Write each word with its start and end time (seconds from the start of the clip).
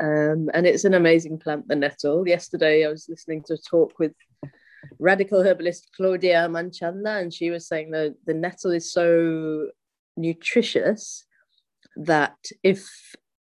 Um, 0.00 0.48
and 0.54 0.66
it's 0.66 0.84
an 0.84 0.94
amazing 0.94 1.38
plant, 1.38 1.68
the 1.68 1.76
nettle. 1.76 2.26
Yesterday, 2.26 2.86
I 2.86 2.88
was 2.88 3.06
listening 3.08 3.42
to 3.44 3.54
a 3.54 3.58
talk 3.58 3.98
with 3.98 4.12
radical 4.98 5.42
herbalist 5.42 5.90
Claudia 5.96 6.48
Manchanda, 6.48 7.18
and 7.18 7.32
she 7.32 7.50
was 7.50 7.68
saying 7.68 7.90
that 7.90 8.14
the 8.26 8.34
nettle 8.34 8.70
is 8.70 8.92
so 8.92 9.68
nutritious 10.16 11.24
that 11.96 12.36
if 12.62 12.88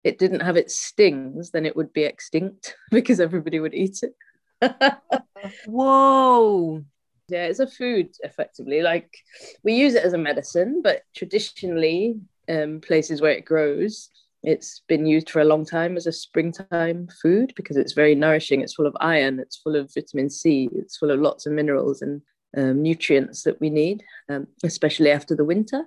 it 0.03 0.17
didn't 0.17 0.41
have 0.41 0.55
its 0.55 0.79
stings, 0.79 1.51
then 1.51 1.65
it 1.65 1.75
would 1.75 1.91
be 1.91 2.03
extinct 2.03 2.75
because 2.91 3.19
everybody 3.19 3.59
would 3.59 3.73
eat 3.73 3.99
it. 4.03 4.15
Whoa. 5.65 6.83
Yeah, 7.29 7.45
it's 7.45 7.59
a 7.59 7.67
food 7.67 8.15
effectively. 8.23 8.81
Like 8.81 9.13
we 9.63 9.73
use 9.73 9.95
it 9.95 10.05
as 10.05 10.13
a 10.13 10.17
medicine, 10.17 10.81
but 10.81 11.01
traditionally, 11.13 12.21
um, 12.47 12.79
places 12.79 13.21
where 13.21 13.33
it 13.33 13.43
grows, 13.43 14.09
it's 14.43 14.81
been 14.87 15.05
used 15.05 15.29
for 15.29 15.41
a 15.41 15.45
long 15.45 15.65
time 15.65 15.97
as 15.97 16.07
a 16.07 16.11
springtime 16.11 17.07
food 17.21 17.53
because 17.55 17.77
it's 17.77 17.93
very 17.93 18.15
nourishing. 18.15 18.61
It's 18.61 18.73
full 18.73 18.85
of 18.85 18.95
iron, 18.99 19.39
it's 19.39 19.57
full 19.57 19.75
of 19.75 19.93
vitamin 19.93 20.29
C, 20.29 20.69
it's 20.73 20.97
full 20.97 21.11
of 21.11 21.19
lots 21.19 21.45
of 21.45 21.53
minerals 21.53 22.01
and 22.01 22.21
um, 22.55 22.81
nutrients 22.81 23.43
that 23.43 23.59
we 23.59 23.69
need, 23.69 24.03
um, 24.29 24.47
especially 24.63 25.11
after 25.11 25.35
the 25.35 25.45
winter. 25.45 25.83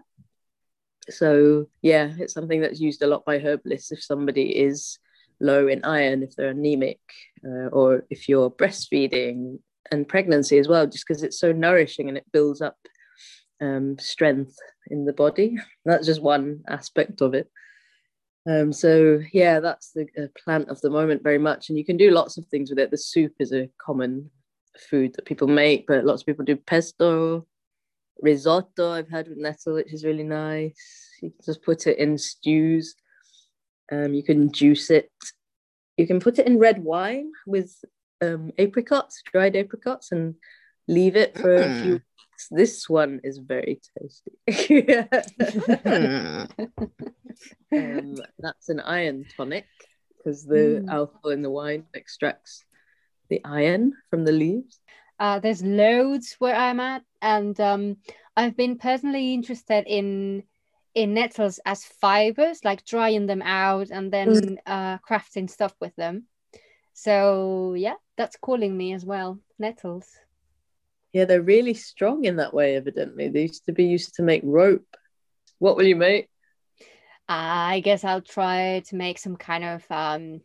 So, 1.09 1.67
yeah, 1.83 2.13
it's 2.19 2.35
something 2.35 2.61
that's 2.61 2.81
used 2.81 3.03
a 3.03 3.07
lot 3.07 3.25
by 3.25 3.39
herbalists 3.39 3.93
if 3.93 4.03
somebody 4.03 4.57
is 4.57 4.99
low 5.41 5.67
in 5.67 5.85
iron, 5.85 6.23
if 6.23 6.37
they're 6.37 6.51
anemic, 6.51 7.01
uh, 7.45 7.69
or 7.73 8.05
if 8.11 8.29
you're 8.29 8.51
breastfeeding 8.51 9.59
and 9.91 10.07
pregnancy 10.07 10.59
as 10.59 10.69
well, 10.69 10.87
just 10.87 11.07
because 11.07 11.23
it's 11.23 11.41
so 11.41 11.53
nourishing 11.53 12.09
and 12.09 12.19
it 12.19 12.27
builds 12.33 12.61
up 12.61 12.77
um, 13.61 13.99
strength 13.99 14.57
in 14.89 15.05
the 15.05 15.13
body. 15.13 15.57
That's 15.85 16.07
just 16.07 16.23
one 16.23 16.63
aspect 16.69 17.21
of 17.21 17.35
it. 17.35 17.51
Um, 18.51 18.73
so 18.73 19.21
yeah, 19.33 19.61
that's 19.61 19.93
the 19.93 20.09
uh, 20.19 20.27
plant 20.43 20.71
of 20.71 20.81
the 20.81 20.91
moment 20.91 21.23
very 21.23 21.39
much, 21.39 21.69
and 21.69 21.79
you 21.79 21.85
can 21.85 21.97
do 21.97 22.11
lots 22.11 22.37
of 22.37 22.45
things 22.47 22.71
with 22.71 22.81
it. 22.81 22.91
The 22.91 22.99
soup 22.99 23.33
is 23.39 23.53
a 23.53 23.71
common 23.79 24.29
food 24.91 25.15
that 25.15 25.25
people 25.25 25.47
make, 25.47 25.87
but 25.87 26.05
lots 26.05 26.23
of 26.23 26.27
people 26.27 26.45
do 26.45 26.57
pesto, 26.57 27.47
risotto. 28.21 28.91
I've 28.91 29.09
had 29.09 29.29
with 29.29 29.39
nettle, 29.39 29.75
which 29.75 29.93
is 29.93 30.05
really 30.05 30.25
nice. 30.25 30.75
You 31.23 31.31
can 31.31 31.39
just 31.45 31.63
put 31.63 31.87
it 31.87 31.99
in 31.99 32.19
stews. 32.19 32.97
Um, 33.93 34.15
you 34.15 34.25
can 34.25 34.51
juice 34.51 34.91
it. 34.91 35.13
You 35.97 36.09
can 36.09 36.19
put 36.19 36.41
it 36.41 36.47
in 36.47 36.59
red 36.59 36.83
wine 36.83 37.31
with 37.47 37.73
um, 38.21 38.51
apricots, 38.59 39.23
dried 39.31 39.55
apricots, 39.55 40.11
and 40.11 40.35
leave 40.89 41.15
it 41.15 41.39
for 41.39 41.57
mm. 41.57 41.65
a 41.65 41.83
few 41.83 41.93
weeks. 41.93 42.49
This 42.51 42.89
one 42.89 43.21
is 43.23 43.39
very 43.39 43.81
tasty. 43.97 44.33
um, 47.73 48.17
that's 48.39 48.69
an 48.69 48.81
iron 48.81 49.27
tonic 49.37 49.67
because 50.17 50.45
the 50.45 50.83
mm. 50.85 50.91
alcohol 50.91 51.31
in 51.31 51.43
the 51.43 51.51
wine 51.51 51.85
extracts 51.95 52.65
the 53.29 53.41
iron 53.45 53.93
from 54.11 54.25
the 54.25 54.33
leaves. 54.33 54.81
Uh, 55.19 55.39
there's 55.39 55.63
loads 55.63 56.37
where 56.39 56.55
I'm 56.55 56.81
at, 56.81 57.03
and 57.21 57.59
um, 57.61 57.97
I've 58.37 58.57
been 58.57 58.79
personally 58.79 59.35
interested 59.35 59.85
in 59.87 60.45
in 60.95 61.15
nettles 61.15 61.61
as 61.65 61.85
fibers, 61.85 62.65
like 62.65 62.85
drying 62.85 63.27
them 63.27 63.43
out 63.43 63.91
and 63.91 64.13
then 64.13 64.29
mm. 64.29 64.57
uh, 64.67 64.99
crafting 65.09 65.49
stuff 65.49 65.75
with 65.81 65.95
them. 65.97 66.25
So 66.95 67.75
yeah, 67.75 67.95
that's 68.17 68.37
calling 68.37 68.77
me 68.77 68.93
as 68.95 69.05
well. 69.05 69.39
Nettles. 69.59 70.09
Yeah, 71.13 71.27
they're 71.27 71.43
really 71.43 71.75
strong 71.75 72.25
in 72.25 72.37
that 72.37 72.55
way. 72.55 72.77
Evidently, 72.77 73.29
they 73.29 73.43
used 73.43 73.67
to 73.67 73.73
be 73.73 73.85
used 73.85 74.15
to 74.15 74.23
make 74.23 74.43
rope. 74.45 74.97
What 75.59 75.77
will 75.77 75.87
you 75.87 75.97
make? 75.97 76.30
I 77.33 77.79
guess 77.79 78.03
I'll 78.03 78.21
try 78.21 78.83
to 78.87 78.97
make 78.97 79.17
some 79.17 79.37
kind 79.37 79.63
of 79.63 79.85
um, 79.89 80.41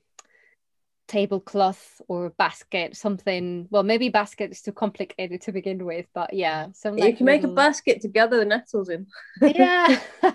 tablecloth 1.08 2.00
or 2.08 2.30
basket, 2.30 2.96
something. 2.96 3.68
Well, 3.72 3.82
maybe 3.82 4.10
basket 4.10 4.52
is 4.52 4.62
too 4.62 4.72
complicated 4.72 5.42
to 5.42 5.52
begin 5.52 5.84
with, 5.84 6.06
but 6.14 6.32
yeah, 6.32 6.68
some. 6.74 6.96
You 6.96 7.06
can 7.06 7.26
little... 7.26 7.26
make 7.26 7.44
a 7.44 7.48
basket 7.48 8.02
to 8.02 8.08
gather 8.08 8.38
the 8.38 8.46
nettles 8.46 8.90
in. 8.90 9.08
Yeah. 9.42 10.00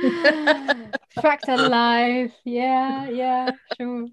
Fractal 1.18 1.68
life. 1.68 2.32
Yeah, 2.44 3.08
yeah, 3.08 3.50
sure. 3.76 4.06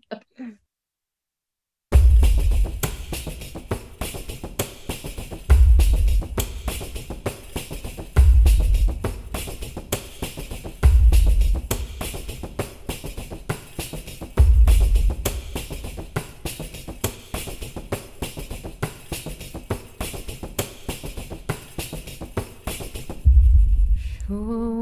Oh. 24.39 24.76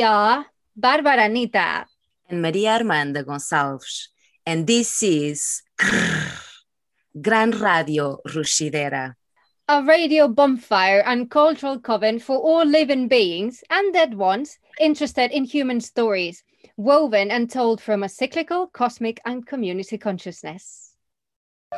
We 0.00 0.04
are 0.04 0.46
Bárbara 0.80 1.26
Anita 1.26 1.84
and 2.30 2.40
Maria 2.40 2.78
Armanda 2.78 3.22
Gonçalves, 3.22 4.08
and 4.46 4.66
this 4.66 5.02
is 5.02 5.62
Gran 7.20 7.50
Radio 7.50 8.16
Rushidera. 8.26 9.14
A 9.68 9.82
radio 9.84 10.26
bonfire 10.26 11.02
and 11.04 11.30
cultural 11.30 11.78
coven 11.78 12.18
for 12.18 12.38
all 12.38 12.64
living 12.64 13.08
beings 13.08 13.62
and 13.68 13.92
dead 13.92 14.14
ones 14.14 14.58
interested 14.80 15.32
in 15.32 15.44
human 15.44 15.82
stories, 15.82 16.44
woven 16.78 17.30
and 17.30 17.50
told 17.50 17.82
from 17.82 18.02
a 18.02 18.08
cyclical, 18.08 18.68
cosmic, 18.68 19.20
and 19.26 19.46
community 19.46 19.98
consciousness. 19.98 20.94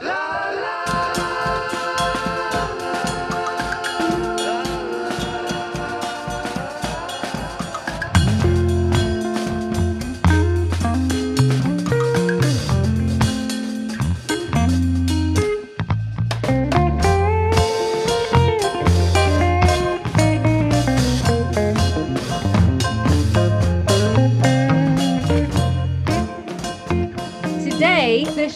La, 0.00 0.52
la. 0.52 0.82
this 1.14 1.41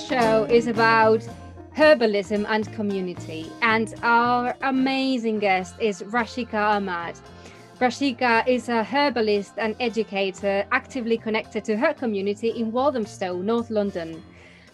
show 0.08 0.44
is 0.44 0.68
about 0.68 1.20
herbalism 1.76 2.46
and 2.48 2.72
community. 2.74 3.50
And 3.60 3.92
our 4.02 4.54
amazing 4.62 5.40
guest 5.40 5.74
is 5.80 6.02
Rashika 6.02 6.54
Ahmad. 6.54 7.18
Rashika 7.80 8.46
is 8.46 8.68
a 8.68 8.84
herbalist 8.84 9.54
and 9.58 9.74
educator 9.80 10.64
actively 10.70 11.18
connected 11.18 11.64
to 11.64 11.76
her 11.76 11.92
community 11.92 12.50
in 12.50 12.70
Walthamstow, 12.70 13.42
North 13.42 13.68
London. 13.68 14.22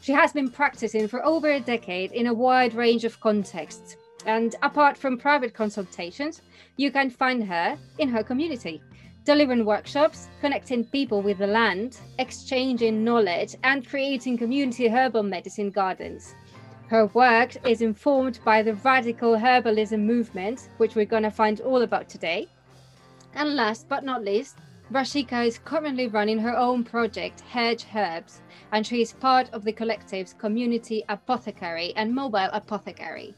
She 0.03 0.13
has 0.13 0.33
been 0.33 0.51
practicing 0.51 1.09
for 1.09 1.25
over 1.25 1.51
a 1.51 1.61
decade 1.61 2.13
in 2.13 2.27
a 2.27 2.35
wide 2.35 2.75
range 2.75 3.05
of 3.05 3.19
contexts. 3.21 3.97
And 4.27 4.55
apart 4.63 4.99
from 4.99 5.17
private 5.17 5.55
consultations, 5.55 6.43
you 6.77 6.93
can 6.93 7.09
find 7.09 7.43
her 7.45 7.79
in 7.99 8.09
her 8.11 8.23
community 8.23 8.83
delivering 9.25 9.65
workshops, 9.65 10.29
connecting 10.41 10.85
people 10.85 11.23
with 11.23 11.39
the 11.39 11.47
land, 11.47 11.99
exchanging 12.19 13.05
knowledge, 13.05 13.57
and 13.63 13.87
creating 13.87 14.39
community 14.39 14.89
herbal 14.89 15.23
medicine 15.23 15.71
gardens. 15.71 16.35
Her 16.89 17.07
work 17.07 17.57
is 17.67 17.81
informed 17.81 18.41
by 18.45 18.63
the 18.63 18.75
radical 18.75 19.37
herbalism 19.37 20.01
movement, 20.01 20.69
which 20.77 20.95
we're 20.95 21.07
going 21.07 21.23
to 21.23 21.31
find 21.31 21.61
all 21.61 21.83
about 21.83 22.09
today. 22.09 22.49
And 23.35 23.57
last 23.57 23.89
but 23.89 24.05
not 24.05 24.25
least, 24.25 24.59
Rashika 24.93 25.47
is 25.47 25.59
currently 25.59 26.09
running 26.09 26.39
her 26.39 26.55
own 26.55 26.85
project, 26.85 27.41
Hedge 27.41 27.87
Herbs, 27.95 28.43
and 28.73 28.87
she 28.87 29.01
is 29.01 29.15
part 29.15 29.49
of 29.55 29.65
the 29.65 29.73
collective's 29.73 30.35
community 30.35 31.03
apothecary 31.09 31.95
and 31.97 32.15
mobile 32.15 32.51
apothecary. 32.53 33.35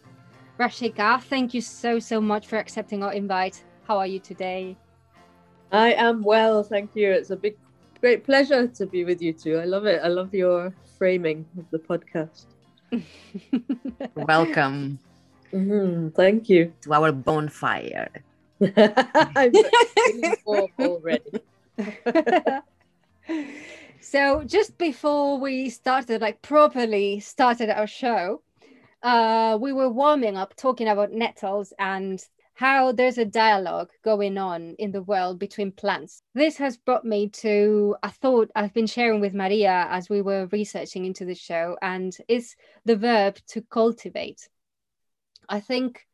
Rashika, 0.58 1.22
thank 1.22 1.54
you 1.54 1.60
so, 1.60 2.00
so 2.00 2.20
much 2.20 2.48
for 2.48 2.56
accepting 2.56 3.04
our 3.04 3.12
invite. 3.12 3.62
How 3.86 3.98
are 3.98 4.06
you 4.06 4.18
today? 4.18 4.76
I 5.74 5.94
am 5.94 6.22
well, 6.22 6.62
thank 6.62 6.94
you. 6.94 7.10
It's 7.10 7.30
a 7.30 7.36
big, 7.36 7.56
great 8.00 8.22
pleasure 8.22 8.68
to 8.68 8.86
be 8.86 9.04
with 9.04 9.20
you 9.20 9.32
too. 9.32 9.58
I 9.58 9.64
love 9.64 9.86
it. 9.86 10.00
I 10.04 10.06
love 10.06 10.32
your 10.32 10.72
framing 10.96 11.44
of 11.58 11.68
the 11.72 11.80
podcast. 11.80 12.46
Welcome. 14.14 15.00
Mm-hmm. 15.52 16.10
Thank 16.10 16.48
you. 16.48 16.72
To 16.82 16.94
our 16.94 17.10
bonfire. 17.10 18.08
I'm 18.76 19.52
already. 20.46 21.42
so 24.00 24.44
just 24.44 24.78
before 24.78 25.40
we 25.40 25.70
started, 25.70 26.20
like 26.20 26.40
properly 26.40 27.18
started 27.18 27.68
our 27.68 27.88
show, 27.88 28.42
uh, 29.02 29.58
we 29.60 29.72
were 29.72 29.90
warming 29.90 30.36
up 30.36 30.54
talking 30.54 30.86
about 30.86 31.10
nettles 31.10 31.72
and 31.80 32.24
how 32.54 32.92
there's 32.92 33.18
a 33.18 33.24
dialogue 33.24 33.90
going 34.04 34.38
on 34.38 34.76
in 34.78 34.92
the 34.92 35.02
world 35.02 35.38
between 35.38 35.72
plants. 35.72 36.22
This 36.34 36.56
has 36.58 36.76
brought 36.76 37.04
me 37.04 37.28
to 37.30 37.96
a 38.02 38.10
thought 38.10 38.50
I've 38.54 38.72
been 38.72 38.86
sharing 38.86 39.20
with 39.20 39.34
Maria 39.34 39.88
as 39.90 40.08
we 40.08 40.22
were 40.22 40.46
researching 40.52 41.04
into 41.04 41.24
the 41.24 41.34
show, 41.34 41.76
and 41.82 42.16
it's 42.28 42.54
the 42.84 42.96
verb 42.96 43.38
to 43.48 43.62
cultivate. 43.62 44.48
I 45.48 45.60
think 45.60 46.06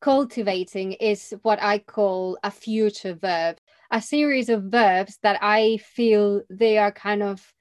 cultivating 0.00 0.92
is 0.92 1.34
what 1.42 1.62
I 1.62 1.78
call 1.78 2.38
a 2.42 2.50
future 2.50 3.14
verb, 3.14 3.58
a 3.90 4.02
series 4.02 4.48
of 4.48 4.64
verbs 4.64 5.18
that 5.22 5.38
I 5.42 5.78
feel 5.78 6.42
they 6.50 6.78
are 6.78 6.92
kind 6.92 7.22
of 7.22 7.52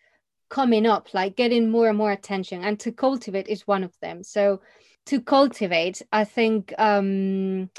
coming 0.50 0.86
up, 0.86 1.14
like 1.14 1.36
getting 1.36 1.70
more 1.70 1.90
and 1.90 1.98
more 1.98 2.12
attention. 2.12 2.64
And 2.64 2.80
to 2.82 2.92
cultivate 2.92 3.48
is 3.48 3.68
one 3.68 3.84
of 3.84 3.94
them. 4.02 4.24
So 4.24 4.62
to 5.08 5.22
cultivate, 5.22 6.02
I 6.12 6.24
think 6.24 6.74
um, 6.78 7.70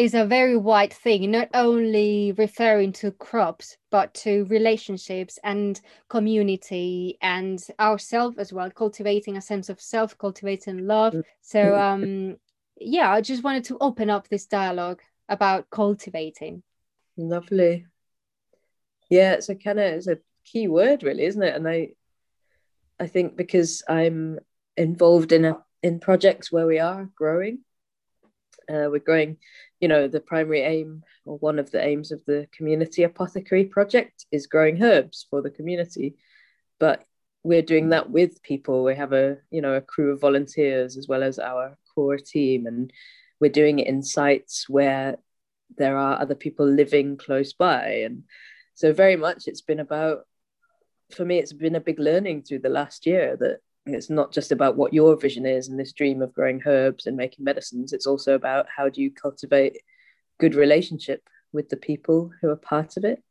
is 0.00 0.14
a 0.14 0.24
very 0.24 0.56
wide 0.56 0.94
thing, 0.94 1.30
not 1.30 1.48
only 1.52 2.32
referring 2.38 2.90
to 2.90 3.10
crops, 3.10 3.76
but 3.90 4.14
to 4.14 4.46
relationships 4.46 5.38
and 5.44 5.78
community 6.08 7.18
and 7.20 7.62
ourselves 7.78 8.38
as 8.38 8.50
well, 8.50 8.70
cultivating 8.70 9.36
a 9.36 9.42
sense 9.42 9.68
of 9.68 9.78
self, 9.78 10.16
cultivating 10.16 10.86
love. 10.86 11.14
So 11.42 11.76
um, 11.78 12.38
yeah, 12.80 13.12
I 13.12 13.20
just 13.20 13.44
wanted 13.44 13.64
to 13.64 13.76
open 13.78 14.08
up 14.08 14.26
this 14.28 14.46
dialogue 14.46 15.02
about 15.28 15.68
cultivating. 15.68 16.62
Lovely. 17.18 17.84
Yeah, 19.10 19.34
it's 19.34 19.50
a 19.50 19.54
kind 19.54 19.80
of 19.80 19.84
it's 19.84 20.06
a 20.06 20.18
key 20.46 20.66
word, 20.66 21.02
really, 21.02 21.24
isn't 21.24 21.42
it? 21.42 21.54
And 21.54 21.68
I, 21.68 21.90
I 22.98 23.06
think 23.06 23.36
because 23.36 23.82
I'm 23.86 24.38
involved 24.78 25.32
in 25.32 25.44
a 25.44 25.58
in 25.82 26.00
projects 26.00 26.50
where 26.50 26.66
we 26.66 26.78
are 26.78 27.10
growing, 27.14 27.58
uh, 28.70 28.88
we're 28.90 29.00
growing. 29.00 29.36
You 29.80 29.88
know, 29.88 30.08
the 30.08 30.20
primary 30.20 30.60
aim 30.60 31.02
or 31.24 31.38
one 31.38 31.58
of 31.58 31.70
the 31.70 31.84
aims 31.84 32.12
of 32.12 32.24
the 32.26 32.46
community 32.52 33.02
apothecary 33.02 33.64
project 33.64 34.26
is 34.30 34.46
growing 34.46 34.82
herbs 34.82 35.26
for 35.30 35.42
the 35.42 35.50
community, 35.50 36.16
but 36.78 37.04
we're 37.42 37.62
doing 37.62 37.88
that 37.90 38.10
with 38.10 38.42
people. 38.42 38.84
We 38.84 38.94
have 38.96 39.12
a 39.12 39.38
you 39.50 39.62
know 39.62 39.74
a 39.74 39.80
crew 39.80 40.12
of 40.12 40.20
volunteers 40.20 40.96
as 40.96 41.08
well 41.08 41.22
as 41.22 41.38
our 41.38 41.76
core 41.94 42.18
team 42.18 42.66
and 42.66 42.92
we're 43.40 43.50
doing 43.50 43.78
it 43.78 43.86
in 43.86 44.02
sites 44.02 44.68
where 44.68 45.16
there 45.76 45.96
are 45.96 46.20
other 46.20 46.34
people 46.34 46.66
living 46.66 47.16
close 47.16 47.52
by 47.52 48.02
and 48.04 48.24
so 48.74 48.92
very 48.92 49.16
much 49.16 49.46
it's 49.46 49.60
been 49.60 49.80
about 49.80 50.26
for 51.14 51.24
me 51.24 51.38
it's 51.38 51.52
been 51.52 51.76
a 51.76 51.80
big 51.80 51.98
learning 51.98 52.42
through 52.42 52.58
the 52.58 52.68
last 52.68 53.06
year 53.06 53.36
that 53.36 53.58
it's 53.86 54.10
not 54.10 54.32
just 54.32 54.52
about 54.52 54.76
what 54.76 54.92
your 54.92 55.16
vision 55.16 55.46
is 55.46 55.68
and 55.68 55.78
this 55.78 55.92
dream 55.92 56.22
of 56.22 56.34
growing 56.34 56.62
herbs 56.66 57.06
and 57.06 57.16
making 57.16 57.44
medicines 57.44 57.92
it's 57.92 58.06
also 58.06 58.34
about 58.34 58.66
how 58.74 58.88
do 58.88 59.02
you 59.02 59.10
cultivate 59.10 59.78
good 60.38 60.54
relationship 60.54 61.22
with 61.52 61.68
the 61.68 61.76
people 61.76 62.30
who 62.40 62.50
are 62.50 62.56
part 62.56 62.96
of 62.96 63.04
it 63.04 63.22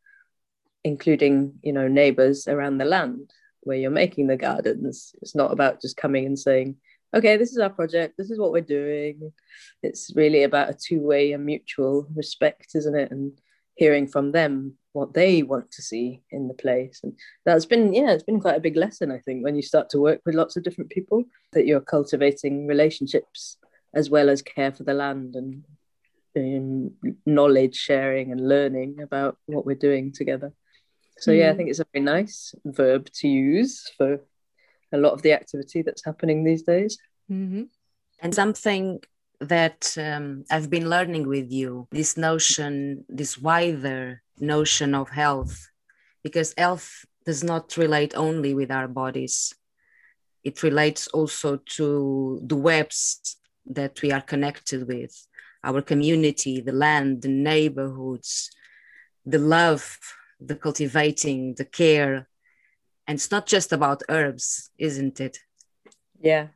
including 0.84 1.54
you 1.62 1.74
know 1.74 1.88
neighbors 1.88 2.48
around 2.48 2.78
the 2.78 2.86
land 2.86 3.31
where 3.62 3.78
you're 3.78 3.92
making 3.92 4.28
the 4.28 4.38
gardens 4.38 5.13
it's 5.22 5.36
not 5.36 5.51
about 5.51 5.81
just 5.81 5.98
coming 5.98 6.25
and 6.25 6.40
saying 6.40 6.75
okay, 7.13 7.38
this 7.38 7.51
is 7.51 7.57
our 7.57 7.69
project, 7.69 8.16
this 8.18 8.30
is 8.30 8.40
what 8.40 8.51
we're 8.51 8.62
doing. 8.62 9.31
It's 9.81 10.12
really 10.16 10.44
about 10.44 10.69
a 10.69 10.74
two 10.74 11.01
way 11.01 11.31
and 11.34 11.46
mutual 11.46 12.07
respect, 12.16 12.75
isn't 12.75 12.96
it? 12.96 13.12
And 13.12 13.34
hearing 13.79 14.07
from 14.07 14.33
them 14.33 14.73
what 14.91 15.13
they 15.13 15.41
want 15.41 15.71
to 15.71 15.81
see 15.81 16.21
in 16.31 16.49
the 16.49 16.53
place. 16.53 16.99
And 17.01 17.13
that's 17.45 17.65
been, 17.65 17.93
yeah, 17.93 18.11
it's 18.11 18.23
been 18.23 18.41
quite 18.41 18.57
a 18.57 18.67
big 18.67 18.75
lesson, 18.75 19.09
I 19.09 19.19
think, 19.19 19.41
when 19.41 19.55
you 19.55 19.61
start 19.61 19.89
to 19.91 19.99
work 19.99 20.19
with 20.25 20.35
lots 20.35 20.57
of 20.57 20.63
different 20.63 20.91
people, 20.91 21.23
that 21.53 21.65
you're 21.65 21.79
cultivating 21.79 22.67
relationships 22.67 23.57
as 23.93 24.09
well 24.09 24.29
as 24.29 24.41
care 24.41 24.73
for 24.73 24.83
the 24.83 24.93
land 24.93 25.35
and 25.35 25.63
um, 26.35 26.91
knowledge 27.25 27.75
sharing 27.75 28.33
and 28.33 28.49
learning 28.49 28.99
about 29.01 29.37
what 29.45 29.65
we're 29.65 29.87
doing 29.87 30.11
together. 30.11 30.51
So 31.17 31.31
yeah, 31.31 31.49
I 31.49 31.53
mm. 31.53 31.57
think 31.57 31.69
it's 31.69 31.79
a 31.79 31.87
very 31.93 32.03
nice 32.03 32.53
verb 32.65 33.09
to 33.19 33.27
use 33.29 33.89
for 33.97 34.19
a 34.91 34.97
lot 34.97 35.13
of 35.13 35.21
the 35.21 35.31
activity 35.31 35.83
that's 35.83 36.03
happening 36.03 36.43
these 36.43 36.63
days. 36.63 36.97
Mm-hmm. 37.31 37.63
And 38.21 38.35
something 38.35 38.99
that 39.41 39.95
um, 39.97 40.44
I've 40.51 40.69
been 40.69 40.89
learning 40.89 41.27
with 41.27 41.51
you 41.51 41.88
this 41.91 42.18
notion, 42.18 43.06
this 43.07 43.38
wider 43.38 44.21
notion 44.39 44.94
of 44.94 45.09
health, 45.09 45.69
because 46.24 46.53
health 46.57 47.06
does 47.25 47.44
not 47.44 47.77
relate 47.77 48.13
only 48.15 48.53
with 48.53 48.71
our 48.71 48.88
bodies, 48.88 49.53
it 50.44 50.63
relates 50.63 51.07
also 51.07 51.57
to 51.77 52.41
the 52.44 52.56
webs 52.56 53.38
that 53.65 54.01
we 54.01 54.12
are 54.12 54.21
connected 54.21 54.88
with 54.88 55.27
our 55.63 55.81
community, 55.81 56.62
the 56.62 56.71
land, 56.71 57.21
the 57.21 57.27
neighborhoods, 57.27 58.50
the 59.25 59.38
love, 59.38 60.00
the 60.39 60.56
cultivating, 60.56 61.53
the 61.56 61.65
care, 61.65 62.27
and 63.06 63.18
it's 63.18 63.31
not 63.31 63.45
just 63.45 63.74
about 63.74 64.03
herbs 64.09 64.69
isn't 64.77 65.19
it? 65.19 65.39
Yeah 66.21 66.47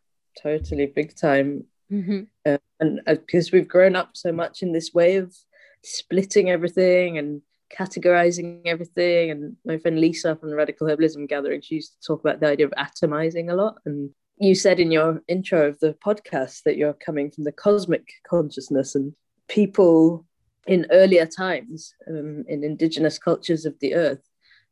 totally 0.41 0.88
big 0.88 1.15
time 1.15 1.65
mm-hmm. 1.94 2.22
uh, 2.45 2.57
and 2.80 3.01
because 3.06 3.48
uh, 3.48 3.51
we've 3.54 3.68
grown 3.68 3.95
up 3.95 4.12
so 4.13 4.31
much 4.31 4.62
in 4.62 4.72
this 4.72 4.94
way 4.94 5.18
of 5.18 5.36
splitting 5.84 6.50
everything 6.50 7.18
and 7.18 7.42
categorizing 7.72 8.62
everything 8.66 9.31
and 9.31 9.56
my 9.66 9.78
friend 9.78 10.00
lisa 10.00 10.36
from 10.36 10.50
the 10.50 10.56
radical 10.56 10.88
herbalism 10.88 11.28
gathering 11.28 11.62
she 11.62 11.75
used 11.75 11.94
to 11.94 12.07
talk 12.07 12.19
about 12.22 12.40
the 12.40 12.48
idea 12.48 12.66
of 12.66 12.74
atomizing 12.74 13.51
a 13.51 13.56
lot 13.56 13.78
and 13.85 14.12
you 14.38 14.54
said 14.54 14.80
in 14.80 14.92
your 14.92 15.21
intro 15.28 15.68
of 15.68 15.80
the 15.80 15.95
podcast 16.06 16.64
that 16.64 16.78
you're 16.78 16.94
coming 16.94 17.31
from 17.31 17.44
the 17.44 17.52
cosmic 17.52 18.07
consciousness 18.28 18.95
and 18.95 19.14
people 19.47 20.26
in 20.68 20.85
earlier 20.92 21.26
times 21.26 21.94
um, 22.07 22.44
in 22.47 22.64
indigenous 22.64 23.18
cultures 23.18 23.66
of 23.66 23.78
the 23.80 23.95
earth 23.95 24.21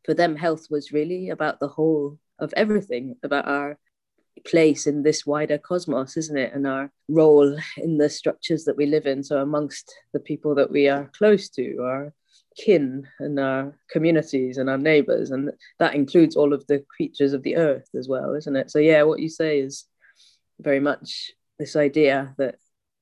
for 0.04 0.14
them, 0.14 0.36
health 0.36 0.68
was 0.70 0.92
really 0.92 1.30
about 1.30 1.60
the 1.60 1.68
whole 1.68 2.18
of 2.40 2.54
everything, 2.58 3.18
about 3.24 3.48
our 3.48 3.78
place 4.46 4.88
in 4.88 5.04
this 5.04 5.26
wider 5.26 5.58
cosmos, 5.58 6.18
isn't 6.18 6.38
it? 6.38 6.54
And 6.54 6.66
our 6.66 6.92
role 7.08 7.58
in 7.78 7.98
the 7.98 8.10
structures 8.10 8.66
that 8.66 8.78
we 8.78 8.86
live 8.86 9.06
in. 9.06 9.24
So, 9.24 9.42
amongst 9.42 9.94
the 10.14 10.20
people 10.20 10.56
that 10.56 10.72
we 10.72 10.88
are 10.88 11.12
close 11.18 11.50
to, 11.50 11.78
our 11.82 12.14
kin 12.58 13.08
and 13.20 13.40
our 13.40 13.78
communities 13.90 14.58
and 14.58 14.70
our 14.70 14.78
neighbors. 14.78 15.32
And 15.32 15.52
that 15.80 15.96
includes 15.96 16.36
all 16.36 16.54
of 16.54 16.66
the 16.68 16.84
creatures 16.96 17.34
of 17.34 17.44
the 17.44 17.56
earth 17.56 17.88
as 17.98 18.08
well, 18.08 18.34
isn't 18.36 18.56
it? 18.56 18.72
So, 18.72 18.80
yeah, 18.80 19.04
what 19.04 19.20
you 19.20 19.30
say 19.30 19.60
is 19.60 19.86
very 20.60 20.80
much 20.80 21.32
this 21.60 21.76
idea 21.76 22.34
that 22.38 22.56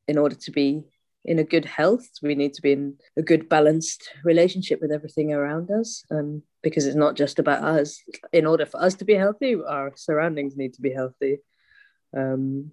in 0.07 0.17
order 0.17 0.35
to 0.35 0.51
be 0.51 0.83
in 1.25 1.39
a 1.39 1.43
good 1.43 1.65
health. 1.65 2.07
We 2.21 2.35
need 2.35 2.53
to 2.55 2.61
be 2.61 2.71
in 2.71 2.95
a 3.17 3.21
good 3.21 3.49
balanced 3.49 4.09
relationship 4.23 4.81
with 4.81 4.91
everything 4.91 5.33
around 5.33 5.69
us. 5.71 6.03
Um, 6.11 6.43
because 6.61 6.85
it's 6.85 6.95
not 6.95 7.15
just 7.15 7.39
about 7.39 7.63
us. 7.63 8.01
In 8.33 8.45
order 8.45 8.65
for 8.65 8.81
us 8.81 8.95
to 8.95 9.05
be 9.05 9.13
healthy, 9.13 9.55
our 9.55 9.93
surroundings 9.95 10.57
need 10.57 10.73
to 10.73 10.81
be 10.81 10.91
healthy. 10.91 11.39
Um, 12.15 12.71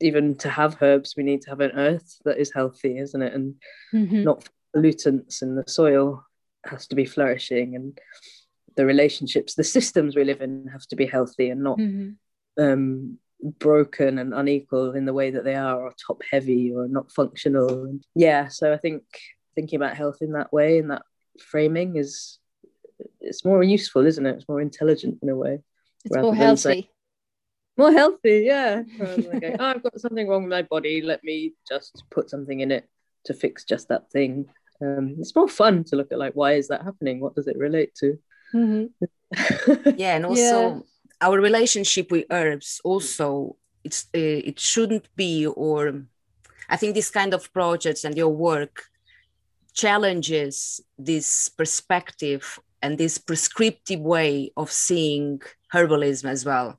even 0.00 0.36
to 0.36 0.48
have 0.48 0.80
herbs, 0.82 1.14
we 1.16 1.22
need 1.22 1.42
to 1.42 1.50
have 1.50 1.60
an 1.60 1.72
earth 1.72 2.18
that 2.24 2.38
is 2.38 2.52
healthy, 2.52 2.98
isn't 2.98 3.22
it? 3.22 3.32
And 3.32 3.54
mm-hmm. 3.92 4.24
not 4.24 4.48
pollutants 4.74 5.42
in 5.42 5.54
the 5.54 5.64
soil 5.66 6.24
has 6.64 6.86
to 6.88 6.96
be 6.96 7.04
flourishing 7.04 7.74
and 7.74 7.98
the 8.76 8.86
relationships, 8.86 9.54
the 9.54 9.64
systems 9.64 10.16
we 10.16 10.24
live 10.24 10.40
in 10.40 10.66
have 10.72 10.86
to 10.88 10.96
be 10.96 11.06
healthy 11.06 11.50
and 11.50 11.62
not 11.62 11.78
mm-hmm. 11.78 12.62
um, 12.62 13.18
broken 13.42 14.18
and 14.18 14.32
unequal 14.34 14.92
in 14.92 15.04
the 15.04 15.12
way 15.12 15.30
that 15.30 15.44
they 15.44 15.54
are, 15.54 15.80
or 15.80 15.94
top 16.06 16.22
heavy 16.30 16.72
or 16.72 16.88
not 16.88 17.12
functional. 17.12 17.84
And 17.84 18.04
yeah, 18.14 18.48
so 18.48 18.72
I 18.72 18.76
think 18.76 19.02
thinking 19.54 19.76
about 19.76 19.96
health 19.96 20.18
in 20.20 20.32
that 20.32 20.52
way, 20.52 20.78
in 20.78 20.88
that 20.88 21.02
framing, 21.40 21.96
is 21.96 22.38
it's 23.20 23.44
more 23.44 23.62
useful, 23.62 24.06
isn't 24.06 24.26
it? 24.26 24.36
It's 24.36 24.48
more 24.48 24.60
intelligent 24.60 25.18
in 25.22 25.28
a 25.28 25.36
way. 25.36 25.60
It's 26.04 26.16
more 26.16 26.34
healthy. 26.34 26.60
Say, 26.60 26.90
more 27.76 27.92
healthy, 27.92 28.44
yeah. 28.46 28.82
Oh, 29.00 29.16
I've 29.58 29.82
got 29.82 29.98
something 30.00 30.28
wrong 30.28 30.44
with 30.44 30.50
my 30.50 30.62
body. 30.62 31.02
Let 31.02 31.24
me 31.24 31.54
just 31.68 32.04
put 32.10 32.30
something 32.30 32.60
in 32.60 32.70
it 32.70 32.88
to 33.24 33.34
fix 33.34 33.64
just 33.64 33.88
that 33.88 34.10
thing. 34.10 34.46
um, 34.82 35.16
it's 35.18 35.34
more 35.34 35.48
fun 35.48 35.84
to 35.84 35.96
look 35.96 36.12
at 36.12 36.18
like 36.18 36.34
why 36.34 36.52
is 36.52 36.68
that 36.68 36.82
happening 36.82 37.20
what 37.20 37.34
does 37.34 37.46
it 37.46 37.56
relate 37.56 37.94
to 37.94 38.18
mm-hmm. 38.52 39.90
yeah 39.96 40.16
and 40.16 40.26
also 40.26 40.40
yeah. 40.40 40.78
Our 41.24 41.38
relationship 41.40 42.10
with 42.10 42.24
herbs 42.30 42.80
also 42.84 43.56
it's 43.82 44.00
uh, 44.14 44.40
it 44.50 44.58
shouldn't 44.58 45.08
be 45.16 45.46
or 45.46 45.78
i 46.68 46.76
think 46.76 46.94
this 46.94 47.10
kind 47.10 47.32
of 47.34 47.52
projects 47.52 48.04
and 48.04 48.16
your 48.16 48.32
work 48.48 48.84
challenges 49.72 50.80
this 50.98 51.48
perspective 51.48 52.58
and 52.82 52.98
this 52.98 53.18
prescriptive 53.18 54.00
way 54.00 54.50
of 54.56 54.70
seeing 54.70 55.40
herbalism 55.74 56.26
as 56.26 56.44
well 56.44 56.78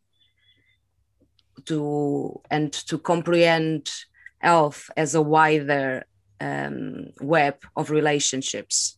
to 1.65 2.39
and 2.51 2.71
to 2.71 2.97
comprehend 2.97 3.91
health 4.39 4.89
as 4.95 5.15
a 5.15 5.21
wider 5.21 6.05
um, 6.39 7.07
web 7.21 7.55
of 7.75 7.89
relationships. 7.89 8.97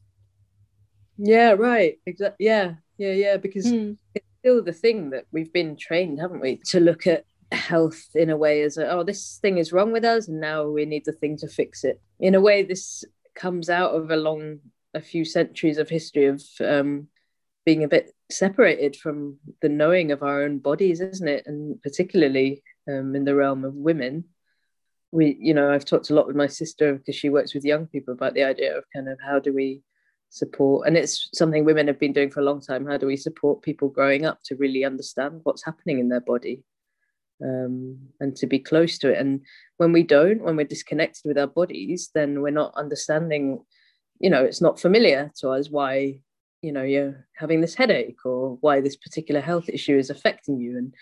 Yeah, 1.18 1.52
right. 1.52 2.00
Exactly. 2.06 2.46
Yeah, 2.46 2.74
yeah, 2.98 3.14
yeah. 3.14 3.38
Because 3.38 3.66
mm. 3.66 3.98
it's 4.14 4.27
still 4.40 4.64
the 4.64 4.74
thing 4.74 5.12
that 5.12 5.26
we've 5.32 5.52
been 5.54 5.76
trained, 5.76 6.20
haven't 6.20 6.42
we, 6.42 6.62
to 6.68 6.80
look 6.80 7.08
at 7.08 7.26
health 7.52 8.08
in 8.16 8.30
a 8.30 8.38
way 8.38 8.62
as 8.62 8.78
a, 8.78 8.90
oh, 8.90 9.04
this 9.04 9.40
thing 9.42 9.58
is 9.58 9.72
wrong 9.72 9.92
with 9.92 10.06
us, 10.06 10.28
and 10.28 10.40
now 10.40 10.68
we 10.68 10.86
need 10.86 11.06
the 11.06 11.12
thing 11.12 11.38
to 11.38 11.48
fix 11.48 11.84
it. 11.84 12.02
In 12.20 12.36
a 12.36 12.42
way, 12.42 12.64
this 12.64 13.04
comes 13.36 13.70
out 13.70 13.92
of 13.92 14.12
a 14.12 14.18
long, 14.18 14.60
a 14.94 15.02
few 15.02 15.26
centuries 15.26 15.78
of 15.78 15.90
history 15.90 16.26
of 16.26 16.42
um, 16.62 17.08
being 17.66 17.84
a 17.84 17.88
bit 17.88 18.12
separated 18.32 18.96
from 18.96 19.38
the 19.62 19.70
knowing 19.70 20.12
of 20.12 20.24
our 20.24 20.44
own 20.44 20.60
bodies, 20.60 21.02
isn't 21.02 21.28
it? 21.28 21.44
And 21.46 21.82
particularly 21.82 22.64
um, 22.88 23.16
in 23.16 23.26
the 23.26 23.36
realm 23.36 23.64
of 23.64 23.74
women 23.74 24.26
we 25.12 25.38
you 25.40 25.54
know 25.54 25.72
i've 25.72 25.86
talked 25.86 26.10
a 26.10 26.14
lot 26.14 26.28
with 26.28 26.36
my 26.36 26.48
sister 26.48 26.94
because 26.94 27.16
she 27.16 27.30
works 27.30 27.54
with 27.54 27.64
young 27.64 27.88
people 27.88 28.14
about 28.14 28.34
the 28.34 28.44
idea 28.44 28.78
of 28.78 28.84
kind 28.94 29.08
of 29.08 29.18
how 29.26 29.40
do 29.40 29.54
we 29.54 29.82
support. 30.30 30.88
And 30.88 30.98
it's 30.98 31.30
something 31.34 31.66
women 31.66 31.88
have 31.88 32.00
been 32.00 32.14
doing 32.14 32.30
for 32.30 32.42
a 32.42 32.46
long 32.46 32.62
time. 32.62 32.86
How 32.86 32.98
do 32.98 33.08
we 33.08 33.18
support 33.18 33.62
people 33.62 33.90
growing 33.90 34.26
up 34.26 34.40
to 34.46 34.56
really 34.56 34.84
understand 34.84 35.42
what's 35.44 35.64
happening 35.64 36.00
in 36.00 36.10
their 36.10 36.22
body 36.22 36.64
um, 37.44 37.98
and 38.20 38.36
to 38.38 38.48
be 38.48 38.60
close 38.60 38.98
to 39.00 39.12
it? 39.12 39.20
And 39.20 39.42
when 39.78 39.92
we 39.92 40.04
don't 40.04 40.44
when 40.44 40.56
we're 40.56 40.66
disconnected 40.66 41.24
with 41.26 41.38
our 41.38 41.48
bodies 41.48 42.10
then 42.14 42.42
we're 42.42 42.50
not 42.50 42.74
understanding 42.76 43.64
you 44.20 44.30
know 44.30 44.44
it's 44.44 44.62
not 44.62 44.80
familiar 44.80 45.32
to 45.40 45.50
us 45.50 45.70
why 45.70 46.20
you 46.62 46.72
know 46.72 46.84
you're 46.84 47.26
having 47.36 47.62
this 47.62 47.76
headache 47.76 48.26
or 48.26 48.58
why 48.62 48.82
this 48.82 48.96
particular 48.96 49.42
health 49.42 49.70
issue 49.70 49.98
is 49.98 50.10
affecting 50.10 50.60
you. 50.60 50.78
And 50.78 50.94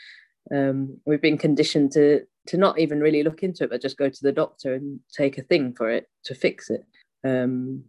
um, 0.53 0.97
we've 1.05 1.21
been 1.21 1.37
conditioned 1.37 1.91
to 1.93 2.21
to 2.47 2.57
not 2.57 2.77
even 2.79 2.99
really 2.99 3.23
look 3.23 3.41
into 3.41 3.63
it, 3.63 3.71
but 3.71 3.81
just 3.81 3.97
go 3.97 4.09
to 4.09 4.21
the 4.21 4.31
doctor 4.31 4.75
and 4.75 4.99
take 5.11 5.37
a 5.37 5.43
thing 5.43 5.73
for 5.73 5.89
it 5.89 6.07
to 6.25 6.35
fix 6.35 6.69
it. 6.69 6.83
Um, 7.23 7.85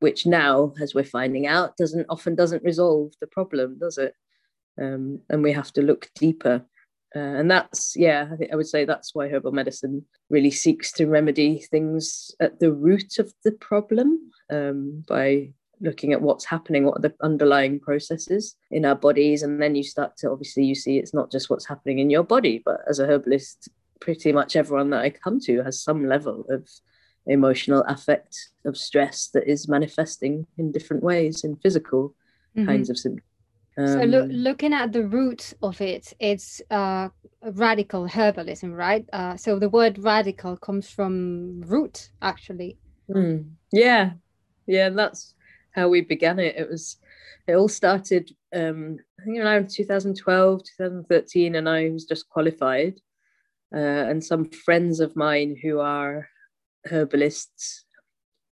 which 0.00 0.26
now, 0.26 0.74
as 0.80 0.94
we're 0.94 1.04
finding 1.04 1.46
out, 1.46 1.76
doesn't 1.76 2.06
often 2.08 2.34
doesn't 2.34 2.64
resolve 2.64 3.12
the 3.20 3.26
problem, 3.26 3.78
does 3.78 3.98
it? 3.98 4.14
Um, 4.80 5.20
and 5.30 5.42
we 5.42 5.52
have 5.52 5.72
to 5.74 5.82
look 5.82 6.10
deeper. 6.14 6.64
Uh, 7.14 7.18
and 7.18 7.50
that's 7.50 7.94
yeah, 7.96 8.28
I 8.30 8.36
think 8.36 8.52
I 8.52 8.56
would 8.56 8.66
say 8.66 8.84
that's 8.84 9.14
why 9.14 9.28
herbal 9.28 9.52
medicine 9.52 10.04
really 10.28 10.50
seeks 10.50 10.92
to 10.92 11.06
remedy 11.06 11.60
things 11.70 12.30
at 12.40 12.60
the 12.60 12.72
root 12.72 13.18
of 13.18 13.32
the 13.44 13.52
problem 13.52 14.30
um, 14.50 15.04
by 15.08 15.52
looking 15.80 16.12
at 16.12 16.22
what's 16.22 16.44
happening 16.44 16.84
what 16.84 16.98
are 16.98 17.02
the 17.02 17.14
underlying 17.20 17.78
processes 17.78 18.56
in 18.70 18.84
our 18.84 18.94
bodies 18.94 19.42
and 19.42 19.60
then 19.60 19.74
you 19.74 19.82
start 19.82 20.16
to 20.16 20.30
obviously 20.30 20.64
you 20.64 20.74
see 20.74 20.98
it's 20.98 21.12
not 21.12 21.30
just 21.30 21.50
what's 21.50 21.66
happening 21.66 21.98
in 21.98 22.08
your 22.08 22.22
body 22.22 22.62
but 22.64 22.80
as 22.88 22.98
a 22.98 23.06
herbalist 23.06 23.68
pretty 24.00 24.32
much 24.32 24.56
everyone 24.56 24.90
that 24.90 25.02
i 25.02 25.10
come 25.10 25.38
to 25.38 25.62
has 25.62 25.82
some 25.82 26.08
level 26.08 26.44
of 26.48 26.66
emotional 27.26 27.82
affect 27.88 28.50
of 28.64 28.76
stress 28.76 29.28
that 29.34 29.48
is 29.48 29.68
manifesting 29.68 30.46
in 30.58 30.72
different 30.72 31.02
ways 31.02 31.44
in 31.44 31.56
physical 31.56 32.14
mm-hmm. 32.56 32.66
kinds 32.66 32.90
of 32.90 32.98
symptoms 32.98 33.26
um, 33.78 33.86
so 33.86 34.00
lo- 34.04 34.28
looking 34.30 34.72
at 34.72 34.92
the 34.92 35.04
root 35.04 35.52
of 35.62 35.80
it 35.80 36.12
it's 36.18 36.62
uh, 36.70 37.08
radical 37.52 38.08
herbalism 38.08 38.76
right 38.76 39.04
uh, 39.12 39.36
so 39.36 39.58
the 39.58 39.68
word 39.68 39.98
radical 39.98 40.56
comes 40.56 40.88
from 40.88 41.60
root 41.62 42.10
actually 42.22 42.78
mm. 43.10 43.44
yeah 43.72 44.12
yeah 44.66 44.88
that's 44.88 45.34
how 45.76 45.88
we 45.88 46.00
began 46.00 46.40
it. 46.40 46.56
It 46.56 46.68
was 46.68 46.96
it 47.46 47.54
all 47.54 47.68
started 47.68 48.34
um, 48.52 48.96
I 49.20 49.24
think 49.24 49.38
around 49.38 49.70
2012, 49.70 50.62
2013, 50.78 51.54
and 51.54 51.68
I 51.68 51.90
was 51.90 52.04
just 52.06 52.28
qualified. 52.28 52.94
Uh, 53.74 53.78
and 54.08 54.24
some 54.24 54.44
friends 54.44 55.00
of 55.00 55.14
mine 55.16 55.56
who 55.62 55.80
are 55.80 56.28
herbalists 56.90 57.84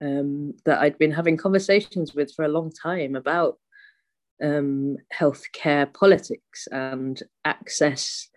um, 0.01 0.55
that 0.65 0.81
I'd 0.81 0.99
been 0.99 1.13
having 1.13 1.37
conversations 1.37 2.15
with 2.15 2.33
for 2.35 2.45
a 2.45 2.49
long 2.49 2.71
time 2.71 3.15
about 3.15 3.59
um, 4.43 4.97
healthcare 5.15 5.93
politics 5.93 6.67
and 6.71 7.23
access 7.45 8.29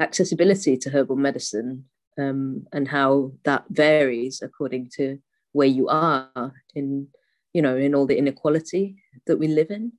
accessibility 0.00 0.78
to 0.78 0.88
herbal 0.88 1.16
medicine 1.16 1.84
um, 2.18 2.64
and 2.72 2.88
how 2.88 3.32
that 3.44 3.64
varies 3.68 4.40
according 4.42 4.88
to 4.96 5.18
where 5.52 5.66
you 5.66 5.88
are 5.88 6.52
in 6.74 7.08
you 7.52 7.62
know, 7.62 7.76
in 7.76 7.94
all 7.94 8.06
the 8.06 8.18
inequality 8.18 8.96
that 9.26 9.38
we 9.38 9.48
live 9.48 9.70
in. 9.70 9.92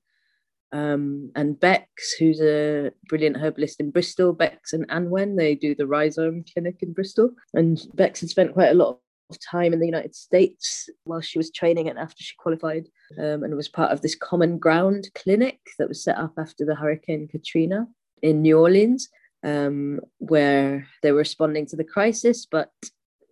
Um, 0.73 1.31
and 1.35 1.59
Bex, 1.59 2.13
who's 2.17 2.39
a 2.39 2.91
brilliant 3.09 3.37
herbalist 3.37 3.81
in 3.81 3.91
Bristol, 3.91 4.31
Bex 4.31 4.71
and 4.71 4.87
Anwen, 4.87 5.37
they 5.37 5.53
do 5.55 5.75
the 5.75 5.85
Rhizome 5.85 6.45
Clinic 6.51 6.77
in 6.81 6.93
Bristol. 6.93 7.31
And 7.53 7.85
Bex 7.93 8.21
had 8.21 8.29
spent 8.29 8.53
quite 8.53 8.71
a 8.71 8.75
lot 8.75 8.99
of 9.31 9.39
time 9.39 9.73
in 9.73 9.79
the 9.79 9.85
United 9.85 10.15
States 10.15 10.89
while 11.03 11.21
she 11.21 11.39
was 11.39 11.51
training 11.51 11.89
and 11.89 11.97
after 11.97 12.23
she 12.23 12.35
qualified, 12.37 12.87
um, 13.17 13.43
and 13.43 13.55
was 13.55 13.67
part 13.67 13.91
of 13.91 14.01
this 14.01 14.15
Common 14.15 14.57
Ground 14.57 15.09
clinic 15.15 15.59
that 15.79 15.87
was 15.87 16.03
set 16.03 16.17
up 16.17 16.33
after 16.37 16.65
the 16.65 16.75
Hurricane 16.75 17.27
Katrina 17.27 17.87
in 18.21 18.41
New 18.41 18.59
Orleans, 18.59 19.09
um, 19.43 19.99
where 20.17 20.87
they 21.01 21.11
were 21.11 21.19
responding 21.19 21.65
to 21.67 21.75
the 21.75 21.83
crisis. 21.83 22.45
But 22.45 22.71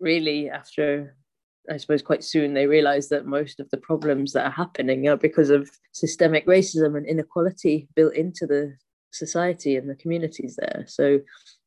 really, 0.00 0.50
after 0.50 1.16
I 1.70 1.76
suppose 1.76 2.02
quite 2.02 2.24
soon 2.24 2.54
they 2.54 2.66
realized 2.66 3.10
that 3.10 3.26
most 3.26 3.60
of 3.60 3.70
the 3.70 3.76
problems 3.76 4.32
that 4.32 4.46
are 4.46 4.50
happening 4.50 5.08
are 5.08 5.16
because 5.16 5.50
of 5.50 5.70
systemic 5.92 6.46
racism 6.46 6.96
and 6.96 7.06
inequality 7.06 7.88
built 7.94 8.14
into 8.14 8.46
the 8.46 8.76
society 9.10 9.76
and 9.76 9.88
the 9.88 9.94
communities 9.94 10.56
there. 10.58 10.84
So 10.86 11.20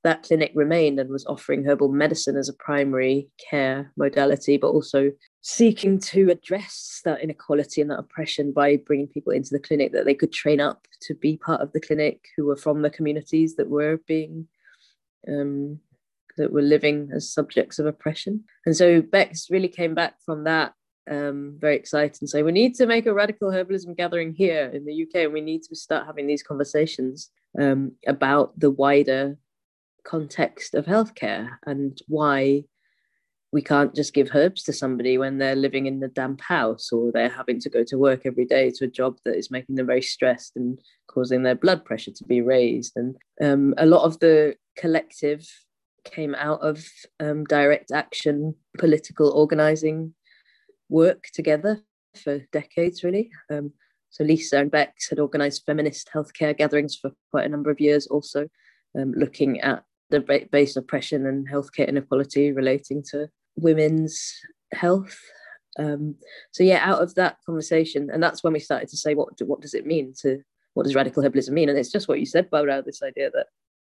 that 0.03 0.23
clinic 0.23 0.51
remained 0.53 0.99
and 0.99 1.09
was 1.09 1.25
offering 1.25 1.63
herbal 1.63 1.89
medicine 1.89 2.35
as 2.35 2.49
a 2.49 2.53
primary 2.53 3.29
care 3.49 3.91
modality, 3.97 4.57
but 4.57 4.69
also 4.69 5.11
seeking 5.41 5.99
to 5.99 6.29
address 6.29 7.01
that 7.05 7.21
inequality 7.21 7.81
and 7.81 7.89
that 7.91 7.99
oppression 7.99 8.51
by 8.51 8.77
bringing 8.77 9.07
people 9.07 9.31
into 9.33 9.49
the 9.51 9.59
clinic 9.59 9.93
that 9.93 10.05
they 10.05 10.13
could 10.13 10.31
train 10.31 10.59
up 10.59 10.87
to 11.01 11.15
be 11.15 11.37
part 11.37 11.61
of 11.61 11.71
the 11.71 11.79
clinic 11.79 12.25
who 12.35 12.45
were 12.45 12.57
from 12.57 12.81
the 12.81 12.89
communities 12.89 13.55
that 13.55 13.69
were 13.69 13.99
being 14.07 14.47
um, 15.27 15.79
that 16.37 16.51
were 16.51 16.61
living 16.61 17.09
as 17.13 17.31
subjects 17.31 17.79
of 17.79 17.85
oppression. 17.85 18.43
And 18.65 18.75
so 18.75 19.01
Bex 19.01 19.49
really 19.49 19.67
came 19.67 19.93
back 19.93 20.15
from 20.25 20.45
that 20.45 20.73
um, 21.09 21.57
very 21.59 21.75
exciting. 21.75 22.27
So 22.27 22.43
we 22.43 22.51
need 22.51 22.75
to 22.75 22.85
make 22.85 23.05
a 23.05 23.13
radical 23.13 23.49
herbalism 23.49 23.97
gathering 23.97 24.33
here 24.33 24.69
in 24.73 24.85
the 24.85 25.03
UK, 25.03 25.25
and 25.25 25.33
we 25.33 25.41
need 25.41 25.63
to 25.63 25.75
start 25.75 26.05
having 26.05 26.27
these 26.27 26.43
conversations 26.43 27.29
um, 27.59 27.93
about 28.07 28.57
the 28.59 28.71
wider 28.71 29.37
context 30.05 30.73
of 30.73 30.85
healthcare 30.85 31.49
and 31.65 32.01
why 32.07 32.63
we 33.53 33.61
can't 33.61 33.93
just 33.93 34.15
give 34.15 34.31
herbs 34.33 34.63
to 34.63 34.73
somebody 34.73 35.17
when 35.17 35.37
they're 35.37 35.55
living 35.55 35.85
in 35.85 36.01
a 36.03 36.07
damp 36.07 36.41
house 36.41 36.91
or 36.91 37.11
they're 37.11 37.29
having 37.29 37.59
to 37.59 37.69
go 37.69 37.83
to 37.83 37.99
work 37.99 38.21
every 38.25 38.45
day 38.45 38.71
to 38.71 38.85
a 38.85 38.89
job 38.89 39.17
that 39.23 39.37
is 39.37 39.51
making 39.51 39.75
them 39.75 39.85
very 39.85 40.01
stressed 40.01 40.53
and 40.55 40.79
causing 41.07 41.43
their 41.43 41.53
blood 41.53 41.85
pressure 41.85 42.11
to 42.11 42.23
be 42.23 42.41
raised. 42.41 42.93
And 42.95 43.15
um, 43.41 43.75
a 43.77 43.85
lot 43.85 44.05
of 44.05 44.19
the 44.19 44.55
collective 44.75 45.47
came 46.03 46.33
out 46.33 46.61
of 46.61 46.83
um, 47.19 47.45
direct 47.45 47.91
action 47.91 48.55
political 48.79 49.29
organizing 49.29 50.15
work 50.89 51.25
together 51.33 51.81
for 52.15 52.39
decades, 52.51 53.03
really. 53.03 53.29
Um, 53.51 53.73
so 54.09 54.23
Lisa 54.23 54.59
and 54.59 54.69
Bex 54.69 55.09
had 55.09 55.19
organized 55.19 55.63
feminist 55.65 56.09
healthcare 56.13 56.55
gatherings 56.55 56.95
for 56.95 57.11
quite 57.31 57.45
a 57.45 57.49
number 57.49 57.71
of 57.71 57.79
years, 57.79 58.07
also 58.07 58.47
um, 58.97 59.11
looking 59.13 59.59
at 59.61 59.83
the 60.09 60.19
base 60.51 60.75
oppression 60.75 61.25
and 61.25 61.49
healthcare 61.49 61.87
inequality 61.87 62.51
relating 62.51 63.03
to 63.09 63.27
women's 63.55 64.31
health. 64.71 65.17
Um, 65.79 66.15
so 66.51 66.63
yeah, 66.63 66.79
out 66.83 67.01
of 67.01 67.15
that 67.15 67.37
conversation, 67.45 68.09
and 68.13 68.21
that's 68.21 68.43
when 68.43 68.53
we 68.53 68.59
started 68.59 68.89
to 68.89 68.97
say, 68.97 69.15
what 69.15 69.29
what 69.41 69.61
does 69.61 69.73
it 69.73 69.87
mean 69.87 70.13
to 70.21 70.43
what 70.75 70.83
does 70.83 70.95
radical 70.95 71.23
herbalism 71.23 71.51
mean? 71.51 71.69
And 71.69 71.77
it's 71.77 71.91
just 71.91 72.07
what 72.07 72.19
you 72.19 72.25
said, 72.25 72.49
Barbara, 72.49 72.83
this 72.83 73.01
idea 73.01 73.31
that 73.31 73.47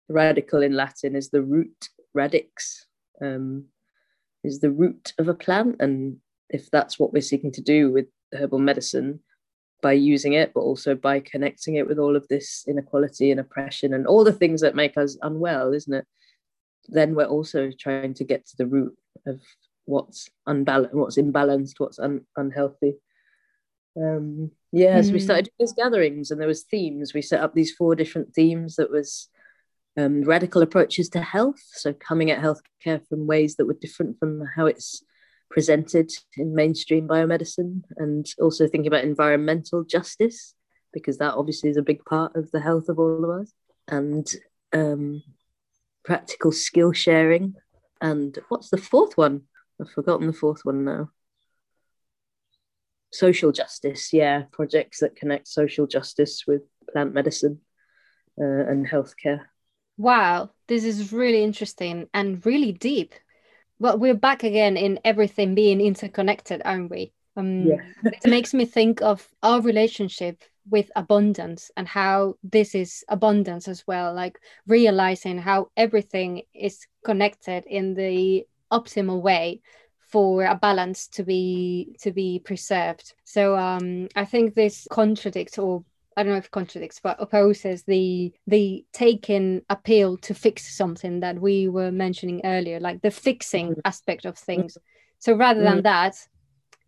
radical 0.10 0.62
in 0.62 0.76
Latin 0.76 1.16
is 1.16 1.30
the 1.30 1.42
root 1.42 1.90
radix 2.14 2.86
um, 3.22 3.66
is 4.44 4.60
the 4.60 4.72
root 4.72 5.14
of 5.18 5.28
a 5.28 5.34
plant. 5.34 5.78
And 5.80 6.18
if 6.52 6.70
that's 6.70 7.00
what 7.00 7.14
we're 7.14 7.22
seeking 7.22 7.52
to 7.54 7.62
do 7.62 7.92
with 7.92 8.08
herbal 8.34 8.60
medicine, 8.60 9.20
by 9.82 9.94
using 9.94 10.34
it, 10.34 10.54
but 10.54 10.62
also 10.62 10.96
by 10.96 11.20
connecting 11.20 11.76
it 11.76 11.88
with 11.88 12.00
all 12.00 12.16
of 12.16 12.28
this 12.28 12.64
inequality 12.68 13.32
and 13.32 13.40
oppression 13.40 13.94
and 13.94 14.08
all 14.08 14.24
the 14.24 14.32
things 14.32 14.62
that 14.62 14.76
make 14.76 14.98
us 14.98 15.18
unwell, 15.22 15.74
isn't 15.74 15.94
it? 15.94 16.06
Then 16.88 17.16
we're 17.16 17.26
also 17.26 17.72
trying 17.78 18.14
to 18.16 18.24
get 18.24 18.46
to 18.48 18.58
the 18.58 18.68
root 18.68 18.96
of 19.26 19.42
what's 19.86 20.30
unbalanced, 20.48 20.96
what's 20.96 21.18
imbalanced, 21.18 21.74
what's 21.80 22.00
un- 22.00 22.26
unhealthy. 22.38 22.96
Um, 23.98 24.52
yeah, 24.72 25.02
so 25.02 25.12
we 25.12 25.20
started 25.20 25.46
doing 25.46 25.56
these 25.60 25.74
gatherings, 25.74 26.32
and 26.32 26.40
there 26.40 26.48
was 26.48 26.64
themes. 26.64 27.14
We 27.14 27.22
set 27.22 27.42
up 27.42 27.54
these 27.54 27.74
four 27.74 27.94
different 27.96 28.34
themes 28.34 28.78
that 28.78 28.90
was 28.90 29.28
um, 29.98 30.24
radical 30.24 30.62
approaches 30.62 31.10
to 31.10 31.22
health, 31.22 31.62
so 31.74 31.94
coming 31.94 32.32
at 32.32 32.42
healthcare 32.42 33.06
from 33.08 33.28
ways 33.28 33.58
that 33.58 33.66
were 33.66 33.74
different 33.74 34.18
from 34.18 34.44
how 34.56 34.66
it's 34.66 35.04
presented 35.52 36.12
in 36.38 36.56
mainstream 36.56 37.08
biomedicine, 37.08 37.84
and 37.98 38.26
also 38.40 38.68
thinking 38.68 38.88
about 38.88 39.04
environmental 39.04 39.84
justice 39.84 40.56
because 40.94 41.18
that 41.20 41.36
obviously 41.36 41.70
is 41.70 41.78
a 41.78 41.82
big 41.82 42.04
part 42.04 42.36
of 42.36 42.52
the 42.52 42.60
health 42.60 42.90
of 42.90 43.00
all 43.00 43.24
of 43.24 43.42
us, 43.42 43.54
and 43.88 44.36
um, 44.74 45.22
practical 46.04 46.52
skill 46.52 46.92
sharing. 46.92 47.54
And 48.02 48.38
what's 48.50 48.70
the 48.70 48.78
fourth 48.78 49.18
one? 49.18 49.44
I've 49.80 49.92
forgotten 49.92 50.28
the 50.28 50.34
fourth 50.34 50.62
one 50.64 50.84
now 50.86 51.10
social 53.14 53.52
justice 53.52 54.14
yeah 54.14 54.44
projects 54.54 55.00
that 55.02 55.18
connect 55.18 55.46
social 55.46 55.86
justice 55.86 56.46
with 56.48 56.62
plant 56.94 57.14
medicine 57.14 57.60
uh, 58.40 58.46
and 58.70 58.88
healthcare 58.88 59.42
Wow, 60.02 60.50
this 60.68 60.84
is 60.84 61.14
really 61.14 61.44
interesting 61.44 62.08
and 62.12 62.44
really 62.44 62.72
deep. 62.72 63.14
Well, 63.82 63.98
we're 63.98 64.14
back 64.14 64.44
again 64.44 64.78
in 64.78 65.00
everything 65.04 65.56
being 65.56 65.82
interconnected, 65.82 66.62
aren't 66.64 66.92
we? 66.92 67.14
Um, 67.36 67.68
Yeah. 67.68 67.82
it 68.04 68.30
makes 68.30 68.54
me 68.54 68.64
think 68.66 69.02
of 69.02 69.28
our 69.42 69.60
relationship 69.60 70.44
with 70.70 70.92
abundance 70.96 71.72
and 71.76 71.88
how 71.88 72.36
this 72.44 72.76
is 72.76 73.04
abundance 73.10 73.68
as 73.68 73.84
well, 73.88 74.14
like 74.14 74.38
realizing 74.68 75.40
how 75.40 75.72
everything 75.76 76.44
is 76.54 76.86
connected 77.04 77.64
in 77.66 77.96
the 77.96 78.46
optimal 78.72 79.20
way 79.20 79.62
for 80.12 80.46
a 80.46 80.54
balance 80.54 81.08
to 81.08 81.24
be 81.24 81.96
to 82.02 82.12
be 82.12 82.38
preserved. 82.38 83.16
So 83.24 83.58
um, 83.58 84.10
I 84.16 84.26
think 84.26 84.54
this 84.54 84.88
contradicts 84.92 85.58
or 85.58 85.84
I 86.18 86.24
don't 86.24 86.34
know 86.34 86.38
if 86.38 86.46
it 86.46 86.52
contradicts, 86.52 87.00
but 87.02 87.22
opposes 87.22 87.84
the 87.84 88.34
the 88.48 88.86
taken 88.94 89.62
appeal 89.70 90.18
to 90.18 90.34
fix 90.34 90.76
something 90.76 91.22
that 91.22 91.40
we 91.40 91.68
were 91.70 91.92
mentioning 91.92 92.42
earlier, 92.44 92.80
like 92.80 93.02
the 93.02 93.12
fixing 93.12 93.70
mm-hmm. 93.72 93.80
aspect 93.86 94.26
of 94.26 94.38
things. 94.38 94.74
Mm-hmm. 94.74 94.86
So 95.20 95.34
rather 95.34 95.62
than 95.62 95.78
mm-hmm. 95.84 95.84
that, 95.84 96.16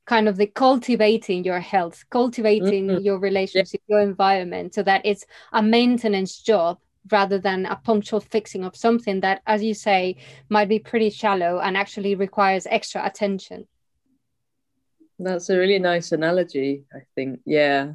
kind 0.06 0.28
of 0.28 0.36
the 0.38 0.48
cultivating 0.48 1.44
your 1.46 1.62
health, 1.62 2.04
cultivating 2.10 2.88
Mhm. 2.88 3.04
your 3.04 3.20
relationship, 3.20 3.82
your 3.88 4.02
environment, 4.02 4.74
so 4.74 4.84
that 4.84 5.02
it's 5.06 5.26
a 5.54 5.62
maintenance 5.64 6.42
job 6.42 6.80
rather 7.12 7.38
than 7.40 7.66
a 7.66 7.76
punctual 7.76 8.20
fixing 8.20 8.64
of 8.66 8.76
something 8.76 9.22
that, 9.22 9.42
as 9.46 9.64
you 9.64 9.74
say, 9.74 10.16
might 10.50 10.70
be 10.70 10.80
pretty 10.80 11.10
shallow 11.10 11.60
and 11.60 11.78
actually 11.78 12.16
requires 12.16 12.68
extra 12.70 13.06
attention. 13.06 13.68
that's 15.20 15.50
a 15.50 15.58
really 15.58 15.80
nice 15.80 16.12
analogy 16.12 16.84
i 16.94 17.00
think 17.16 17.40
yeah 17.46 17.94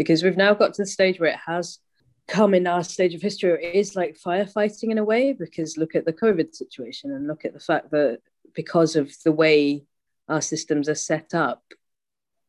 because 0.00 0.22
we've 0.22 0.36
now 0.36 0.54
got 0.54 0.72
to 0.72 0.80
the 0.80 0.86
stage 0.86 1.20
where 1.20 1.28
it 1.28 1.38
has 1.44 1.78
come 2.26 2.54
in 2.54 2.66
our 2.66 2.82
stage 2.82 3.12
of 3.12 3.20
history 3.20 3.52
it 3.62 3.74
is 3.74 3.94
like 3.94 4.16
firefighting 4.16 4.90
in 4.90 4.96
a 4.96 5.04
way 5.04 5.34
because 5.34 5.76
look 5.76 5.94
at 5.94 6.06
the 6.06 6.12
covid 6.12 6.54
situation 6.54 7.12
and 7.12 7.26
look 7.26 7.44
at 7.44 7.52
the 7.52 7.60
fact 7.60 7.90
that 7.90 8.18
because 8.54 8.96
of 8.96 9.12
the 9.24 9.32
way 9.32 9.84
our 10.26 10.40
systems 10.40 10.88
are 10.88 10.94
set 10.94 11.34
up 11.34 11.62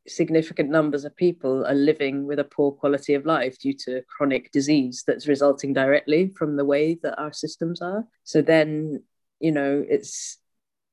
significant 0.08 0.70
numbers 0.70 1.03
of 1.03 1.13
people 1.15 1.65
are 1.65 1.75
living 1.75 2.25
with 2.25 2.39
a 2.39 2.43
poor 2.43 2.72
quality 2.72 3.15
of 3.15 3.25
life 3.25 3.60
due 3.60 3.74
to 3.74 4.01
chronic 4.03 4.50
disease 4.53 5.03
that's 5.05 5.27
resulting 5.27 5.74
directly 5.74 6.31
from 6.38 6.55
the 6.55 6.65
way 6.65 6.96
that 7.03 7.20
our 7.20 7.34
systems 7.34 7.81
are. 7.81 8.05
So 8.24 8.41
then 8.41 9.03
you 9.39 9.51
know 9.51 9.84
it's 9.88 10.38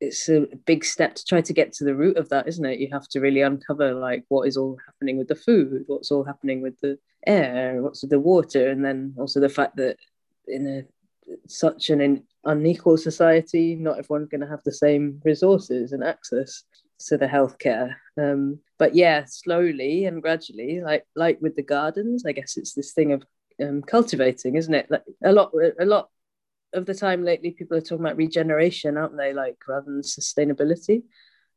it's 0.00 0.28
a 0.28 0.46
big 0.64 0.84
step 0.84 1.14
to 1.14 1.24
try 1.24 1.40
to 1.40 1.52
get 1.52 1.72
to 1.72 1.84
the 1.84 1.94
root 1.94 2.16
of 2.16 2.28
that 2.28 2.46
isn't 2.46 2.64
it? 2.64 2.78
You 2.78 2.88
have 2.92 3.08
to 3.08 3.20
really 3.20 3.42
uncover 3.42 3.94
like 3.94 4.24
what 4.28 4.46
is 4.46 4.56
all 4.56 4.76
happening 4.86 5.18
with 5.18 5.28
the 5.28 5.34
food 5.34 5.84
what's 5.86 6.10
all 6.10 6.24
happening 6.24 6.60
with 6.60 6.78
the 6.80 6.98
air 7.26 7.82
what's 7.82 8.02
with 8.02 8.10
the 8.10 8.20
water 8.20 8.68
and 8.68 8.84
then 8.84 9.14
also 9.18 9.40
the 9.40 9.48
fact 9.48 9.76
that 9.76 9.96
in 10.46 10.66
a 10.66 10.82
such 11.46 11.90
an 11.90 12.24
unequal 12.44 12.96
society 12.96 13.74
not 13.74 13.98
everyone's 13.98 14.28
going 14.28 14.40
to 14.40 14.48
have 14.48 14.62
the 14.64 14.72
same 14.72 15.20
resources 15.24 15.92
and 15.92 16.02
access 16.02 16.64
to 16.98 17.16
the 17.16 17.26
healthcare. 17.26 17.94
Um, 18.16 18.58
but 18.78 18.94
yeah 18.94 19.24
slowly 19.26 20.06
and 20.06 20.22
gradually 20.22 20.80
like 20.80 21.04
like 21.16 21.38
with 21.40 21.56
the 21.56 21.62
gardens 21.62 22.24
i 22.24 22.32
guess 22.32 22.56
it's 22.56 22.74
this 22.74 22.92
thing 22.92 23.12
of 23.12 23.24
um, 23.62 23.82
cultivating 23.82 24.56
isn't 24.56 24.74
it? 24.74 24.90
Like 24.90 25.04
a 25.24 25.32
lot 25.32 25.52
a 25.78 25.84
lot 25.84 26.10
of 26.72 26.86
the 26.86 26.94
time 26.94 27.24
lately 27.24 27.50
people 27.50 27.76
are 27.76 27.80
talking 27.80 28.04
about 28.04 28.16
regeneration 28.16 28.96
aren't 28.96 29.16
they? 29.16 29.32
Like 29.32 29.56
rather 29.68 29.86
than 29.86 30.02
sustainability. 30.02 31.02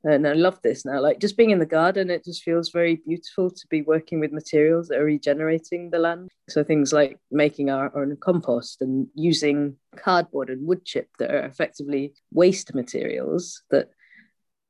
And 0.03 0.27
i 0.27 0.33
love 0.33 0.59
this 0.63 0.83
now. 0.83 0.99
Like 0.99 1.19
just 1.19 1.37
being 1.37 1.51
in 1.51 1.59
the 1.59 1.65
garden 1.65 2.09
it 2.09 2.25
just 2.25 2.43
feels 2.43 2.69
very 2.69 2.95
beautiful 2.95 3.51
to 3.51 3.67
be 3.69 3.81
working 3.81 4.19
with 4.19 4.31
materials 4.31 4.87
that 4.87 4.99
are 4.99 5.05
regenerating 5.05 5.89
the 5.89 5.99
land. 5.99 6.29
So 6.49 6.63
things 6.63 6.91
like 6.91 7.19
making 7.29 7.69
our 7.69 7.95
own 7.95 8.17
compost 8.17 8.81
and 8.81 9.07
using 9.13 9.75
cardboard 9.95 10.49
and 10.49 10.65
wood 10.65 10.85
chip 10.85 11.09
that 11.19 11.31
are 11.31 11.45
effectively 11.45 12.13
waste 12.31 12.73
materials 12.73 13.61
that 13.69 13.89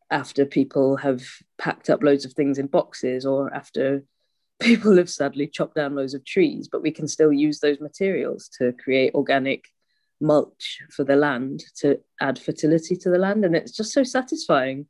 after 0.10 0.46
people 0.46 0.98
have 0.98 1.24
packed 1.58 1.90
up 1.90 2.04
loads 2.04 2.26
of 2.26 2.34
things 2.34 2.58
in 2.58 2.68
boxes 2.68 3.26
or 3.26 3.54
after 3.54 4.04
people 4.60 4.98
have 4.98 5.10
sadly 5.10 5.48
chopped 5.48 5.76
down 5.76 5.96
loads 5.96 6.14
of 6.14 6.24
trees 6.24 6.68
but 6.72 6.84
we 6.84 6.92
can 6.92 7.08
still 7.08 7.34
use 7.34 7.60
those 7.60 7.80
materials 7.80 8.48
to 8.60 8.74
create 8.74 9.12
organic 9.16 9.64
mulch 10.22 10.80
for 10.92 11.04
the 11.04 11.16
land 11.16 11.64
to 11.78 12.00
add 12.22 12.40
fertility 12.40 12.96
to 12.96 13.10
the 13.10 13.18
land. 13.18 13.44
And 13.44 13.56
it's 13.56 13.72
just 13.76 13.92
so 13.92 14.04
satisfying 14.04 14.86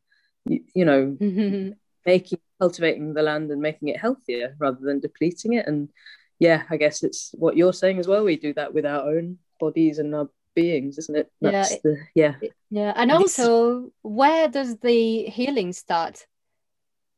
you, 0.46 0.62
you 0.76 0.86
know 0.86 1.18
making 2.06 2.40
cultivating 2.60 3.14
the 3.14 3.22
land 3.22 3.52
and 3.52 3.62
making 3.62 3.88
it 3.88 4.00
healthier 4.00 4.56
rather 4.60 4.80
than 4.82 5.00
depleting 5.00 5.54
it. 5.54 5.68
And 5.68 5.90
yeah 6.40 6.64
i 6.72 6.78
guess 6.78 7.04
it's 7.04 7.30
what 7.34 7.56
you're 7.56 7.74
saying 7.74 8.00
as 8.00 8.08
well. 8.08 8.24
We 8.24 8.36
do 8.36 8.54
that 8.56 8.74
with 8.74 8.86
our 8.86 9.08
own 9.08 9.38
bodies 9.60 10.00
and 10.00 10.14
our 10.16 10.30
beings 10.56 10.98
isn't 10.98 11.16
it? 11.16 11.32
Yeah, 11.40 11.52
that's 11.52 11.72
it- 11.74 11.84
the 11.84 11.98
yeah. 12.16 12.36
Yeah, 12.70 12.94
and 12.96 13.12
also 13.12 13.92
where 14.02 14.48
does 14.48 14.78
the 14.78 15.24
healing 15.24 15.74
start? 15.74 16.26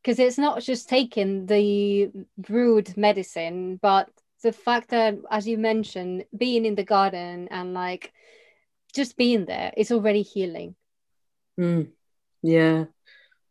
Because 0.01 0.19
it's 0.19 0.37
not 0.37 0.61
just 0.61 0.89
taking 0.89 1.45
the 1.45 2.11
brewed 2.37 2.97
medicine, 2.97 3.79
but 3.81 4.09
the 4.43 4.51
fact 4.51 4.89
that, 4.89 5.17
as 5.31 5.47
you 5.47 5.57
mentioned, 5.57 6.25
being 6.37 6.65
in 6.65 6.75
the 6.75 6.83
garden 6.83 7.47
and 7.49 7.73
like 7.73 8.13
just 8.93 9.17
being 9.17 9.45
there 9.45 9.73
is 9.75 9.91
already 9.91 10.21
healing. 10.21 10.75
Mm, 11.59 11.89
yeah, 12.43 12.85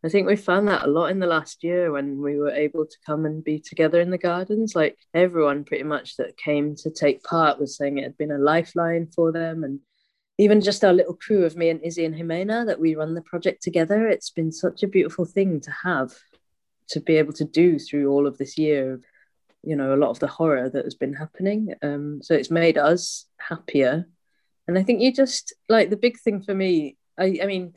I 0.05 0.09
think 0.09 0.27
we 0.27 0.37
found 0.37 0.69
that 0.69 0.85
a 0.85 0.91
lot 0.91 1.11
in 1.11 1.19
the 1.19 1.27
last 1.27 1.65
year 1.65 1.91
when 1.91 2.21
we 2.21 2.37
were 2.37 2.51
able 2.51 2.87
to 2.87 2.97
come 3.07 3.25
and 3.25 3.43
be 3.43 3.59
together 3.59 4.01
in 4.01 4.11
the 4.11 4.19
gardens. 4.19 4.75
Like 4.75 4.99
everyone 5.15 5.65
pretty 5.65 5.85
much 5.85 6.17
that 6.17 6.37
came 6.37 6.77
to 6.77 6.91
take 6.91 7.23
part 7.23 7.59
was 7.59 7.77
saying 7.77 7.99
it 7.99 8.05
had 8.05 8.19
been 8.19 8.33
a 8.33 8.39
lifeline 8.39 9.07
for 9.07 9.33
them. 9.33 9.65
And 9.65 9.81
even 10.39 10.61
just 10.61 10.85
our 10.85 10.93
little 10.93 11.15
crew 11.15 11.45
of 11.45 11.57
me 11.57 11.71
and 11.71 11.83
Izzy 11.83 12.05
and 12.05 12.15
Jimena 12.15 12.67
that 12.67 12.81
we 12.81 12.97
run 12.97 13.15
the 13.15 13.23
project 13.23 13.63
together, 13.63 14.09
it's 14.09 14.31
been 14.31 14.53
such 14.53 14.83
a 14.83 14.89
beautiful 14.89 15.25
thing 15.25 15.61
to 15.61 15.71
have 15.85 16.13
to 16.89 17.01
be 17.01 17.17
able 17.17 17.33
to 17.35 17.45
do 17.45 17.79
through 17.79 18.11
all 18.11 18.27
of 18.27 18.39
this 18.39 18.59
year 18.59 19.01
you 19.63 19.77
know, 19.77 19.95
a 19.95 19.97
lot 19.97 20.11
of 20.11 20.19
the 20.19 20.27
horror 20.27 20.69
that 20.69 20.85
has 20.85 20.95
been 20.95 21.15
happening. 21.15 21.75
Um, 21.83 22.21
so 22.23 22.35
it's 22.35 22.51
made 22.51 22.79
us 22.79 23.27
happier. 23.39 24.07
And 24.67 24.79
I 24.79 24.83
think 24.83 25.01
you 25.01 25.13
just 25.13 25.55
like 25.69 25.91
the 25.91 25.97
big 25.97 26.19
thing 26.19 26.43
for 26.43 26.55
me, 26.55 26.97
I, 27.19 27.39
I 27.43 27.47
mean, 27.47 27.75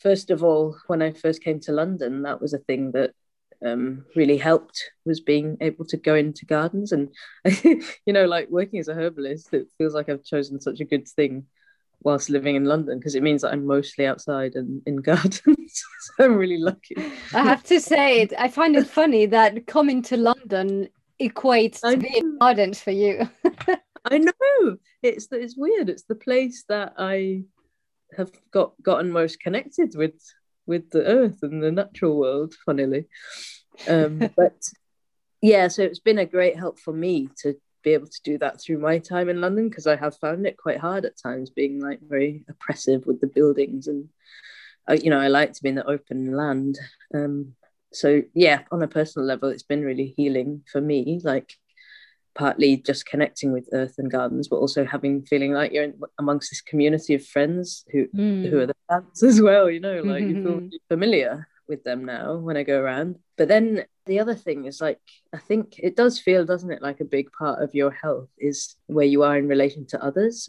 first 0.00 0.30
of 0.30 0.42
all, 0.42 0.76
when 0.86 1.02
I 1.02 1.12
first 1.12 1.42
came 1.42 1.60
to 1.60 1.72
London, 1.72 2.22
that 2.22 2.40
was 2.40 2.54
a 2.54 2.58
thing 2.58 2.92
that 2.92 3.12
um, 3.64 4.04
really 4.14 4.36
helped 4.36 4.92
was 5.04 5.20
being 5.20 5.56
able 5.60 5.84
to 5.86 5.96
go 5.96 6.14
into 6.14 6.46
gardens 6.46 6.92
and 6.92 7.12
you 7.64 8.12
know 8.12 8.24
like 8.24 8.48
working 8.50 8.78
as 8.78 8.86
a 8.86 8.94
herbalist 8.94 9.52
it 9.52 9.66
feels 9.76 9.94
like 9.94 10.08
I've 10.08 10.22
chosen 10.22 10.60
such 10.60 10.78
a 10.78 10.84
good 10.84 11.08
thing 11.08 11.46
whilst 12.02 12.30
living 12.30 12.54
in 12.54 12.66
London 12.66 12.98
because 12.98 13.16
it 13.16 13.22
means 13.24 13.42
that 13.42 13.52
I'm 13.52 13.66
mostly 13.66 14.06
outside 14.06 14.54
and 14.54 14.80
in 14.86 14.96
gardens 15.02 15.42
so 16.00 16.24
I'm 16.24 16.36
really 16.36 16.58
lucky 16.58 16.94
I 17.34 17.42
have 17.42 17.64
to 17.64 17.80
say, 17.80 18.28
I 18.38 18.48
find 18.48 18.76
it 18.76 18.86
funny 18.86 19.26
that 19.26 19.66
coming 19.66 20.02
to 20.02 20.16
London 20.16 20.88
equates 21.20 21.80
I 21.84 21.94
to 21.94 22.00
being 22.00 22.38
ardent 22.40 22.76
for 22.76 22.90
you. 22.90 23.28
I 24.04 24.18
know. 24.18 24.76
It's 25.02 25.28
it's 25.32 25.56
weird. 25.56 25.88
It's 25.88 26.04
the 26.04 26.14
place 26.14 26.64
that 26.68 26.94
I 26.98 27.44
have 28.16 28.30
got 28.50 28.72
gotten 28.82 29.10
most 29.10 29.40
connected 29.40 29.94
with 29.96 30.14
with 30.66 30.90
the 30.90 31.04
earth 31.04 31.38
and 31.42 31.62
the 31.62 31.72
natural 31.72 32.16
world 32.16 32.54
funnily. 32.64 33.06
Um 33.88 34.18
but 34.36 34.56
yeah 35.40 35.68
so 35.68 35.82
it's 35.82 36.00
been 36.00 36.18
a 36.18 36.26
great 36.26 36.56
help 36.56 36.80
for 36.80 36.92
me 36.92 37.28
to 37.42 37.54
be 37.84 37.94
able 37.94 38.08
to 38.08 38.20
do 38.24 38.38
that 38.38 38.60
through 38.60 38.78
my 38.78 38.98
time 38.98 39.28
in 39.28 39.40
london 39.40 39.68
because 39.68 39.86
i 39.86 39.94
have 39.94 40.16
found 40.16 40.44
it 40.44 40.56
quite 40.56 40.78
hard 40.78 41.04
at 41.04 41.16
times 41.16 41.48
being 41.50 41.80
like 41.80 42.00
very 42.02 42.44
oppressive 42.48 43.06
with 43.06 43.20
the 43.20 43.28
buildings 43.28 43.86
and 43.86 44.08
uh, 44.90 44.94
you 45.00 45.10
know 45.10 45.20
i 45.20 45.28
like 45.28 45.52
to 45.52 45.62
be 45.62 45.68
in 45.68 45.74
the 45.74 45.86
open 45.86 46.34
land. 46.34 46.78
Um 47.14 47.54
so 47.92 48.22
yeah 48.34 48.60
on 48.70 48.82
a 48.82 48.88
personal 48.88 49.26
level 49.26 49.48
it's 49.48 49.62
been 49.62 49.82
really 49.82 50.14
healing 50.16 50.62
for 50.70 50.80
me 50.80 51.20
like 51.24 51.54
partly 52.34 52.76
just 52.76 53.06
connecting 53.06 53.52
with 53.52 53.68
earth 53.72 53.94
and 53.98 54.10
gardens 54.10 54.46
but 54.48 54.56
also 54.56 54.84
having 54.84 55.24
feeling 55.24 55.52
like 55.52 55.72
you're 55.72 55.84
in, 55.84 56.00
amongst 56.18 56.50
this 56.50 56.60
community 56.60 57.14
of 57.14 57.24
friends 57.26 57.84
who 57.92 58.06
Mm. 58.14 58.50
who 58.50 58.58
are 58.60 58.66
the 58.66 58.76
plants 58.88 59.22
as 59.30 59.40
well 59.40 59.70
you 59.70 59.80
know 59.80 60.02
like 60.02 60.24
you 60.24 60.34
feel 60.42 60.56
really 60.56 60.80
familiar 60.88 61.48
with 61.68 61.84
them 61.84 62.04
now 62.04 62.36
when 62.36 62.56
I 62.56 62.62
go 62.62 62.80
around. 62.80 63.18
But 63.36 63.48
then 63.48 63.84
the 64.06 64.20
other 64.20 64.34
thing 64.34 64.64
is 64.64 64.80
like, 64.80 64.98
I 65.34 65.38
think 65.38 65.78
it 65.78 65.96
does 65.96 66.18
feel, 66.18 66.44
doesn't 66.44 66.72
it, 66.72 66.82
like 66.82 67.00
a 67.00 67.04
big 67.04 67.30
part 67.38 67.62
of 67.62 67.74
your 67.74 67.90
health 67.90 68.30
is 68.38 68.76
where 68.86 69.04
you 69.04 69.22
are 69.22 69.36
in 69.36 69.48
relation 69.48 69.86
to 69.88 70.02
others. 70.02 70.48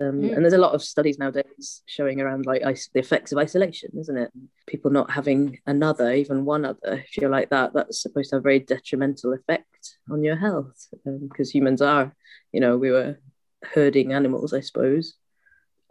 Um, 0.00 0.22
mm. 0.22 0.34
And 0.34 0.44
there's 0.44 0.54
a 0.54 0.58
lot 0.58 0.74
of 0.74 0.82
studies 0.82 1.18
nowadays 1.18 1.82
showing 1.86 2.20
around 2.20 2.46
like 2.46 2.62
is- 2.66 2.90
the 2.92 3.00
effects 3.00 3.30
of 3.30 3.38
isolation, 3.38 3.90
isn't 3.98 4.16
it? 4.16 4.30
People 4.66 4.90
not 4.90 5.10
having 5.10 5.60
another, 5.66 6.12
even 6.12 6.44
one 6.44 6.64
other, 6.64 6.78
if 6.82 7.16
you're 7.16 7.30
like 7.30 7.50
that, 7.50 7.72
that's 7.74 8.02
supposed 8.02 8.30
to 8.30 8.36
have 8.36 8.42
a 8.42 8.42
very 8.42 8.58
detrimental 8.58 9.32
effect 9.32 9.96
on 10.10 10.24
your 10.24 10.36
health 10.36 10.88
because 11.04 11.48
um, 11.48 11.52
humans 11.52 11.80
are, 11.80 12.14
you 12.52 12.60
know, 12.60 12.76
we 12.76 12.90
were 12.90 13.20
herding 13.62 14.12
animals, 14.12 14.52
I 14.52 14.60
suppose. 14.60 15.14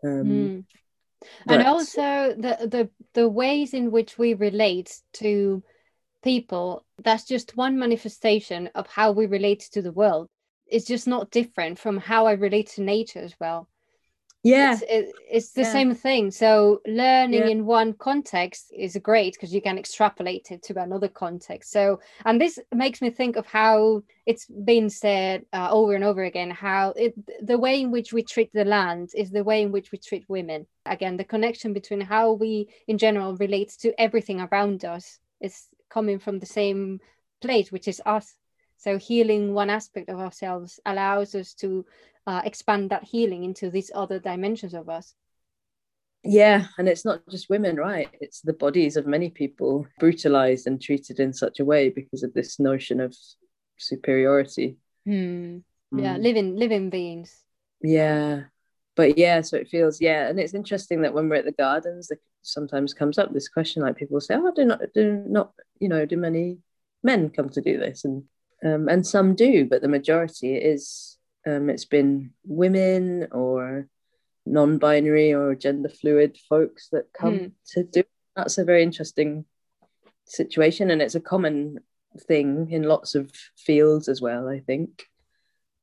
Um, 0.04 0.26
mm. 0.26 0.66
And 1.48 1.64
also 1.64 2.36
the, 2.38 2.68
the 2.68 2.90
the 3.14 3.30
ways 3.30 3.74
in 3.74 3.92
which 3.92 4.18
we 4.18 4.34
relate 4.34 5.00
to 5.14 5.64
people, 6.22 6.86
that's 7.02 7.24
just 7.24 7.56
one 7.56 7.80
manifestation 7.80 8.70
of 8.76 8.88
how 8.88 9.14
we 9.14 9.26
relate 9.28 9.70
to 9.72 9.82
the 9.82 9.94
world. 9.94 10.28
It's 10.68 10.86
just 10.86 11.08
not 11.08 11.32
different 11.32 11.80
from 11.80 11.98
how 11.98 12.26
I 12.26 12.34
relate 12.34 12.72
to 12.72 12.82
nature 12.82 13.20
as 13.20 13.34
well 13.40 13.70
yeah. 14.44 14.74
It's, 14.74 14.82
it, 14.84 15.12
it's 15.30 15.52
the 15.52 15.62
yeah. 15.62 15.72
same 15.72 15.96
thing. 15.96 16.30
So 16.30 16.82
learning 16.86 17.44
yeah. 17.44 17.48
in 17.48 17.66
one 17.66 17.94
context 17.94 18.74
is 18.78 18.98
great 19.02 19.34
because 19.34 19.54
you 19.54 19.62
can 19.62 19.78
extrapolate 19.78 20.52
it 20.52 20.62
to 20.64 20.82
another 20.82 21.08
context. 21.08 21.72
So 21.72 22.02
and 22.26 22.40
this 22.40 22.60
makes 22.74 23.02
me 23.02 23.10
think 23.10 23.38
of 23.38 23.46
how 23.46 24.04
it's 24.26 24.46
been 24.46 24.90
said 24.90 25.46
uh, 25.54 25.70
over 25.72 25.96
and 25.96 26.04
over 26.04 26.24
again 26.24 26.52
how 26.52 26.90
it, 26.98 27.14
the 27.42 27.58
way 27.58 27.80
in 27.82 27.90
which 27.90 28.12
we 28.12 28.22
treat 28.22 28.52
the 28.54 28.66
land 28.66 29.12
is 29.16 29.32
the 29.32 29.46
way 29.46 29.62
in 29.62 29.72
which 29.72 29.94
we 29.94 29.98
treat 29.98 30.26
women. 30.28 30.68
Again 30.86 31.16
the 31.16 31.24
connection 31.24 31.72
between 31.72 32.02
how 32.02 32.34
we 32.34 32.68
in 32.88 32.98
general 32.98 33.38
relate 33.38 33.74
to 33.80 34.00
everything 34.00 34.42
around 34.42 34.84
us 34.84 35.20
is 35.40 35.68
coming 35.90 36.20
from 36.20 36.40
the 36.40 36.46
same 36.46 37.00
place 37.40 37.72
which 37.72 37.88
is 37.88 38.02
us. 38.06 38.36
So 38.78 38.98
healing 38.98 39.54
one 39.54 39.70
aspect 39.70 40.10
of 40.10 40.20
ourselves 40.20 40.82
allows 40.86 41.34
us 41.36 41.54
to 41.56 41.86
uh, 42.28 42.42
expand 42.46 42.90
that 42.90 43.04
healing 43.04 43.44
into 43.44 43.70
these 43.70 43.92
other 43.94 44.20
dimensions 44.20 44.74
of 44.74 44.90
us. 44.90 45.14
Yeah 46.24 46.68
and 46.78 46.88
it's 46.88 47.04
not 47.04 47.20
just 47.30 47.50
women 47.50 47.76
right? 47.76 48.10
It's 48.22 48.42
the 48.42 48.54
bodies 48.54 48.96
of 48.96 49.06
many 49.06 49.30
people 49.30 49.86
brutalized 50.00 50.68
and 50.68 50.82
treated 50.82 51.20
in 51.20 51.34
such 51.34 51.60
a 51.60 51.66
way 51.66 51.90
because 51.90 52.24
of 52.24 52.34
this 52.34 52.60
notion 52.60 53.00
of 53.02 53.16
superiority. 53.78 54.78
Hmm. 55.06 55.58
yeah 55.92 56.16
mm. 56.16 56.24
living 56.24 56.56
living 56.56 56.90
beings. 56.90 57.44
Yeah. 57.82 58.44
But 58.96 59.18
yeah 59.18 59.42
so 59.42 59.58
it 59.58 59.68
feels 59.68 60.00
yeah 60.00 60.30
and 60.30 60.40
it's 60.40 60.54
interesting 60.54 61.02
that 61.02 61.14
when 61.14 61.28
we're 61.28 61.38
at 61.38 61.46
the 61.46 61.52
gardens 61.52 62.10
it 62.10 62.20
sometimes 62.42 62.94
comes 62.94 63.18
up 63.18 63.34
this 63.34 63.48
question 63.48 63.82
like 63.82 63.96
people 63.96 64.20
say 64.20 64.36
oh 64.36 64.52
do 64.54 64.66
not 64.66 64.82
do 64.94 65.24
not 65.28 65.54
you 65.80 65.88
know 65.88 66.06
do 66.06 66.18
many 66.18 66.60
men 67.04 67.30
come 67.30 67.50
to 67.50 67.62
do 67.62 67.78
this? 67.78 68.06
And 68.06 68.24
um, 68.64 68.88
and 68.88 69.06
some 69.06 69.36
do 69.36 69.66
but 69.66 69.82
the 69.82 69.90
majority 69.90 70.56
is 70.56 71.18
um, 71.46 71.70
it's 71.70 71.86
been 71.86 72.32
women 72.46 73.28
or 73.32 73.88
non-binary 74.46 75.34
or 75.34 75.56
gender 75.56 75.90
fluid 75.90 76.38
folks 76.50 76.90
that 76.92 77.14
come 77.14 77.40
mm. 77.40 77.52
to 77.74 77.84
do. 77.84 78.04
That's 78.36 78.58
a 78.58 78.66
very 78.66 78.84
interesting 78.84 79.46
situation, 80.26 80.92
and 80.92 81.02
it's 81.02 81.16
a 81.16 81.22
common 81.22 81.80
thing 82.28 82.72
in 82.72 82.84
lots 82.84 83.16
of 83.16 83.32
fields 83.58 84.08
as 84.08 84.22
well. 84.22 84.48
I 84.48 84.60
think, 84.60 85.06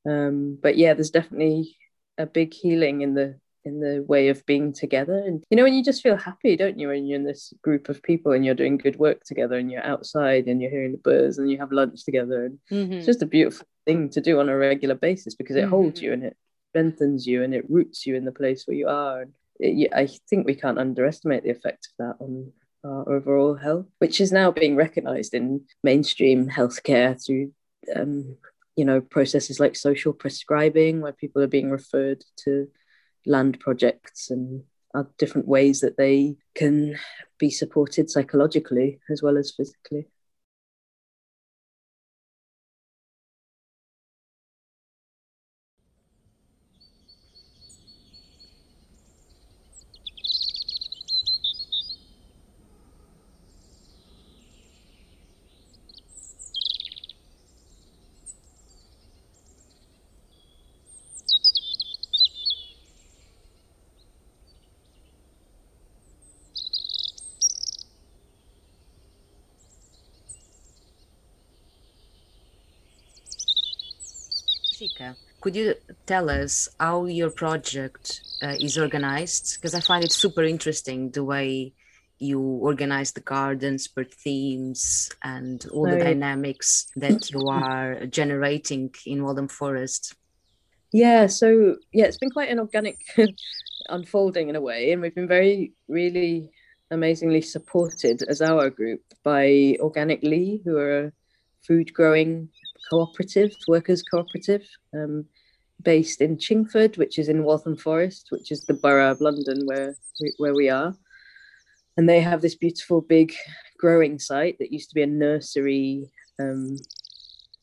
um, 0.09 0.59
but 0.61 0.77
yeah, 0.77 0.95
there's 0.95 1.11
definitely 1.11 1.77
a 2.19 2.27
big 2.27 2.53
healing 2.53 3.03
in 3.03 3.15
the 3.15 3.39
in 3.65 3.81
the 3.81 4.03
way 4.09 4.29
of 4.29 4.45
being 4.47 4.73
together 4.73 5.19
and 5.19 5.45
you 5.51 5.57
know 5.57 5.63
when 5.63 5.75
you 5.75 5.85
just 5.85 6.03
feel 6.03 6.17
happy 6.17 6.57
don't 6.57 6.79
you 6.79 6.89
when 6.89 7.05
you're 7.05 7.19
in 7.19 7.27
this 7.27 7.53
group 7.63 7.91
of 7.91 8.03
people 8.03 8.33
and 8.33 8.45
you're 8.45 8.55
doing 8.55 8.79
good 8.79 8.99
work 8.99 9.23
together 9.23 9.59
and 9.59 9.71
you're 9.71 9.85
outside 9.85 10.47
and 10.47 10.63
you're 10.63 10.71
hearing 10.71 10.93
the 10.93 10.99
birds 10.99 11.37
and 11.37 11.51
you 11.51 11.59
have 11.59 11.71
lunch 11.71 12.05
together 12.05 12.47
and 12.47 12.59
mm-hmm. 12.71 12.95
it's 12.95 13.07
just 13.07 13.23
a 13.23 13.27
beautiful 13.27 13.67
thing 13.91 14.09
to 14.11 14.21
do 14.21 14.41
on 14.41 14.49
a 14.49 14.57
regular 14.57 14.95
basis 14.95 15.35
because 15.35 15.57
it 15.57 15.63
mm-hmm. 15.63 15.71
holds 15.71 16.01
you 16.01 16.13
and 16.13 16.25
it 16.25 16.37
strengthens 16.71 17.27
you 17.27 17.43
and 17.43 17.55
it 17.55 17.69
roots 17.69 18.07
you 18.07 18.15
in 18.15 18.25
the 18.25 18.33
place 18.33 18.67
where 18.67 18.77
you 18.77 18.89
are 18.89 19.23
and 19.23 19.33
it, 19.59 19.93
I 19.95 20.09
think 20.29 20.47
we 20.47 20.55
can't 20.55 20.79
underestimate 20.79 21.43
the 21.43 21.51
effect 21.51 21.89
of 21.89 22.07
that 22.07 22.25
on 22.25 22.53
our 22.85 23.13
overall 23.13 23.55
health 23.55 23.87
which 23.99 24.21
is 24.21 24.33
now 24.33 24.51
being 24.51 24.77
recognized 24.77 25.35
in 25.35 25.63
mainstream 25.83 26.49
healthcare 26.49 27.21
through 27.25 27.53
um, 27.95 28.37
you 28.77 28.85
know 28.85 29.01
processes 29.01 29.61
like 29.61 29.77
social 29.77 30.13
prescribing 30.13 31.01
where 31.01 31.13
people 31.13 31.43
are 31.43 31.49
being 31.49 31.71
referred 31.71 32.25
to 32.45 32.69
land 33.27 33.61
projects 33.61 34.31
and 34.31 34.63
different 35.19 35.47
ways 35.47 35.81
that 35.81 35.97
they 35.97 36.37
can 36.55 36.99
be 37.39 37.51
supported 37.51 38.11
psychologically 38.11 38.99
as 39.11 39.23
well 39.23 39.37
as 39.37 39.53
physically. 39.57 40.07
Could 75.41 75.57
you 75.57 75.75
tell 76.07 76.31
us 76.31 76.69
how 76.79 77.07
your 77.07 77.31
project 77.31 78.23
uh, 78.43 78.57
is 78.61 78.79
organized? 78.79 79.57
Because 79.57 79.75
I 79.75 79.81
find 79.81 80.05
it 80.05 80.13
super 80.13 80.43
interesting 80.43 81.11
the 81.11 81.25
way 81.25 81.73
you 82.19 82.41
organize 82.41 83.13
the 83.13 83.21
gardens 83.21 83.89
per 83.89 84.05
themes 84.05 85.11
and 85.23 85.67
all 85.73 85.89
the 85.89 85.99
dynamics 85.99 86.87
that 86.97 87.31
you 87.31 87.49
are 87.49 88.07
generating 88.19 88.95
in 89.07 89.25
Waltham 89.25 89.49
Forest. 89.49 90.15
Yeah, 90.93 91.27
so 91.27 91.77
yeah, 91.93 92.05
it's 92.05 92.19
been 92.19 92.31
quite 92.31 92.51
an 92.51 92.59
organic 92.59 92.99
unfolding 93.89 94.51
in 94.51 94.57
a 94.57 94.61
way, 94.61 94.93
and 94.93 95.01
we've 95.01 95.15
been 95.15 95.29
very, 95.29 95.73
really 95.89 96.51
amazingly 96.91 97.41
supported 97.41 98.23
as 98.25 98.43
our 98.43 98.69
group 98.69 99.01
by 99.23 99.77
OrganicLea, 99.81 100.63
who 100.65 100.77
are 100.77 101.07
a 101.07 101.13
food 101.67 101.95
growing 101.95 102.49
cooperative, 102.91 103.55
workers' 103.69 104.03
cooperative, 104.03 104.67
um, 104.95 105.25
based 105.83 106.21
in 106.21 106.37
Chingford, 106.37 106.99
which 106.99 107.19
is 107.19 107.29
in 107.29 107.45
Waltham 107.45 107.77
Forest, 107.77 108.29
which 108.31 108.51
is 108.51 108.65
the 108.65 108.75
borough 108.75 109.11
of 109.11 109.21
London 109.21 109.67
where 109.67 109.95
we, 110.21 110.35
where 110.39 110.55
we 110.55 110.69
are. 110.69 110.95
And 111.97 112.09
they 112.09 112.21
have 112.21 112.43
this 112.43 112.55
beautiful 112.55 113.01
big 113.01 113.33
growing 113.79 114.19
site 114.19 114.59
that 114.59 114.73
used 114.73 114.91
to 114.91 114.95
be 114.95 115.03
a 115.03 115.07
nursery 115.07 116.11
um, 116.39 116.77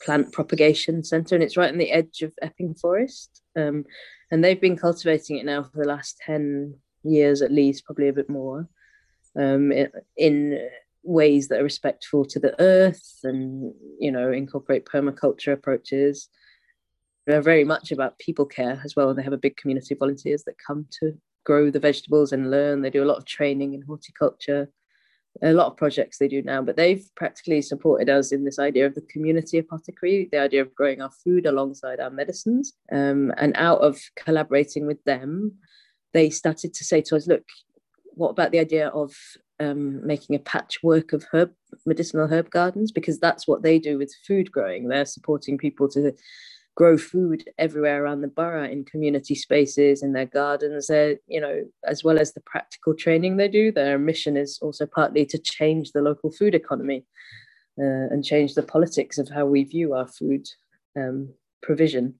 plant 0.01 0.31
propagation 0.31 1.03
centre, 1.03 1.35
and 1.35 1.43
it's 1.43 1.57
right 1.57 1.71
on 1.71 1.77
the 1.77 1.91
edge 1.91 2.21
of 2.21 2.33
Epping 2.41 2.75
Forest. 2.75 3.41
Um, 3.55 3.85
and 4.31 4.43
they've 4.43 4.61
been 4.61 4.77
cultivating 4.77 5.37
it 5.37 5.45
now 5.45 5.63
for 5.63 5.83
the 5.83 5.87
last 5.87 6.17
10 6.25 6.75
years 7.03 7.41
at 7.41 7.51
least, 7.51 7.85
probably 7.85 8.09
a 8.09 8.13
bit 8.13 8.29
more, 8.29 8.67
um, 9.37 9.71
in 10.17 10.69
ways 11.07 11.47
that 11.47 11.59
are 11.59 11.63
respectful 11.63 12.25
to 12.25 12.39
the 12.39 12.59
earth 12.61 13.19
and 13.23 13.73
you 13.99 14.11
know 14.11 14.31
incorporate 14.31 14.85
permaculture 14.85 15.53
approaches. 15.53 16.29
They're 17.25 17.41
very 17.41 17.63
much 17.63 17.91
about 17.91 18.19
people 18.19 18.45
care 18.45 18.81
as 18.85 18.95
well 18.95 19.13
they 19.13 19.23
have 19.23 19.33
a 19.33 19.37
big 19.37 19.57
community 19.57 19.93
of 19.93 19.99
volunteers 19.99 20.43
that 20.45 20.55
come 20.65 20.87
to 20.99 21.13
grow 21.45 21.71
the 21.71 21.79
vegetables 21.79 22.31
and 22.31 22.51
learn. 22.51 22.81
They 22.81 22.89
do 22.89 23.03
a 23.03 23.11
lot 23.11 23.17
of 23.17 23.25
training 23.25 23.73
in 23.73 23.81
horticulture 23.81 24.69
a 25.41 25.53
lot 25.53 25.67
of 25.67 25.77
projects 25.77 26.17
they 26.17 26.27
do 26.27 26.41
now 26.41 26.61
but 26.61 26.75
they've 26.75 27.09
practically 27.15 27.61
supported 27.61 28.09
us 28.09 28.31
in 28.31 28.43
this 28.43 28.59
idea 28.59 28.85
of 28.85 28.95
the 28.95 29.01
community 29.01 29.57
apothecary 29.57 30.27
the 30.31 30.39
idea 30.39 30.61
of 30.61 30.73
growing 30.73 31.01
our 31.01 31.11
food 31.23 31.45
alongside 31.45 31.99
our 31.99 32.09
medicines. 32.09 32.73
Um, 32.91 33.31
and 33.37 33.55
out 33.55 33.79
of 33.79 33.99
collaborating 34.15 34.87
with 34.87 35.03
them 35.03 35.53
they 36.13 36.29
started 36.29 36.73
to 36.73 36.83
say 36.83 37.01
to 37.01 37.15
us 37.15 37.27
look 37.27 37.43
what 38.13 38.29
about 38.29 38.51
the 38.51 38.59
idea 38.59 38.87
of 38.89 39.13
um, 39.59 40.05
making 40.05 40.35
a 40.35 40.39
patchwork 40.39 41.13
of 41.13 41.25
herb 41.31 41.51
medicinal 41.85 42.27
herb 42.27 42.49
gardens 42.49 42.91
because 42.91 43.19
that's 43.19 43.47
what 43.47 43.63
they 43.63 43.79
do 43.79 43.97
with 43.97 44.13
food 44.25 44.51
growing. 44.51 44.87
They're 44.87 45.05
supporting 45.05 45.57
people 45.57 45.89
to 45.89 46.13
grow 46.75 46.95
food 46.95 47.43
everywhere 47.57 48.03
around 48.03 48.21
the 48.21 48.27
borough 48.27 48.63
in 48.63 48.85
community 48.85 49.33
spaces 49.33 50.03
in 50.03 50.13
their 50.13 50.27
gardens. 50.27 50.87
They're, 50.87 51.17
you 51.25 51.41
know, 51.41 51.63
as 51.85 52.03
well 52.03 52.19
as 52.19 52.33
the 52.33 52.41
practical 52.41 52.93
training 52.93 53.37
they 53.37 53.47
do, 53.47 53.71
their 53.71 53.97
mission 53.97 54.37
is 54.37 54.59
also 54.61 54.85
partly 54.85 55.25
to 55.25 55.39
change 55.39 55.91
the 55.91 56.03
local 56.03 56.31
food 56.31 56.53
economy 56.53 57.03
uh, 57.79 58.13
and 58.13 58.23
change 58.23 58.53
the 58.53 58.63
politics 58.63 59.17
of 59.17 59.27
how 59.27 59.47
we 59.47 59.63
view 59.63 59.95
our 59.95 60.07
food 60.07 60.45
um, 60.95 61.33
provision. 61.63 62.13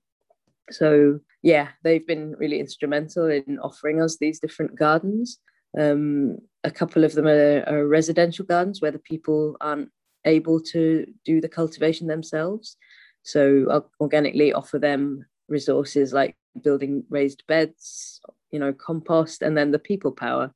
So 0.72 1.20
yeah, 1.44 1.70
they've 1.84 2.06
been 2.06 2.36
really 2.40 2.60
instrumental 2.60 3.30
in 3.30 3.60
offering 3.62 4.02
us 4.02 4.18
these 4.18 4.40
different 4.40 4.76
gardens 4.76 5.40
Um, 5.78 6.38
a 6.64 6.72
couple 6.72 7.04
of 7.04 7.14
them 7.14 7.28
are, 7.28 7.64
are 7.68 7.88
residential 7.88 8.46
gardens 8.46 8.82
where 8.82 8.92
the 8.92 9.00
people 9.00 9.56
aren't 9.62 9.90
able 10.26 10.60
to 10.60 11.06
do 11.26 11.42
the 11.42 11.50
cultivation 11.50 12.08
themselves. 12.08 12.78
So 13.24 13.66
I'll 13.70 13.92
organically 14.00 14.54
offer 14.54 14.80
them 14.80 15.26
resources 15.48 16.14
like 16.14 16.36
building 16.64 17.04
raised 17.10 17.44
beds, 17.48 18.22
you 18.52 18.60
know, 18.60 18.74
compost, 18.74 19.42
and 19.42 19.58
then 19.58 19.72
the 19.72 19.80
people 19.80 20.12
power, 20.12 20.54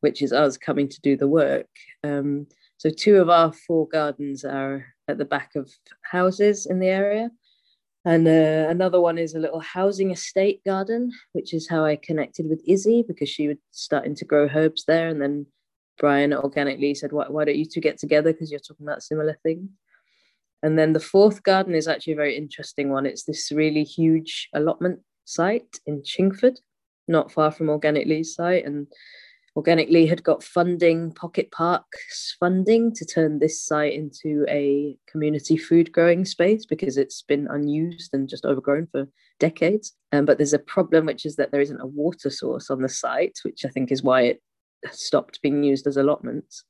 which 0.00 0.22
is 0.22 0.32
us 0.32 0.56
coming 0.56 0.88
to 0.88 1.00
do 1.00 1.16
the 1.16 1.28
work. 1.28 1.68
Um, 2.04 2.46
so 2.76 2.90
two 2.90 3.16
of 3.16 3.28
our 3.28 3.52
four 3.52 3.88
gardens 3.88 4.44
are 4.44 4.86
at 5.08 5.18
the 5.18 5.24
back 5.24 5.56
of 5.56 5.70
houses 6.02 6.66
in 6.66 6.78
the 6.78 6.88
area. 6.88 7.30
And 8.08 8.26
uh, 8.26 8.70
another 8.70 9.02
one 9.02 9.18
is 9.18 9.34
a 9.34 9.38
little 9.38 9.60
housing 9.60 10.12
estate 10.12 10.64
garden, 10.64 11.12
which 11.34 11.52
is 11.52 11.68
how 11.68 11.84
I 11.84 11.96
connected 11.96 12.48
with 12.48 12.62
Izzy 12.66 13.04
because 13.06 13.28
she 13.28 13.48
was 13.48 13.58
starting 13.70 14.14
to 14.14 14.24
grow 14.24 14.48
herbs 14.54 14.86
there. 14.86 15.08
And 15.08 15.20
then 15.20 15.44
Brian 15.98 16.32
organically 16.32 16.94
said, 16.94 17.12
why, 17.12 17.26
why 17.28 17.44
don't 17.44 17.58
you 17.58 17.66
two 17.66 17.82
get 17.82 17.98
together? 17.98 18.32
Because 18.32 18.50
you're 18.50 18.60
talking 18.60 18.86
about 18.86 19.02
similar 19.02 19.36
things. 19.42 19.68
And 20.62 20.78
then 20.78 20.94
the 20.94 21.00
fourth 21.00 21.42
garden 21.42 21.74
is 21.74 21.86
actually 21.86 22.14
a 22.14 22.16
very 22.16 22.34
interesting 22.34 22.88
one. 22.88 23.04
It's 23.04 23.24
this 23.24 23.52
really 23.52 23.84
huge 23.84 24.48
allotment 24.54 25.00
site 25.26 25.78
in 25.84 26.00
Chingford, 26.00 26.60
not 27.08 27.30
far 27.30 27.50
from 27.50 27.66
OrganicLea's 27.66 28.34
site. 28.34 28.64
And 28.64 28.86
OrganicLea 29.58 30.08
had 30.08 30.22
got 30.22 30.44
funding, 30.44 31.10
Pocket 31.10 31.50
Parks 31.50 32.36
funding, 32.38 32.94
to 32.94 33.04
turn 33.04 33.40
this 33.40 33.60
site 33.60 33.92
into 33.92 34.46
a 34.48 34.96
community 35.10 35.56
food 35.56 35.90
growing 35.90 36.24
space 36.24 36.64
because 36.64 36.96
it's 36.96 37.22
been 37.22 37.48
unused 37.50 38.10
and 38.12 38.28
just 38.28 38.44
overgrown 38.44 38.86
for 38.92 39.08
decades. 39.40 39.94
Um, 40.12 40.26
but 40.26 40.38
there's 40.38 40.52
a 40.52 40.60
problem, 40.60 41.06
which 41.06 41.26
is 41.26 41.34
that 41.36 41.50
there 41.50 41.60
isn't 41.60 41.80
a 41.80 41.86
water 41.86 42.30
source 42.30 42.70
on 42.70 42.82
the 42.82 42.88
site, 42.88 43.38
which 43.42 43.64
I 43.64 43.68
think 43.68 43.90
is 43.90 44.02
why 44.02 44.22
it 44.22 44.42
stopped 44.92 45.42
being 45.42 45.64
used 45.64 45.88
as 45.88 45.96
allotments. 45.96 46.62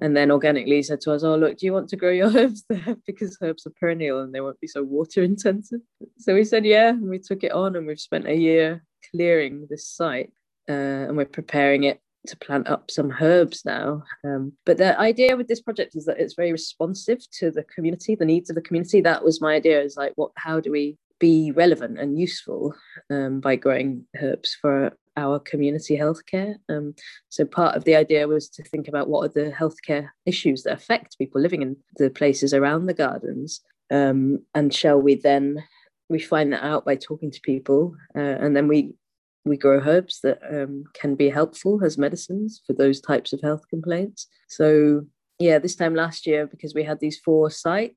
And 0.00 0.16
then 0.16 0.28
OrganicLea 0.30 0.86
said 0.86 1.02
to 1.02 1.12
us, 1.12 1.22
Oh, 1.22 1.36
look, 1.36 1.58
do 1.58 1.66
you 1.66 1.74
want 1.74 1.90
to 1.90 1.96
grow 1.96 2.12
your 2.12 2.30
herbs 2.34 2.64
there? 2.66 2.96
because 3.06 3.36
herbs 3.42 3.66
are 3.66 3.74
perennial 3.78 4.20
and 4.20 4.34
they 4.34 4.40
won't 4.40 4.60
be 4.60 4.66
so 4.66 4.82
water 4.82 5.22
intensive. 5.22 5.80
So 6.16 6.34
we 6.34 6.44
said, 6.44 6.64
Yeah. 6.64 6.88
And 6.88 7.10
we 7.10 7.18
took 7.18 7.44
it 7.44 7.52
on 7.52 7.76
and 7.76 7.86
we've 7.86 8.00
spent 8.00 8.26
a 8.26 8.34
year 8.34 8.84
clearing 9.10 9.66
this 9.68 9.86
site 9.86 10.32
uh, 10.66 10.72
and 10.72 11.16
we're 11.18 11.26
preparing 11.26 11.84
it 11.84 12.00
to 12.26 12.36
plant 12.36 12.68
up 12.68 12.90
some 12.90 13.12
herbs 13.20 13.62
now. 13.64 14.02
Um, 14.24 14.52
but 14.64 14.78
the 14.78 14.98
idea 14.98 15.36
with 15.36 15.48
this 15.48 15.60
project 15.60 15.96
is 15.96 16.04
that 16.06 16.18
it's 16.18 16.34
very 16.34 16.52
responsive 16.52 17.18
to 17.38 17.50
the 17.50 17.64
community, 17.64 18.14
the 18.14 18.24
needs 18.24 18.50
of 18.50 18.56
the 18.56 18.62
community. 18.62 19.00
That 19.00 19.24
was 19.24 19.40
my 19.40 19.54
idea 19.54 19.80
is 19.80 19.96
like, 19.96 20.12
what, 20.16 20.30
how 20.36 20.60
do 20.60 20.70
we 20.70 20.96
be 21.18 21.52
relevant 21.52 21.98
and 21.98 22.18
useful 22.18 22.74
um, 23.10 23.40
by 23.40 23.56
growing 23.56 24.04
herbs 24.20 24.56
for 24.60 24.96
our 25.16 25.38
community 25.38 25.96
healthcare? 25.96 26.54
Um, 26.68 26.94
so 27.28 27.44
part 27.44 27.76
of 27.76 27.84
the 27.84 27.96
idea 27.96 28.28
was 28.28 28.48
to 28.50 28.62
think 28.62 28.88
about 28.88 29.08
what 29.08 29.24
are 29.24 29.32
the 29.32 29.50
healthcare 29.50 30.08
issues 30.26 30.62
that 30.62 30.74
affect 30.74 31.18
people 31.18 31.40
living 31.40 31.62
in 31.62 31.76
the 31.96 32.10
places 32.10 32.54
around 32.54 32.86
the 32.86 32.94
gardens. 32.94 33.60
Um, 33.90 34.44
and 34.54 34.72
shall 34.72 35.00
we 35.00 35.16
then 35.16 35.62
we 36.08 36.18
find 36.18 36.52
that 36.52 36.64
out 36.64 36.84
by 36.84 36.96
talking 36.96 37.30
to 37.30 37.40
people 37.40 37.94
uh, 38.14 38.20
and 38.20 38.54
then 38.56 38.68
we 38.68 38.94
we 39.44 39.56
grow 39.56 39.80
herbs 39.80 40.20
that 40.22 40.38
um, 40.50 40.84
can 40.94 41.14
be 41.14 41.28
helpful 41.28 41.84
as 41.84 41.98
medicines 41.98 42.62
for 42.66 42.72
those 42.72 43.00
types 43.00 43.32
of 43.32 43.40
health 43.40 43.62
complaints. 43.68 44.28
So, 44.48 45.02
yeah, 45.38 45.58
this 45.58 45.74
time 45.74 45.94
last 45.94 46.26
year, 46.26 46.46
because 46.46 46.74
we 46.74 46.84
had 46.84 47.00
these 47.00 47.18
four 47.18 47.50
sites, 47.50 47.96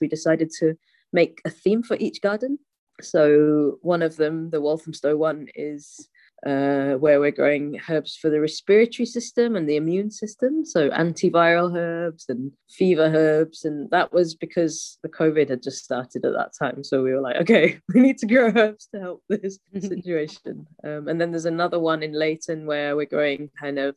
we 0.00 0.08
decided 0.08 0.50
to 0.58 0.74
make 1.12 1.40
a 1.44 1.50
theme 1.50 1.82
for 1.82 1.96
each 2.00 2.20
garden. 2.20 2.58
So, 3.00 3.78
one 3.82 4.02
of 4.02 4.16
them, 4.16 4.50
the 4.50 4.60
Walthamstow 4.60 5.16
one, 5.16 5.48
is 5.54 6.08
uh, 6.46 6.94
where 6.94 7.20
we're 7.20 7.30
growing 7.30 7.80
herbs 7.88 8.16
for 8.16 8.28
the 8.28 8.40
respiratory 8.40 9.06
system 9.06 9.54
and 9.54 9.68
the 9.68 9.76
immune 9.76 10.10
system. 10.10 10.64
So 10.64 10.90
antiviral 10.90 11.76
herbs 11.76 12.26
and 12.28 12.52
fever 12.68 13.10
herbs. 13.14 13.64
And 13.64 13.88
that 13.90 14.12
was 14.12 14.34
because 14.34 14.98
the 15.02 15.08
COVID 15.08 15.48
had 15.50 15.62
just 15.62 15.84
started 15.84 16.24
at 16.24 16.32
that 16.32 16.52
time. 16.58 16.82
So 16.82 17.02
we 17.02 17.12
were 17.12 17.20
like, 17.20 17.36
okay, 17.36 17.78
we 17.94 18.00
need 18.00 18.18
to 18.18 18.26
grow 18.26 18.52
herbs 18.54 18.88
to 18.92 19.00
help 19.00 19.22
this 19.28 19.58
situation. 19.80 20.66
Um, 20.84 21.08
and 21.08 21.20
then 21.20 21.30
there's 21.30 21.44
another 21.44 21.78
one 21.78 22.02
in 22.02 22.12
Leyton 22.12 22.66
where 22.66 22.96
we're 22.96 23.06
growing 23.06 23.50
kind 23.58 23.78
of 23.78 23.96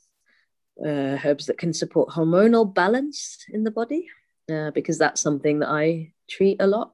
uh, 0.85 1.17
herbs 1.23 1.47
that 1.47 1.57
can 1.57 1.73
support 1.73 2.09
hormonal 2.09 2.71
balance 2.71 3.43
in 3.49 3.63
the 3.63 3.71
body. 3.71 4.07
Uh, 4.47 4.69
because 4.69 4.99
that's 4.99 5.21
something 5.21 5.57
that 5.57 5.69
I 5.69 6.11
treat 6.29 6.57
a 6.61 6.67
lot. 6.67 6.93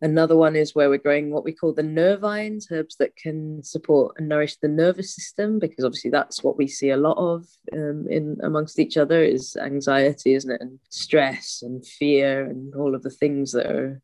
Another 0.00 0.36
one 0.36 0.54
is 0.54 0.74
where 0.74 0.88
we're 0.88 0.98
growing 0.98 1.30
what 1.30 1.44
we 1.44 1.52
call 1.52 1.72
the 1.72 1.82
nervines, 1.82 2.70
herbs 2.70 2.96
that 2.96 3.16
can 3.16 3.62
support 3.64 4.14
and 4.16 4.28
nourish 4.28 4.56
the 4.56 4.68
nervous 4.68 5.14
system, 5.14 5.58
because 5.58 5.84
obviously 5.84 6.10
that's 6.10 6.44
what 6.44 6.56
we 6.56 6.68
see 6.68 6.90
a 6.90 6.96
lot 6.96 7.18
of 7.18 7.46
um, 7.72 8.06
in 8.08 8.36
amongst 8.44 8.78
each 8.78 8.96
other 8.96 9.22
is 9.24 9.56
anxiety, 9.56 10.34
isn't 10.34 10.52
it? 10.52 10.60
And 10.60 10.78
stress 10.88 11.62
and 11.62 11.84
fear 11.84 12.44
and 12.44 12.74
all 12.76 12.94
of 12.94 13.02
the 13.02 13.10
things 13.10 13.52
that 13.52 13.66
are 13.66 14.00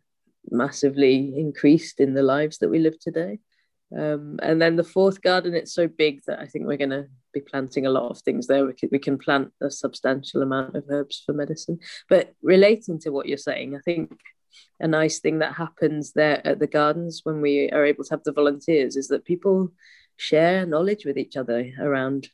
massively 0.51 1.33
increased 1.37 2.01
in 2.01 2.15
the 2.15 2.23
lives 2.23 2.59
that 2.59 2.71
we 2.71 2.81
live 2.81 2.99
today. 2.99 3.39
Um, 3.97 4.41
and 4.43 4.61
then 4.61 4.75
the 4.75 4.83
fourth 4.83 5.23
garden, 5.23 5.55
it's 5.55 5.73
so 5.73 5.87
big 5.87 6.23
that 6.27 6.41
I 6.41 6.47
think 6.47 6.67
we're 6.67 6.77
going 6.77 6.91
to 6.91 7.07
be 7.33 7.41
planting 7.41 7.87
a 7.87 7.91
lot 7.91 8.11
of 8.11 8.19
things 8.19 8.49
there. 8.49 8.67
We 8.67 8.73
can, 8.73 8.89
we 8.91 8.99
can 8.99 9.17
plant 9.17 9.53
a 9.63 9.71
substantial 9.71 10.43
amount 10.43 10.75
of 10.75 10.85
herbs 10.89 11.23
for 11.25 11.33
medicine. 11.33 11.79
But 12.09 12.35
relating 12.43 12.99
to 13.01 13.11
what 13.11 13.27
you're 13.29 13.39
saying, 13.39 13.77
I 13.77 13.81
think 13.85 14.19
a 14.81 14.89
nice 14.89 15.21
thing 15.21 15.39
that 15.39 15.55
happens 15.55 16.13
there 16.13 16.47
at 16.47 16.59
the 16.59 16.67
gardens 16.67 17.21
when 17.25 17.41
we 17.41 17.71
are 17.71 17.85
able 17.85 18.05
to 18.05 18.15
have 18.15 18.25
the 18.25 18.33
volunteers 18.33 18.97
is 18.97 19.09
that 19.09 19.25
people 19.25 19.73
share 20.17 20.67
knowledge 20.67 21.05
with 21.05 21.19
each 21.19 21.37
other 21.37 21.73
around 21.81 22.29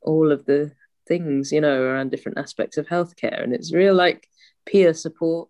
all 0.00 0.32
of 0.32 0.44
the 0.44 0.72
things, 1.06 1.52
you 1.52 1.60
know, 1.60 1.82
around 1.82 2.10
different 2.10 2.38
aspects 2.38 2.76
of 2.76 2.86
healthcare. 2.86 3.42
And 3.42 3.54
it's 3.54 3.72
real 3.72 3.94
like 3.94 4.28
peer 4.66 4.94
support 4.94 5.48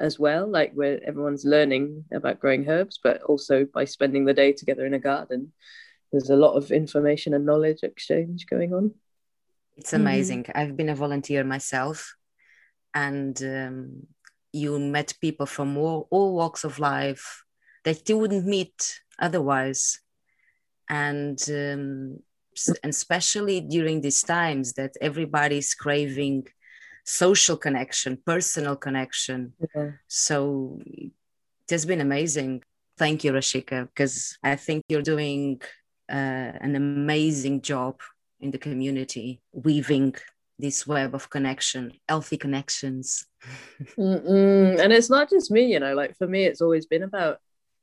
as 0.00 0.18
well, 0.18 0.48
like 0.48 0.72
where 0.74 1.00
everyone's 1.06 1.44
learning 1.44 2.04
about 2.12 2.40
growing 2.40 2.68
herbs, 2.68 2.98
but 3.02 3.22
also 3.22 3.66
by 3.72 3.84
spending 3.84 4.24
the 4.24 4.34
day 4.34 4.52
together 4.52 4.86
in 4.86 4.94
a 4.94 4.98
garden, 4.98 5.52
there's 6.12 6.30
a 6.30 6.36
lot 6.36 6.54
of 6.54 6.70
information 6.70 7.34
and 7.34 7.44
knowledge 7.44 7.80
exchange 7.82 8.46
going 8.46 8.72
on. 8.72 8.94
It's 9.76 9.92
amazing. 9.92 10.44
Mm-hmm. 10.44 10.58
I've 10.58 10.76
been 10.76 10.88
a 10.88 10.94
volunteer 10.94 11.44
myself, 11.44 12.16
and 12.94 13.40
um, 13.42 14.06
you 14.52 14.78
met 14.78 15.14
people 15.20 15.46
from 15.46 15.76
all, 15.76 16.08
all 16.10 16.34
walks 16.34 16.64
of 16.64 16.78
life 16.78 17.44
that 17.84 18.08
you 18.08 18.18
wouldn't 18.18 18.46
meet 18.46 19.00
otherwise. 19.18 20.00
And 20.88 21.38
um, 21.50 22.18
and 22.82 22.90
especially 22.90 23.60
during 23.60 24.00
these 24.00 24.22
times 24.22 24.72
that 24.74 24.92
everybody's 25.00 25.74
craving 25.74 26.46
social 27.04 27.56
connection 27.56 28.18
personal 28.24 28.76
connection. 28.76 29.52
So 30.08 30.80
it 30.84 31.70
has 31.70 31.86
been 31.86 32.00
amazing. 32.00 32.62
Thank 32.98 33.22
you 33.22 33.32
rashika 33.32 33.86
because 33.86 34.36
i 34.42 34.56
think 34.56 34.82
you're 34.88 35.08
doing 35.14 35.62
uh, 36.10 36.50
an 36.66 36.74
amazing 36.74 37.60
job 37.60 38.00
in 38.40 38.50
the 38.50 38.58
community 38.58 39.40
weaving 39.52 40.14
this 40.58 40.86
web 40.86 41.14
of 41.14 41.30
connection, 41.30 41.92
healthy 42.08 42.36
connections. 42.36 43.26
And 43.96 44.92
it's 44.92 45.10
not 45.10 45.30
just 45.30 45.50
me, 45.50 45.66
you 45.72 45.80
know, 45.80 45.94
like 45.94 46.16
for 46.16 46.26
me, 46.26 46.44
it's 46.44 46.60
always 46.60 46.86
been 46.86 47.02
about 47.02 47.38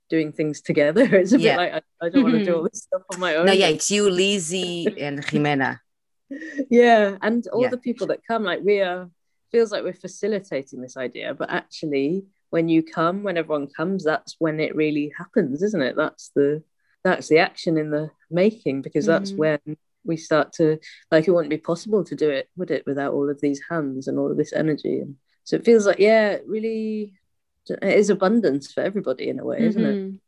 doing 0.10 0.32
things 0.32 0.62
together. 0.62 1.04
It's 1.16 1.34
a 1.34 1.40
yeah. 1.40 1.52
bit 1.52 1.58
like 1.58 1.74
I, 1.74 2.06
I 2.06 2.10
don't 2.10 2.24
want 2.24 2.36
to 2.36 2.46
do 2.46 2.56
all 2.56 2.64
this 2.72 2.84
stuff 2.84 3.04
on 3.14 3.20
my 3.20 3.36
own. 3.36 3.46
No, 3.46 3.54
yeah, 3.54 3.68
it's 3.68 3.90
you, 3.90 4.10
Lizzie, 4.10 4.86
and 5.00 5.20
Jimena. 5.20 5.80
yeah, 6.70 7.18
and 7.22 7.48
all 7.48 7.64
yeah. 7.64 7.70
the 7.70 7.78
people 7.78 8.08
that 8.08 8.20
come, 8.28 8.44
like 8.44 8.62
we 8.64 8.82
are, 8.82 9.10
feels 9.52 9.72
like 9.72 9.84
we're 9.84 9.94
facilitating 9.94 10.82
this 10.82 10.98
idea, 10.98 11.34
but 11.34 11.50
actually, 11.50 12.26
when 12.50 12.68
you 12.68 12.84
come, 12.84 13.24
when 13.24 13.38
everyone 13.38 13.68
comes, 13.68 14.04
that's 14.04 14.36
when 14.40 14.60
it 14.60 14.76
really 14.76 15.12
happens, 15.18 15.64
isn't 15.64 15.82
it? 15.82 15.96
That's 15.96 16.32
the 16.36 16.64
that's 17.04 17.28
the 17.28 17.38
action 17.38 17.78
in 17.78 17.92
the 17.92 18.10
making 18.32 18.82
because 18.82 19.06
that's 19.06 19.32
mm. 19.32 19.38
when 19.38 19.78
we 20.06 20.18
start 20.18 20.54
to 20.54 20.78
like 21.12 21.28
it 21.28 21.32
wouldn't 21.32 21.50
be 21.50 21.58
possible 21.58 22.04
to 22.04 22.16
do 22.16 22.30
it 22.30 22.50
would 22.56 22.72
it 22.72 22.86
without 22.86 23.14
all 23.14 23.30
of 23.30 23.42
these 23.42 23.62
hands 23.70 24.08
and 24.08 24.18
all 24.18 24.32
of 24.32 24.38
this 24.38 24.54
energy 24.54 25.00
and 25.00 25.16
so 25.44 25.56
it 25.56 25.66
feels 25.66 25.86
like 25.86 26.00
yeah 26.00 26.38
really 26.46 27.14
it 27.70 27.84
is 27.84 28.10
abundance 28.10 28.72
for 28.72 28.82
everybody 28.82 29.30
in 29.30 29.40
a 29.40 29.46
way 29.46 29.60
isn't 29.60 29.82
mm-hmm. 29.82 30.16
it 30.16 30.22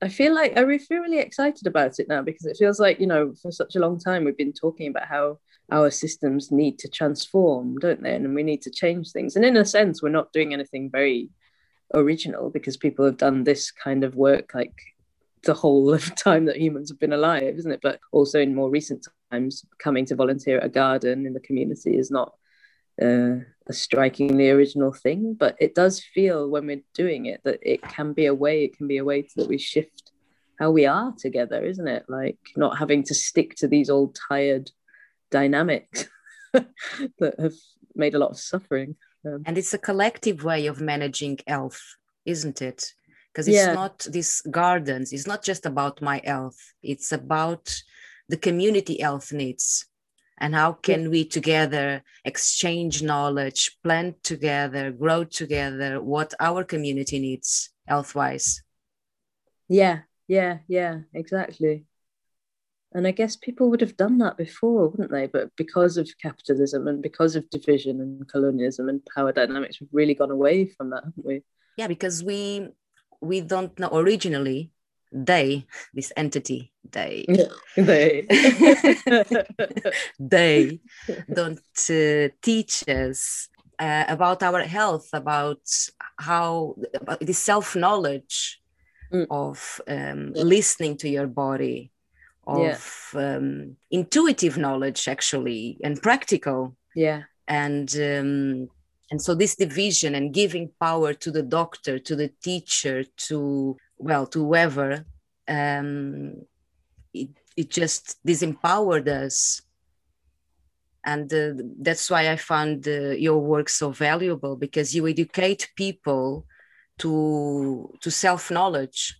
I 0.00 0.08
feel 0.08 0.32
like 0.32 0.56
I 0.56 0.78
feel 0.78 1.00
really 1.00 1.18
excited 1.18 1.66
about 1.66 1.98
it 1.98 2.06
now 2.08 2.22
because 2.22 2.46
it 2.46 2.56
feels 2.56 2.78
like 2.78 3.00
you 3.00 3.06
know 3.08 3.34
for 3.42 3.50
such 3.50 3.74
a 3.74 3.80
long 3.80 3.98
time 3.98 4.24
we've 4.24 4.36
been 4.36 4.52
talking 4.52 4.88
about 4.88 5.08
how 5.08 5.38
our 5.70 5.90
systems 5.90 6.50
need 6.50 6.78
to 6.78 6.88
transform, 6.88 7.76
don't 7.78 8.02
they? 8.02 8.14
And 8.14 8.34
we 8.34 8.42
need 8.42 8.62
to 8.62 8.70
change 8.70 9.10
things. 9.10 9.36
And 9.36 9.44
in 9.44 9.56
a 9.56 9.64
sense, 9.64 10.02
we're 10.02 10.08
not 10.08 10.32
doing 10.32 10.52
anything 10.52 10.90
very 10.90 11.28
original 11.94 12.50
because 12.50 12.76
people 12.76 13.04
have 13.04 13.16
done 13.16 13.44
this 13.44 13.70
kind 13.70 14.04
of 14.04 14.14
work 14.14 14.54
like 14.54 14.74
the 15.44 15.54
whole 15.54 15.92
of 15.94 16.14
time 16.14 16.46
that 16.46 16.60
humans 16.60 16.90
have 16.90 16.98
been 16.98 17.12
alive, 17.12 17.56
isn't 17.58 17.72
it? 17.72 17.80
But 17.82 18.00
also 18.12 18.40
in 18.40 18.54
more 18.54 18.70
recent 18.70 19.06
times, 19.30 19.64
coming 19.78 20.04
to 20.06 20.14
volunteer 20.16 20.58
at 20.58 20.64
a 20.64 20.68
garden 20.68 21.26
in 21.26 21.32
the 21.32 21.40
community 21.40 21.96
is 21.96 22.10
not 22.10 22.32
uh, 23.00 23.36
a 23.66 23.72
strikingly 23.72 24.50
original 24.50 24.92
thing, 24.92 25.34
but 25.34 25.56
it 25.60 25.74
does 25.74 26.02
feel 26.02 26.48
when 26.48 26.66
we're 26.66 26.82
doing 26.94 27.26
it 27.26 27.40
that 27.44 27.58
it 27.62 27.82
can 27.82 28.12
be 28.12 28.26
a 28.26 28.34
way, 28.34 28.64
it 28.64 28.76
can 28.76 28.88
be 28.88 28.98
a 28.98 29.04
way 29.04 29.22
to, 29.22 29.30
that 29.36 29.48
we 29.48 29.58
shift 29.58 30.12
how 30.58 30.70
we 30.70 30.86
are 30.86 31.14
together, 31.16 31.64
isn't 31.64 31.86
it? 31.86 32.04
Like 32.08 32.38
not 32.56 32.78
having 32.78 33.04
to 33.04 33.14
stick 33.14 33.54
to 33.56 33.68
these 33.68 33.90
old 33.90 34.18
tired 34.28 34.70
dynamics 35.30 36.08
that 36.52 37.34
have 37.38 37.54
made 37.94 38.14
a 38.14 38.18
lot 38.18 38.30
of 38.30 38.40
suffering. 38.40 38.96
Um, 39.24 39.42
and 39.46 39.58
it's 39.58 39.74
a 39.74 39.78
collective 39.78 40.42
way 40.42 40.66
of 40.66 40.80
managing 40.80 41.38
health, 41.46 41.80
isn't 42.24 42.62
it? 42.62 42.92
Because 43.32 43.46
it's 43.46 43.56
Yeah. 43.56 43.74
not 43.74 44.06
these 44.10 44.40
gardens, 44.50 45.12
it's 45.12 45.26
not 45.26 45.44
just 45.44 45.66
about 45.66 46.02
my 46.02 46.20
health, 46.24 46.58
it's 46.82 47.12
about 47.12 47.72
the 48.28 48.36
community 48.36 49.00
health 49.00 49.32
needs. 49.32 49.86
And 50.40 50.54
how 50.54 50.74
can 50.74 51.10
we 51.10 51.24
together 51.24 52.02
exchange 52.24 53.02
knowledge, 53.02 53.76
plant 53.82 54.22
together, 54.22 54.92
grow 54.92 55.24
together 55.24 56.00
what 56.00 56.32
our 56.38 56.62
community 56.62 57.18
needs 57.18 57.70
health 57.86 58.14
wise? 58.14 58.62
yeah, 59.68 60.00
yeah, 60.28 60.58
yeah, 60.68 61.00
exactly. 61.12 61.84
And 62.92 63.06
I 63.06 63.10
guess 63.10 63.36
people 63.36 63.68
would 63.70 63.82
have 63.82 63.96
done 63.96 64.18
that 64.18 64.36
before, 64.36 64.88
wouldn't 64.88 65.10
they? 65.10 65.26
But 65.26 65.54
because 65.56 65.98
of 65.98 66.08
capitalism 66.22 66.88
and 66.88 67.02
because 67.02 67.36
of 67.36 67.48
division 67.50 68.00
and 68.00 68.26
colonialism 68.28 68.88
and 68.88 69.04
power 69.14 69.30
dynamics, 69.32 69.78
we've 69.80 69.90
really 69.92 70.14
gone 70.14 70.30
away 70.30 70.66
from 70.66 70.90
that, 70.90 71.04
haven't 71.04 71.26
we? 71.26 71.42
Yeah, 71.76 71.86
because 71.86 72.24
we 72.24 72.68
we 73.20 73.40
don't 73.40 73.78
know 73.78 73.90
originally 73.92 74.70
they, 75.12 75.66
this 75.94 76.12
entity, 76.16 76.72
they 76.90 77.26
they. 77.76 78.26
they 80.18 80.80
don't 81.32 81.60
uh, 81.90 82.28
teach 82.42 82.88
us 82.88 83.48
uh, 83.78 84.04
about 84.08 84.42
our 84.42 84.62
health, 84.62 85.08
about 85.12 85.60
how 86.18 86.74
about 86.94 87.20
the 87.20 87.32
self 87.34 87.76
knowledge 87.76 88.60
Mm. 89.10 89.26
of 89.30 89.80
um, 89.88 90.32
listening 90.34 90.94
to 90.98 91.08
your 91.08 91.26
body, 91.26 91.90
Yeah. 92.46 92.74
of 92.74 93.10
um, 93.14 93.76
intuitive 93.90 94.58
knowledge, 94.58 95.08
actually, 95.08 95.78
and 95.82 96.02
practical. 96.02 96.76
yeah, 96.94 97.22
And 97.46 97.88
um, 97.96 98.68
and 99.10 99.22
so 99.22 99.34
this 99.34 99.56
division 99.56 100.14
and 100.14 100.34
giving 100.34 100.70
power 100.78 101.14
to 101.14 101.30
the 101.30 101.42
doctor, 101.42 101.98
to 101.98 102.14
the 102.16 102.28
teacher, 102.42 103.04
to 103.28 103.78
well, 103.98 104.26
to 104.26 104.44
whoever, 104.44 105.04
um, 105.46 106.42
it, 107.12 107.30
it 107.56 107.70
just 107.70 108.18
disempowered 108.26 109.08
us. 109.08 109.62
And 111.04 111.32
uh, 111.32 111.52
that's 111.80 112.10
why 112.10 112.30
i 112.30 112.36
found 112.36 112.86
uh, 112.86 113.10
your 113.10 113.38
work 113.38 113.68
so 113.68 113.90
valuable 113.92 114.56
because 114.56 114.94
you 114.94 115.06
educate 115.06 115.70
people 115.76 116.44
to 116.98 117.94
to 118.00 118.10
self 118.10 118.50
knowledge 118.50 119.18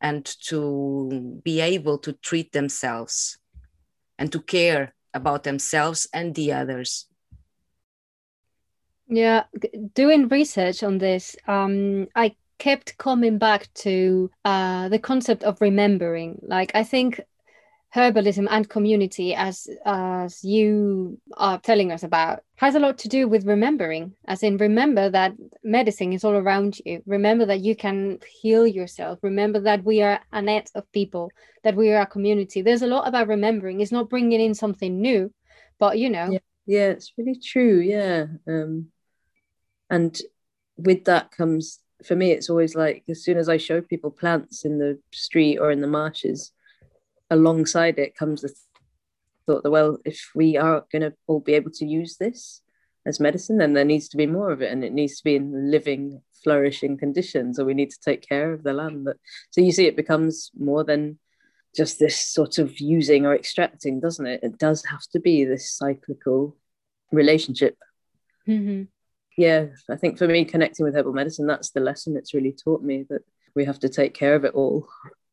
and 0.00 0.24
to 0.48 1.40
be 1.42 1.60
able 1.60 1.98
to 1.98 2.12
treat 2.12 2.52
themselves 2.52 3.38
and 4.18 4.30
to 4.30 4.40
care 4.40 4.94
about 5.14 5.44
themselves 5.44 6.06
and 6.12 6.34
the 6.34 6.52
others. 6.52 7.06
Yeah, 9.08 9.44
doing 9.94 10.28
research 10.28 10.82
on 10.82 10.98
this, 10.98 11.36
um, 11.46 12.08
I 12.14 12.36
kept 12.64 12.96
coming 12.96 13.36
back 13.36 13.68
to 13.74 14.30
uh, 14.46 14.88
the 14.88 14.98
concept 14.98 15.42
of 15.44 15.60
remembering. 15.60 16.40
Like, 16.40 16.70
I 16.74 16.82
think 16.82 17.20
herbalism 17.94 18.46
and 18.50 18.68
community, 18.76 19.34
as 19.34 19.68
as 19.84 20.42
you 20.42 21.20
are 21.36 21.60
telling 21.60 21.92
us 21.92 22.02
about, 22.02 22.40
has 22.56 22.74
a 22.74 22.80
lot 22.80 22.96
to 22.98 23.08
do 23.08 23.28
with 23.28 23.44
remembering. 23.44 24.14
As 24.26 24.42
in, 24.42 24.56
remember 24.56 25.10
that 25.10 25.32
medicine 25.62 26.14
is 26.14 26.24
all 26.24 26.36
around 26.42 26.80
you. 26.86 27.02
Remember 27.04 27.44
that 27.46 27.60
you 27.60 27.76
can 27.76 28.18
heal 28.40 28.66
yourself. 28.66 29.18
Remember 29.22 29.60
that 29.60 29.84
we 29.84 30.00
are 30.00 30.20
a 30.32 30.40
net 30.40 30.70
of 30.74 30.90
people. 30.90 31.30
That 31.64 31.76
we 31.76 31.92
are 31.92 32.00
a 32.00 32.14
community. 32.16 32.62
There's 32.62 32.86
a 32.86 32.92
lot 32.96 33.06
about 33.06 33.28
remembering. 33.28 33.82
It's 33.82 33.92
not 33.92 34.08
bringing 34.08 34.40
in 34.40 34.54
something 34.54 35.02
new, 35.02 35.30
but 35.78 35.98
you 35.98 36.08
know. 36.08 36.28
Yeah. 36.32 36.44
yeah, 36.66 36.88
it's 36.96 37.12
really 37.18 37.38
true. 37.38 37.78
Yeah. 37.80 38.26
Um, 38.48 38.86
and 39.90 40.18
with 40.76 41.04
that 41.04 41.30
comes, 41.30 41.83
for 42.04 42.16
me, 42.16 42.30
it's 42.32 42.50
always 42.50 42.74
like 42.74 43.04
as 43.08 43.22
soon 43.22 43.38
as 43.38 43.48
I 43.48 43.56
show 43.56 43.80
people 43.80 44.10
plants 44.10 44.64
in 44.64 44.78
the 44.78 44.98
street 45.12 45.58
or 45.58 45.70
in 45.70 45.80
the 45.80 45.86
marshes, 45.86 46.52
alongside 47.30 47.98
it 47.98 48.16
comes 48.16 48.42
the 48.42 48.54
thought 49.46 49.62
that, 49.62 49.70
well, 49.70 49.98
if 50.04 50.30
we 50.34 50.56
are 50.56 50.84
going 50.90 51.02
to 51.02 51.14
all 51.26 51.40
be 51.40 51.54
able 51.54 51.70
to 51.72 51.86
use 51.86 52.16
this 52.16 52.62
as 53.06 53.20
medicine, 53.20 53.58
then 53.58 53.74
there 53.74 53.84
needs 53.84 54.08
to 54.08 54.16
be 54.16 54.26
more 54.26 54.50
of 54.50 54.62
it 54.62 54.72
and 54.72 54.84
it 54.84 54.92
needs 54.92 55.18
to 55.18 55.24
be 55.24 55.36
in 55.36 55.70
living, 55.70 56.22
flourishing 56.42 56.96
conditions, 56.96 57.58
or 57.58 57.64
we 57.64 57.74
need 57.74 57.90
to 57.90 58.00
take 58.00 58.26
care 58.26 58.52
of 58.52 58.62
the 58.62 58.72
land. 58.72 59.04
But 59.04 59.16
so 59.50 59.60
you 59.60 59.72
see, 59.72 59.86
it 59.86 59.96
becomes 59.96 60.50
more 60.58 60.84
than 60.84 61.18
just 61.76 61.98
this 61.98 62.16
sort 62.16 62.58
of 62.58 62.78
using 62.78 63.26
or 63.26 63.34
extracting, 63.34 64.00
doesn't 64.00 64.26
it? 64.26 64.40
It 64.42 64.58
does 64.58 64.84
have 64.86 65.02
to 65.12 65.20
be 65.20 65.44
this 65.44 65.70
cyclical 65.70 66.56
relationship. 67.10 67.76
Mhm. 68.46 68.88
Yeah, 69.36 69.66
I 69.90 69.96
think 69.96 70.18
for 70.18 70.28
me, 70.28 70.44
connecting 70.44 70.84
with 70.84 70.94
herbal 70.94 71.12
medicine, 71.12 71.46
that's 71.46 71.70
the 71.70 71.80
lesson 71.80 72.16
it's 72.16 72.34
really 72.34 72.52
taught 72.52 72.82
me 72.82 73.04
that 73.10 73.22
we 73.54 73.64
have 73.64 73.80
to 73.80 73.88
take 73.88 74.14
care 74.14 74.34
of 74.34 74.44
it 74.44 74.54
all 74.54 74.86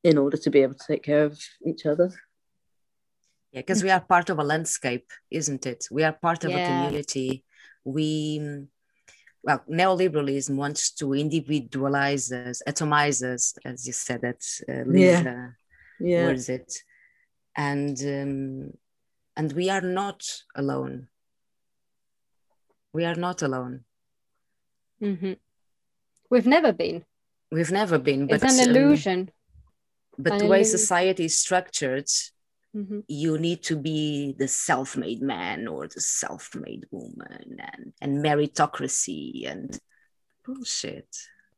in 0.04 0.18
order 0.18 0.38
to 0.38 0.50
be 0.50 0.62
able 0.62 0.74
to 0.74 0.88
take 0.88 1.04
care 1.04 1.26
of 1.26 1.40
each 1.66 1.86
other. 1.86 2.12
Yeah, 3.52 3.62
because 3.62 3.84
we 3.84 3.90
are 3.92 4.00
part 4.00 4.30
of 4.30 4.40
a 4.40 4.44
landscape, 4.44 5.12
isn't 5.30 5.66
it? 5.66 5.86
We 5.92 6.04
are 6.04 6.14
part 6.14 6.44
of 6.46 6.56
a 6.56 6.62
community. 6.62 7.44
We, 7.84 8.40
well, 9.44 9.64
neoliberalism 9.70 10.56
wants 10.56 10.92
to 10.94 11.14
individualize 11.14 12.32
us, 12.32 12.62
atomize 12.68 13.22
us, 13.24 13.54
as 13.66 13.86
you 13.86 13.94
said, 13.94 14.22
that 14.22 14.42
uh, 14.70 14.90
Lisa 14.90 15.56
Yeah, 16.00 16.26
words 16.26 16.50
it, 16.50 16.74
and 17.58 18.00
um, 18.02 18.72
and 19.36 19.54
we 19.54 19.70
are 19.70 19.82
not 19.82 20.24
alone. 20.56 21.10
We 22.94 23.06
are 23.06 23.16
not 23.16 23.42
alone. 23.42 23.86
Mhm. 25.02 25.38
We've 26.30 26.48
never 26.48 26.72
been. 26.72 27.06
We've 27.52 27.72
never 27.72 27.98
been, 28.00 28.28
but 28.28 28.44
it's 28.44 28.58
an 28.60 28.70
um, 28.70 28.76
illusion. 28.76 29.32
but 30.18 30.34
an 30.34 30.40
the 30.40 30.46
way 30.48 30.60
illusion. 30.60 30.78
society 30.80 31.26
is 31.26 31.38
structured, 31.40 32.08
Mhm. 32.76 33.04
you 33.08 33.38
need 33.38 33.64
to 33.64 33.76
be 33.76 34.34
the 34.38 34.48
self-made 34.48 35.22
man 35.22 35.68
or 35.68 35.88
the 35.88 36.00
self-made 36.00 36.86
woman 36.92 37.58
and, 37.60 37.94
and 38.02 38.24
meritocracy 38.24 39.46
and 39.52 39.80
bullshit 40.46 41.10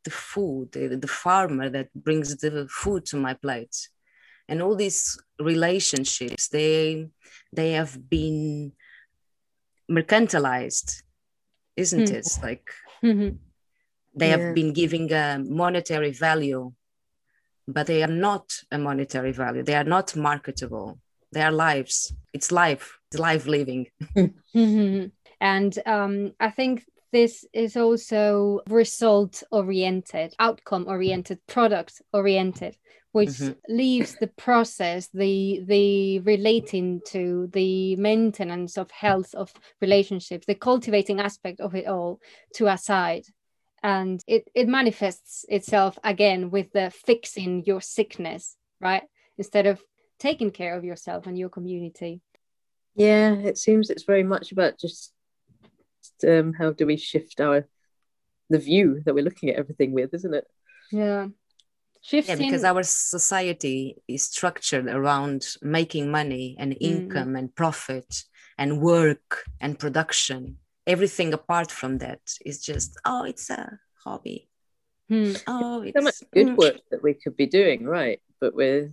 the 0.04 0.10
food 0.12 0.72
the, 0.74 0.98
the 0.98 1.08
farmer 1.08 1.70
that 1.70 1.94
brings 1.94 2.36
the 2.38 2.68
food 2.70 3.06
to 3.06 3.16
my 3.16 3.34
plate 3.36 3.88
and 4.50 4.62
all 4.62 4.76
these 4.76 5.18
relationships 5.40 6.50
they 6.50 7.08
they 7.54 7.72
have 7.74 8.10
been 8.10 8.74
mercantilized 9.90 11.04
isn't 11.76 12.10
Hmm. 12.10 12.16
it 12.16 12.28
like 12.42 12.70
Mhm. 13.04 13.38
they 14.16 14.30
Yeah. 14.30 14.38
have 14.38 14.56
been 14.56 14.74
giving 14.74 15.12
a 15.12 15.40
monetary 15.40 16.12
value 16.12 16.74
but 17.68 17.88
they 17.88 18.04
are 18.04 18.16
not 18.28 18.54
a 18.72 18.78
monetary 18.78 19.32
value 19.32 19.64
they 19.64 19.76
are 19.76 19.90
not 19.96 20.16
marketable 20.16 21.00
they 21.32 21.42
are 21.42 21.52
lives 21.52 22.14
it's 22.34 22.52
life 22.52 23.00
it's 23.08 23.20
life 23.20 23.46
living 23.48 23.88
Mhm. 24.56 25.12
And 25.40 25.80
um, 25.86 26.34
I 26.40 26.50
think 26.52 26.86
this 27.12 27.46
is 27.54 27.76
also 27.76 28.62
result 28.70 29.44
oriented, 29.52 30.34
outcome 30.40 30.86
oriented, 30.88 31.40
product 31.48 32.02
oriented, 32.14 32.78
which 33.14 33.30
Mhm. 33.30 33.56
leaves 33.70 34.16
the 34.20 34.28
process, 34.28 35.08
the 35.14 35.64
the 35.66 36.20
relating 36.20 37.02
to 37.14 37.48
the 37.54 37.96
maintenance 37.96 38.78
of 38.78 38.92
health 38.92 39.34
of 39.36 39.54
relationships, 39.82 40.46
the 40.46 40.56
cultivating 40.70 41.20
aspect 41.20 41.60
of 41.62 41.74
it 41.76 41.88
all 41.88 42.20
to 42.56 42.68
aside. 42.68 43.26
And 43.82 44.24
it, 44.28 44.50
it 44.56 44.68
manifests 44.68 45.46
itself 45.50 46.00
again 46.04 46.50
with 46.50 46.72
the 46.72 46.90
fixing 46.90 47.64
your 47.66 47.82
sickness, 47.82 48.58
right? 48.80 49.04
Instead 49.38 49.68
of 49.68 49.82
taking 50.20 50.52
care 50.52 50.78
of 50.78 50.84
yourself 50.84 51.28
and 51.28 51.38
your 51.38 51.50
community. 51.50 52.22
yeah. 52.96 53.34
It 53.36 53.58
seems 53.58 53.90
it's 53.90 54.04
very 54.04 54.24
much 54.24 54.52
about 54.52 54.80
just 54.80 55.14
um, 56.28 56.54
how 56.54 56.72
do 56.72 56.86
we 56.86 56.98
shift 56.98 57.40
our 57.42 57.68
the 58.50 58.60
view 58.60 59.02
that 59.06 59.14
we're 59.14 59.24
looking 59.24 59.50
at 59.50 59.58
everything 59.58 59.92
with, 59.94 60.14
isn't 60.14 60.34
it? 60.34 60.46
Yeah. 60.92 61.28
Shifting. 62.06 62.38
yeah 62.40 62.46
because 62.46 62.64
our 62.66 62.84
society 62.84 63.96
is 64.08 64.24
structured 64.24 64.88
around 64.88 65.46
making 65.62 66.12
money 66.12 66.56
and 66.60 66.76
income 66.82 67.36
and 67.38 67.56
profit 67.56 68.24
and 68.58 68.82
work 68.82 69.44
and 69.62 69.80
production 69.80 70.58
everything 70.86 71.34
apart 71.34 71.72
from 71.72 72.00
that 72.00 72.20
is 72.46 72.60
just 72.62 73.00
oh 73.06 73.24
it's 73.24 73.50
a 73.50 73.80
hobby 74.04 74.50
Hmm. 75.10 75.34
oh 75.48 75.82
it's 75.82 75.98
So 75.98 76.02
much 76.04 76.20
good 76.34 76.48
mm, 76.48 76.58
work 76.58 76.80
that 76.92 77.04
we 77.04 77.14
could 77.14 77.36
be 77.36 77.46
doing, 77.46 77.86
right? 77.86 78.22
But 78.40 78.56
we're 78.56 78.92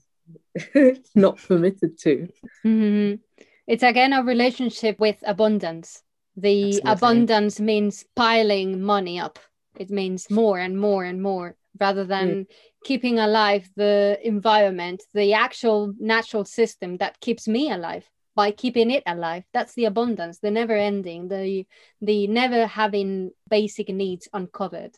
not 1.15 1.39
permitted 1.49 1.99
to. 2.05 2.29
Mhm. 2.65 3.21
It's 3.67 3.85
again 3.85 4.13
a 4.13 4.23
relationship 4.25 4.99
with 4.99 5.19
abundance. 5.25 6.03
The 6.37 6.65
Absolutely. 6.83 6.91
abundance 6.93 7.61
means 7.61 8.05
piling 8.17 8.83
money 8.83 9.21
up. 9.21 9.39
It 9.79 9.91
means 9.91 10.29
more 10.31 10.59
and 10.59 10.75
more 10.79 11.05
and 11.05 11.23
more 11.23 11.57
rather 11.79 12.05
than 12.05 12.47
keeping 12.85 13.18
alive 13.18 13.68
the 13.77 14.18
environment, 14.23 15.03
the 15.14 15.35
actual 15.35 15.95
natural 15.99 16.45
system 16.45 16.97
that 16.97 17.21
keeps 17.21 17.47
me 17.47 17.71
alive 17.71 18.09
by 18.35 18.51
keeping 18.51 18.91
it 18.91 19.03
alive. 19.07 19.45
That's 19.53 19.75
the 19.75 19.85
abundance, 19.85 20.39
the 20.39 20.51
never 20.51 20.75
ending, 20.75 21.29
the 21.29 21.66
the 22.01 22.27
never 22.27 22.66
having 22.66 23.31
basic 23.49 23.89
needs 23.89 24.29
uncovered. 24.33 24.97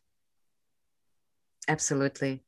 Absolutely. 1.69 2.43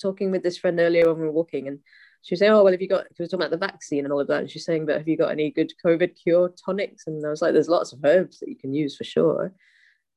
Talking 0.00 0.30
with 0.30 0.42
this 0.42 0.58
friend 0.58 0.78
earlier 0.80 1.06
when 1.08 1.20
we 1.20 1.26
were 1.26 1.32
walking, 1.32 1.68
and 1.68 1.78
she 2.22 2.34
was 2.34 2.40
saying, 2.40 2.52
"Oh 2.52 2.62
well, 2.62 2.72
have 2.72 2.82
you 2.82 2.88
got?" 2.88 3.06
She 3.16 3.22
was 3.22 3.30
talking 3.30 3.44
about 3.44 3.50
the 3.50 3.66
vaccine 3.66 4.04
and 4.04 4.12
all 4.12 4.20
of 4.20 4.28
that. 4.28 4.40
And 4.40 4.50
she's 4.50 4.64
saying, 4.64 4.86
"But 4.86 4.98
have 4.98 5.08
you 5.08 5.16
got 5.16 5.30
any 5.30 5.50
good 5.50 5.72
COVID 5.84 6.16
cure 6.20 6.52
tonics?" 6.64 7.06
And 7.06 7.24
I 7.24 7.30
was 7.30 7.42
like, 7.42 7.52
"There's 7.52 7.68
lots 7.68 7.92
of 7.92 8.04
herbs 8.04 8.40
that 8.40 8.48
you 8.48 8.56
can 8.56 8.74
use 8.74 8.96
for 8.96 9.04
sure." 9.04 9.52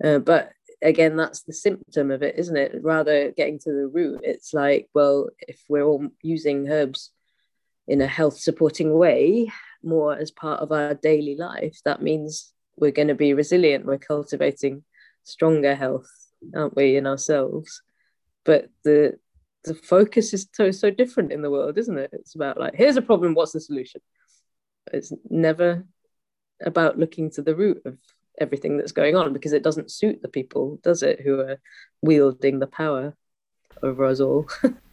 Uh, 0.04 0.20
but 0.20 0.52
again, 0.82 1.16
that's 1.16 1.44
the 1.44 1.54
symptom 1.54 2.12
of 2.12 2.24
it, 2.24 2.38
isn't 2.38 2.58
it? 2.58 2.80
Rather 2.82 3.32
getting 3.32 3.60
to 3.60 3.72
the 3.72 3.88
root, 3.88 4.22
it's 4.24 4.54
like, 4.54 4.90
well, 4.94 5.30
if 5.48 5.62
we're 5.70 5.84
all 5.84 6.08
using 6.22 6.70
herbs 6.70 7.12
in 7.88 8.02
a 8.02 8.08
health 8.08 8.38
supporting 8.38 8.94
way, 8.94 9.52
more 9.84 10.18
as 10.18 10.32
part 10.32 10.60
of 10.62 10.72
our 10.72 10.94
daily 10.94 11.36
life, 11.36 11.80
that 11.86 12.02
means 12.02 12.52
we're 12.78 12.92
going 12.92 13.08
to 13.08 13.16
be 13.16 13.34
resilient. 13.34 13.86
We're 13.86 13.98
cultivating 13.98 14.84
stronger 15.24 15.76
health, 15.76 16.10
aren't 16.56 16.76
we, 16.76 16.98
in 16.98 17.08
ourselves? 17.08 17.82
But 18.44 18.70
the 18.84 19.20
the 19.64 19.74
focus 19.74 20.32
is 20.32 20.48
so 20.54 20.70
so 20.70 20.92
different 20.92 21.32
in 21.32 21.42
the 21.42 21.50
world, 21.50 21.78
isn't 21.78 21.98
it? 21.98 22.12
It's 22.14 22.36
about 22.36 22.60
like, 22.60 22.76
here's 22.76 22.98
a 22.98 23.02
problem, 23.02 23.34
what's 23.34 23.54
the 23.54 23.60
solution? 23.60 24.02
It's 24.94 25.12
never 25.30 25.86
about 26.64 27.00
looking 27.00 27.32
to 27.32 27.42
the 27.42 27.56
root 27.56 27.82
of 27.86 27.98
everything 28.40 28.78
that's 28.78 28.92
going 28.92 29.16
on 29.16 29.34
because 29.34 29.54
it 29.54 29.64
doesn't 29.64 29.92
suit 29.92 30.22
the 30.22 30.28
people, 30.28 30.80
does 30.84 31.04
it, 31.04 31.22
who 31.22 31.40
are 31.40 31.60
wielding 32.02 32.60
the 32.60 32.68
power 32.68 33.16
over 33.82 34.06
us 34.06 34.20
all? 34.20 34.48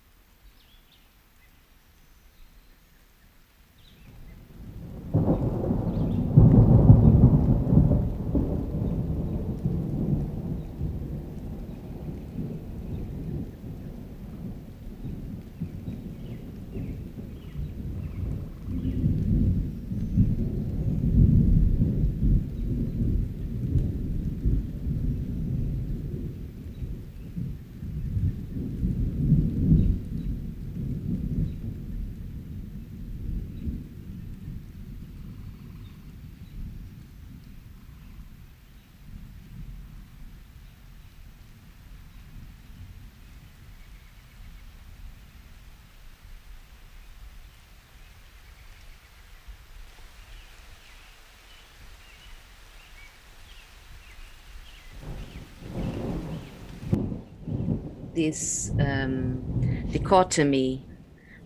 this 58.23 58.71
um, 58.79 59.43
dichotomy 59.91 60.87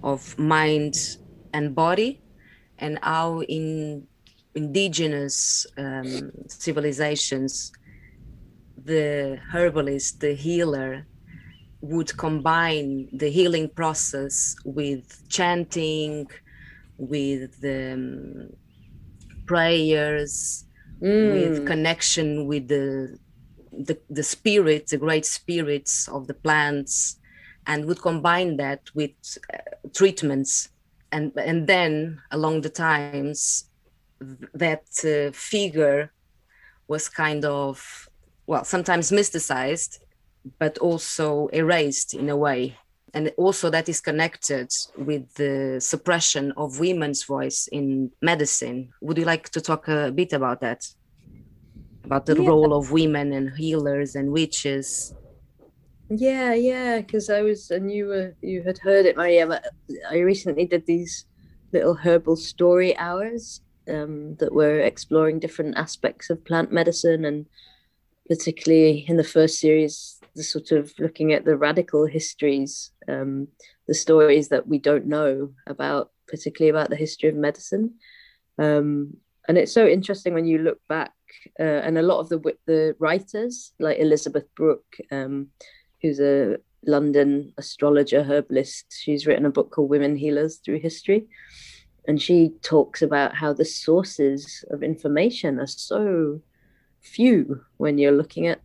of 0.03 0.39
mind 0.39 0.95
and 1.55 1.75
body 1.75 2.21
and 2.79 2.99
how 3.03 3.41
in 3.43 4.07
indigenous 4.55 5.67
um, 5.79 6.31
civilizations 6.49 7.73
the 8.85 9.39
herbalist 9.53 10.21
the 10.21 10.35
healer 10.35 11.07
would 11.81 12.11
combine 12.17 13.09
the 13.23 13.31
healing 13.39 13.69
process 13.81 14.57
with 14.65 15.07
chanting 15.29 16.27
with 16.99 17.55
um, 17.65 18.49
prayers 19.47 20.65
mm. 21.03 21.33
with 21.37 21.67
connection 21.67 22.47
with 22.47 22.69
the 22.69 23.19
the, 23.79 23.99
the 24.11 24.23
spirits, 24.23 24.91
the 24.91 24.99
great 24.99 25.27
spirits 25.27 26.09
of 26.09 26.27
the 26.27 26.35
plants, 26.35 27.19
and 27.67 27.85
would 27.87 28.01
combine 28.01 28.57
that 28.57 28.81
with 28.95 29.11
uh, 29.53 29.59
treatments. 29.95 30.69
And, 31.13 31.33
and 31.37 31.67
then 31.67 32.21
along 32.31 32.63
the 32.63 32.71
times, 32.71 33.71
that 34.55 34.87
uh, 35.05 35.31
figure 35.33 36.13
was 36.89 37.09
kind 37.09 37.45
of, 37.45 38.09
well, 38.47 38.65
sometimes 38.65 39.11
mysticized, 39.11 39.99
but 40.59 40.79
also 40.79 41.49
erased 41.49 42.15
in 42.15 42.29
a 42.29 42.37
way. 42.37 42.77
And 43.15 43.33
also 43.37 43.71
that 43.71 43.89
is 43.89 44.01
connected 44.01 44.71
with 44.97 45.35
the 45.35 45.81
suppression 45.81 46.53
of 46.57 46.81
women's 46.81 47.25
voice 47.25 47.69
in 47.73 48.11
medicine. 48.21 48.91
Would 49.01 49.19
you 49.19 49.25
like 49.25 49.49
to 49.51 49.61
talk 49.61 49.89
a 49.89 50.13
bit 50.13 50.33
about 50.33 50.61
that? 50.61 50.87
About 52.07 52.25
the 52.25 52.41
yeah. 52.41 52.49
role 52.49 52.73
of 52.73 52.93
women 52.93 53.33
and 53.33 53.51
healers 53.57 54.15
and 54.15 54.33
witches 54.33 55.15
yeah 56.09 56.55
yeah 56.55 56.99
because 56.99 57.29
i 57.29 57.43
was 57.43 57.71
and 57.71 57.93
you 57.93 58.07
were 58.07 58.35
you 58.41 58.63
had 58.63 58.79
heard 58.79 59.05
it 59.07 59.17
maria 59.17 59.47
but 59.47 59.65
i 60.11 60.19
recently 60.19 60.65
did 60.65 60.87
these 60.87 61.27
little 61.73 61.95
herbal 61.95 62.37
story 62.37 62.97
hours 62.97 63.61
um, 63.89 64.35
that 64.37 64.53
were 64.53 64.81
exploring 64.81 65.39
different 65.39 65.77
aspects 65.77 66.31
of 66.31 66.45
plant 66.45 66.73
medicine 66.73 67.25
and 67.25 67.47
particularly 68.29 69.05
in 69.09 69.17
the 69.17 69.25
first 69.25 69.59
series 69.59 70.21
the 70.35 70.43
sort 70.43 70.71
of 70.73 70.93
looking 70.99 71.33
at 71.33 71.45
the 71.45 71.57
radical 71.57 72.07
histories 72.07 72.91
um, 73.09 73.49
the 73.89 73.95
stories 73.95 74.49
that 74.49 74.67
we 74.67 74.79
don't 74.79 75.07
know 75.07 75.51
about 75.67 76.11
particularly 76.29 76.71
about 76.71 76.91
the 76.91 76.97
history 76.97 77.29
of 77.29 77.35
medicine 77.35 77.95
um, 78.59 79.17
and 79.49 79.59
it's 79.59 79.73
so 79.73 79.87
interesting 79.87 80.35
when 80.35 80.47
you 80.47 80.59
look 80.59 80.79
back 80.89 81.13
uh, 81.59 81.81
and 81.85 81.99
a 81.99 82.03
lot 82.03 82.21
of 82.21 82.29
the 82.29 82.39
the 82.67 82.97
writers 82.99 83.73
like 83.79 83.99
Elizabeth 83.99 84.47
Brooke, 84.55 84.97
um, 85.11 85.49
who's 86.03 86.21
a 86.21 86.59
London 86.87 87.53
astrologer 87.59 88.23
herbalist. 88.23 88.87
She's 88.91 89.27
written 89.27 89.47
a 89.47 89.51
book 89.51 89.71
called 89.71 89.91
Women 89.91 90.17
Healers 90.17 90.59
Through 90.59 90.81
History, 90.81 91.27
and 92.07 92.21
she 92.21 92.53
talks 92.63 93.03
about 93.03 93.35
how 93.35 93.53
the 93.53 93.65
sources 93.65 94.65
of 94.71 94.83
information 94.83 95.59
are 95.59 95.67
so 95.67 96.41
few 97.01 97.61
when 97.77 97.99
you're 97.99 98.13
looking 98.13 98.47
at 98.47 98.61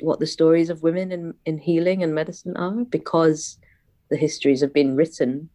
what 0.00 0.20
the 0.20 0.26
stories 0.26 0.70
of 0.70 0.82
women 0.82 1.12
in, 1.12 1.34
in 1.46 1.58
healing 1.58 2.02
and 2.02 2.14
medicine 2.14 2.56
are 2.56 2.84
because 2.84 3.58
the 4.10 4.16
histories 4.16 4.60
have 4.60 4.72
been 4.72 4.96
written 4.96 5.48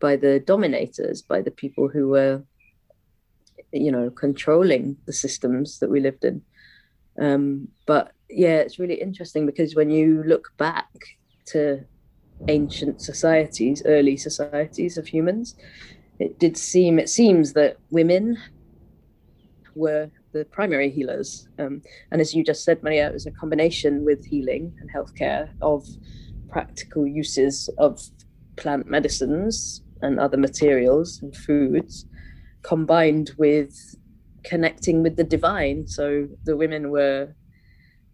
by 0.00 0.16
the 0.16 0.40
dominators 0.40 1.22
by 1.22 1.40
the 1.40 1.50
people 1.50 1.88
who 1.88 2.08
were 2.08 2.42
you 3.72 3.92
know 3.92 4.10
controlling 4.10 4.96
the 5.06 5.12
systems 5.12 5.78
that 5.78 5.90
we 5.90 6.00
lived 6.00 6.24
in. 6.24 6.42
Um, 7.20 7.68
but 7.86 8.12
yeah 8.30 8.56
it's 8.56 8.78
really 8.78 8.94
interesting 8.94 9.46
because 9.46 9.74
when 9.74 9.90
you 9.90 10.22
look 10.24 10.52
back 10.56 10.88
to 11.46 11.84
ancient 12.48 13.00
societies 13.00 13.82
early 13.86 14.16
societies 14.16 14.96
of 14.96 15.06
humans 15.06 15.56
it 16.20 16.38
did 16.38 16.56
seem 16.56 16.98
it 16.98 17.08
seems 17.08 17.52
that 17.54 17.76
women 17.90 18.36
were 19.74 20.10
the 20.32 20.44
primary 20.46 20.90
healers. 20.90 21.48
Um, 21.58 21.82
and 22.10 22.20
as 22.20 22.34
you 22.34 22.44
just 22.44 22.64
said 22.64 22.82
maria 22.82 23.08
it 23.08 23.12
was 23.12 23.26
a 23.26 23.30
combination 23.30 24.04
with 24.04 24.24
healing 24.24 24.72
and 24.80 24.92
healthcare 24.92 25.48
of 25.62 25.86
practical 26.48 27.06
uses 27.06 27.68
of 27.78 28.00
plant 28.56 28.86
medicines 28.86 29.82
and 30.02 30.20
other 30.20 30.36
materials 30.36 31.20
and 31.22 31.34
foods 31.34 32.06
combined 32.62 33.32
with 33.38 33.96
connecting 34.44 35.02
with 35.02 35.16
the 35.16 35.24
divine. 35.24 35.86
So 35.86 36.28
the 36.44 36.56
women 36.56 36.90
were 36.90 37.34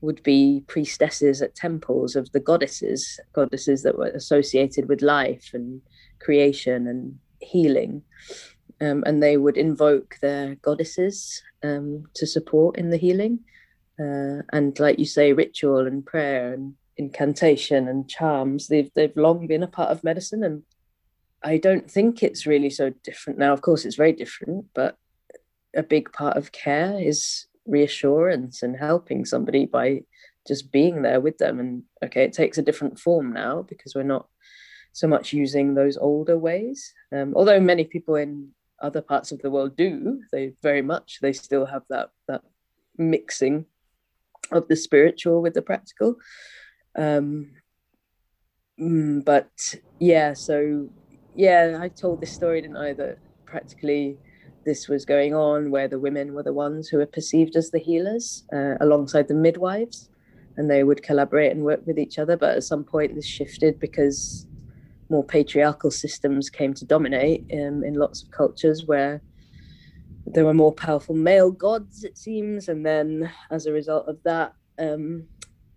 would 0.00 0.22
be 0.22 0.62
priestesses 0.66 1.40
at 1.40 1.54
temples 1.54 2.14
of 2.14 2.30
the 2.32 2.40
goddesses, 2.40 3.18
goddesses 3.32 3.82
that 3.82 3.96
were 3.96 4.08
associated 4.08 4.86
with 4.88 5.00
life 5.00 5.50
and 5.54 5.80
creation 6.20 6.86
and 6.86 7.18
healing. 7.40 8.02
Um, 8.80 9.02
and 9.06 9.22
they 9.22 9.36
would 9.38 9.56
invoke 9.56 10.18
their 10.20 10.56
goddesses 10.56 11.42
um, 11.62 12.04
to 12.14 12.26
support 12.26 12.76
in 12.76 12.90
the 12.90 12.98
healing. 12.98 13.40
Uh, 13.98 14.42
and 14.52 14.78
like 14.78 14.98
you 14.98 15.06
say, 15.06 15.32
ritual 15.32 15.86
and 15.86 16.04
prayer 16.04 16.52
and 16.52 16.74
incantation 16.96 17.88
and 17.88 18.08
charms, 18.08 18.68
they've, 18.68 18.90
they've 18.94 19.16
long 19.16 19.46
been 19.46 19.62
a 19.62 19.68
part 19.68 19.90
of 19.90 20.04
medicine 20.04 20.44
and 20.44 20.62
I 21.44 21.58
don't 21.58 21.90
think 21.90 22.22
it's 22.22 22.46
really 22.46 22.70
so 22.70 22.90
different 23.04 23.38
now. 23.38 23.52
Of 23.52 23.60
course, 23.60 23.84
it's 23.84 23.96
very 23.96 24.12
different, 24.12 24.66
but 24.74 24.96
a 25.76 25.82
big 25.82 26.12
part 26.12 26.36
of 26.36 26.52
care 26.52 26.98
is 26.98 27.46
reassurance 27.66 28.62
and 28.62 28.76
helping 28.76 29.24
somebody 29.24 29.66
by 29.66 30.02
just 30.46 30.72
being 30.72 31.02
there 31.02 31.20
with 31.20 31.38
them. 31.38 31.60
And 31.60 31.82
okay, 32.02 32.24
it 32.24 32.32
takes 32.32 32.58
a 32.58 32.62
different 32.62 32.98
form 32.98 33.32
now 33.32 33.62
because 33.62 33.94
we're 33.94 34.02
not 34.02 34.26
so 34.92 35.06
much 35.06 35.32
using 35.32 35.74
those 35.74 35.96
older 35.96 36.38
ways. 36.38 36.92
Um, 37.12 37.34
although 37.36 37.60
many 37.60 37.84
people 37.84 38.14
in 38.16 38.52
other 38.84 39.00
parts 39.00 39.32
of 39.32 39.40
the 39.40 39.50
world 39.50 39.76
do. 39.76 40.22
They 40.32 40.52
very 40.62 40.82
much 40.82 41.18
they 41.20 41.32
still 41.32 41.66
have 41.66 41.82
that 41.88 42.10
that 42.28 42.42
mixing 42.96 43.66
of 44.52 44.68
the 44.68 44.76
spiritual 44.76 45.42
with 45.42 45.54
the 45.54 45.62
practical. 45.62 46.16
Um, 46.96 47.52
mm, 48.78 49.24
but 49.24 49.50
yeah, 49.98 50.34
so 50.34 50.90
yeah, 51.34 51.78
I 51.80 51.88
told 51.88 52.20
this 52.20 52.32
story, 52.32 52.60
didn't 52.60 52.76
I? 52.76 52.92
That 52.92 53.18
practically 53.44 54.18
this 54.64 54.88
was 54.88 55.04
going 55.04 55.34
on, 55.34 55.70
where 55.70 55.88
the 55.88 55.98
women 55.98 56.34
were 56.34 56.42
the 56.42 56.52
ones 56.52 56.88
who 56.88 56.98
were 56.98 57.06
perceived 57.06 57.56
as 57.56 57.70
the 57.70 57.78
healers 57.78 58.44
uh, 58.52 58.74
alongside 58.80 59.28
the 59.28 59.34
midwives, 59.34 60.08
and 60.56 60.70
they 60.70 60.84
would 60.84 61.02
collaborate 61.02 61.52
and 61.52 61.64
work 61.64 61.86
with 61.86 61.98
each 61.98 62.18
other. 62.18 62.36
But 62.36 62.56
at 62.56 62.64
some 62.64 62.84
point, 62.84 63.14
this 63.14 63.26
shifted 63.26 63.78
because 63.78 64.46
more 65.10 65.24
patriarchal 65.24 65.90
systems 65.90 66.48
came 66.48 66.72
to 66.74 66.84
dominate 66.84 67.44
um, 67.52 67.84
in 67.84 67.94
lots 67.94 68.22
of 68.22 68.30
cultures 68.30 68.86
where 68.86 69.20
there 70.26 70.44
were 70.44 70.54
more 70.54 70.72
powerful 70.72 71.14
male 71.14 71.50
gods, 71.50 72.04
it 72.04 72.16
seems, 72.16 72.68
and 72.68 72.84
then 72.86 73.30
as 73.50 73.66
a 73.66 73.72
result 73.72 74.08
of 74.08 74.22
that, 74.24 74.54
um, 74.78 75.26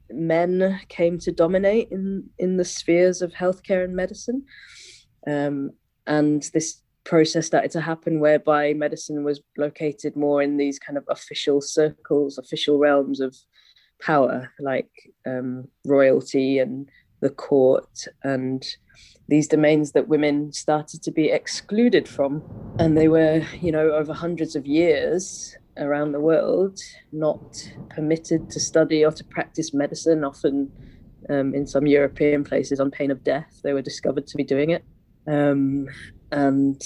men 0.10 0.80
came 0.88 1.20
to 1.20 1.32
dominate 1.32 1.90
in 1.92 2.30
in 2.40 2.58
the 2.58 2.64
spheres 2.64 3.22
of 3.22 3.34
healthcare 3.34 3.84
and 3.84 3.96
medicine, 3.96 4.46
um, 5.28 5.72
and 6.06 6.50
this 6.54 6.82
process 7.04 7.48
started 7.48 7.72
to 7.72 7.82
happen 7.82 8.20
whereby 8.20 8.74
medicine 8.74 9.24
was 9.24 9.42
located 9.58 10.16
more 10.16 10.42
in 10.42 10.58
these 10.58 10.80
kind 10.80 10.98
of 10.98 11.06
official 11.10 11.62
circles, 11.62 12.38
official 12.38 12.78
realms 12.78 13.20
of 13.20 13.36
power, 14.02 14.52
like 14.60 14.90
um, 15.26 15.68
royalty 15.86 16.60
and 16.60 16.90
the 17.22 17.30
court 17.30 18.08
and 18.24 18.66
these 19.28 19.48
domains 19.48 19.92
that 19.94 20.08
women 20.08 20.52
started 20.54 21.02
to 21.04 21.12
be 21.12 21.30
excluded 21.30 22.08
from. 22.08 22.44
And 22.80 22.98
they 22.98 23.08
were, 23.08 23.46
you 23.62 23.72
know, 23.72 23.92
over 23.92 24.14
hundreds 24.14 24.56
of 24.56 24.66
years 24.66 25.56
around 25.78 26.12
the 26.12 26.20
world, 26.20 26.80
not 27.12 27.72
permitted 27.90 28.50
to 28.50 28.60
study 28.60 29.06
or 29.06 29.12
to 29.12 29.24
practice 29.24 29.74
medicine, 29.74 30.24
often 30.24 30.72
um, 31.30 31.54
in 31.54 31.66
some 31.68 31.88
European 31.88 32.44
places 32.44 32.80
on 32.80 32.92
pain 32.92 33.12
of 33.12 33.24
death. 33.24 33.62
They 33.64 33.74
were 33.74 33.82
discovered 33.82 34.28
to 34.28 34.38
be 34.38 34.44
doing 34.44 34.72
it. 34.72 34.84
Um, 35.28 35.88
and 36.32 36.82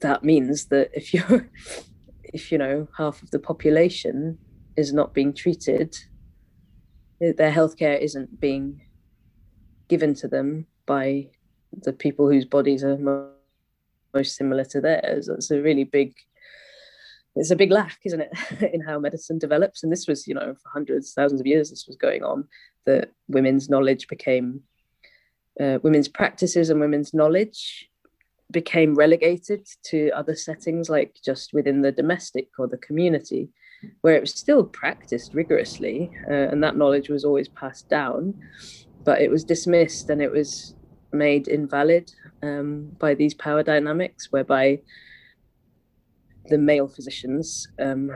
that 0.00 0.24
means 0.24 0.66
that 0.66 0.90
if 0.92 1.14
you're, 1.14 1.48
if 2.24 2.52
you 2.52 2.58
know, 2.58 2.88
half 2.96 3.22
of 3.22 3.30
the 3.30 3.38
population 3.38 4.38
is 4.76 4.92
not 4.92 5.14
being 5.14 5.32
treated, 5.32 5.96
their 7.20 7.52
healthcare 7.52 8.00
isn't 8.00 8.40
being 8.40 8.80
given 9.88 10.14
to 10.14 10.28
them 10.28 10.66
by 10.86 11.28
the 11.82 11.92
people 11.92 12.28
whose 12.28 12.44
bodies 12.44 12.82
are 12.82 12.98
most 14.14 14.36
similar 14.36 14.64
to 14.64 14.80
theirs. 14.80 15.26
That's 15.26 15.50
a 15.50 15.60
really 15.60 15.84
big 15.84 16.14
it's 17.36 17.50
a 17.50 17.56
big 17.56 17.70
lack, 17.70 17.98
isn't 18.04 18.20
it, 18.20 18.72
in 18.74 18.80
how 18.80 18.98
medicine 18.98 19.38
develops? 19.38 19.82
And 19.82 19.92
this 19.92 20.06
was, 20.08 20.26
you 20.26 20.34
know, 20.34 20.54
for 20.54 20.68
hundreds, 20.72 21.12
thousands 21.12 21.40
of 21.40 21.46
years, 21.46 21.70
this 21.70 21.86
was 21.86 21.96
going 21.96 22.22
on. 22.22 22.48
That 22.86 23.10
women's 23.28 23.68
knowledge 23.68 24.08
became, 24.08 24.62
uh, 25.58 25.78
women's 25.82 26.08
practices 26.08 26.70
and 26.70 26.80
women's 26.80 27.12
knowledge 27.14 27.90
became 28.50 28.94
relegated 28.94 29.66
to 29.84 30.10
other 30.10 30.34
settings, 30.34 30.90
like 30.90 31.16
just 31.24 31.52
within 31.52 31.82
the 31.82 31.92
domestic 31.92 32.48
or 32.58 32.66
the 32.66 32.78
community, 32.78 33.48
where 34.02 34.14
it 34.14 34.20
was 34.20 34.34
still 34.34 34.64
practiced 34.64 35.34
rigorously, 35.34 36.10
uh, 36.28 36.48
and 36.50 36.62
that 36.62 36.76
knowledge 36.76 37.08
was 37.08 37.24
always 37.24 37.48
passed 37.48 37.88
down, 37.88 38.34
but 39.04 39.20
it 39.20 39.30
was 39.30 39.44
dismissed 39.44 40.10
and 40.10 40.20
it 40.20 40.30
was 40.30 40.74
made 41.12 41.48
invalid 41.48 42.12
um, 42.42 42.90
by 42.98 43.14
these 43.14 43.34
power 43.34 43.62
dynamics, 43.62 44.28
whereby 44.30 44.80
the 46.46 46.58
male 46.58 46.88
physicians 46.88 47.68
um, 47.78 48.10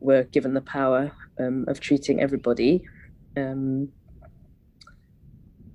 were 0.00 0.24
given 0.24 0.54
the 0.54 0.60
power 0.60 1.12
um, 1.38 1.64
of 1.68 1.80
treating 1.80 2.20
everybody. 2.20 2.84
Um, 3.36 3.88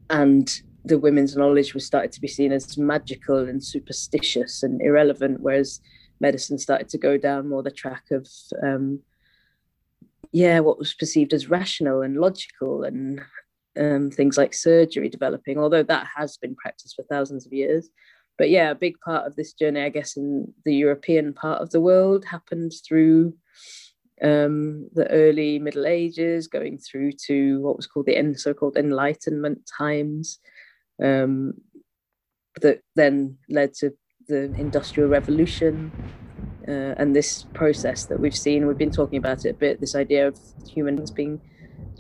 and 0.10 0.62
the 0.84 1.00
women's 1.00 1.36
knowledge 1.36 1.74
was 1.74 1.86
started 1.86 2.12
to 2.12 2.22
be 2.22 2.28
seen 2.28 2.52
as 2.52 2.78
magical 2.78 3.38
and 3.38 3.64
superstitious 3.64 4.64
and 4.64 4.82
irrelevant, 4.82 5.42
whereas 5.42 5.80
medicine 6.20 6.58
started 6.58 6.90
to 6.90 6.98
go 6.98 7.18
down 7.18 7.50
more 7.50 7.64
the 7.64 7.72
track 7.72 8.06
of, 8.12 8.28
um, 8.64 9.00
yeah, 10.32 10.60
what 10.60 10.80
was 10.80 10.94
perceived 10.94 11.34
as 11.34 11.50
rational 11.50 12.02
and 12.02 12.18
logical 12.18 12.84
and 12.84 13.22
um, 13.80 14.12
things 14.12 14.38
like 14.38 14.54
surgery 14.54 15.10
developing, 15.10 15.58
although 15.58 15.84
that 15.84 16.08
has 16.16 16.38
been 16.38 16.56
practiced 16.56 16.96
for 16.96 17.04
thousands 17.04 17.46
of 17.46 17.54
years. 17.54 17.90
But 18.38 18.50
yeah, 18.50 18.72
a 18.72 18.76
big 18.76 19.00
part 19.00 19.28
of 19.28 19.36
this 19.36 19.54
journey, 19.54 19.82
I 19.82 19.90
guess, 19.90 20.18
in 20.18 20.54
the 20.66 20.74
European 20.74 21.34
part 21.34 21.62
of 21.62 21.70
the 21.70 21.82
world 21.82 22.26
happened 22.26 22.74
through 22.88 23.36
um, 24.22 24.90
the 24.94 25.10
early 25.12 25.60
Middle 25.60 25.86
Ages, 25.86 26.48
going 26.48 26.78
through 26.78 27.12
to 27.28 27.60
what 27.62 27.78
was 27.78 27.88
called 27.88 28.06
the 28.06 28.34
so-called 28.36 28.78
Enlightenment 28.78 29.70
times, 29.78 30.40
um, 31.04 31.54
that 32.62 32.82
then 32.96 33.38
led 33.50 33.74
to 33.76 33.92
the 34.28 34.44
Industrial 34.56 35.10
Revolution. 35.10 35.92
Uh, 36.68 36.94
and 36.98 37.16
this 37.16 37.46
process 37.54 38.06
that 38.06 38.20
we've 38.20 38.36
seen, 38.36 38.68
we've 38.68 38.78
been 38.78 38.92
talking 38.92 39.18
about 39.18 39.46
it 39.46 39.50
a 39.50 39.54
bit. 39.54 39.82
This 39.82 39.96
idea 39.96 40.28
of 40.28 40.38
humans 40.68 41.10
being 41.10 41.42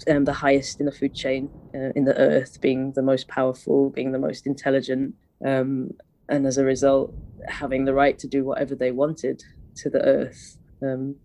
um, 0.07 0.25
the 0.25 0.33
highest 0.33 0.79
in 0.79 0.85
the 0.85 0.91
food 0.91 1.15
chain, 1.15 1.49
uh, 1.73 1.91
in 1.95 2.05
the 2.05 2.17
earth, 2.17 2.61
being 2.61 2.93
the 2.93 3.01
most 3.01 3.27
powerful, 3.27 3.89
being 3.89 4.11
the 4.11 4.19
most 4.19 4.45
intelligent, 4.45 5.15
um, 5.45 5.91
and 6.29 6.45
as 6.45 6.57
a 6.57 6.63
result, 6.63 7.13
having 7.47 7.85
the 7.85 7.93
right 7.93 8.17
to 8.19 8.27
do 8.27 8.43
whatever 8.43 8.75
they 8.75 8.91
wanted 8.91 9.43
to 9.75 9.89
the 9.89 10.01
earth 10.03 10.57
um, 10.81 11.15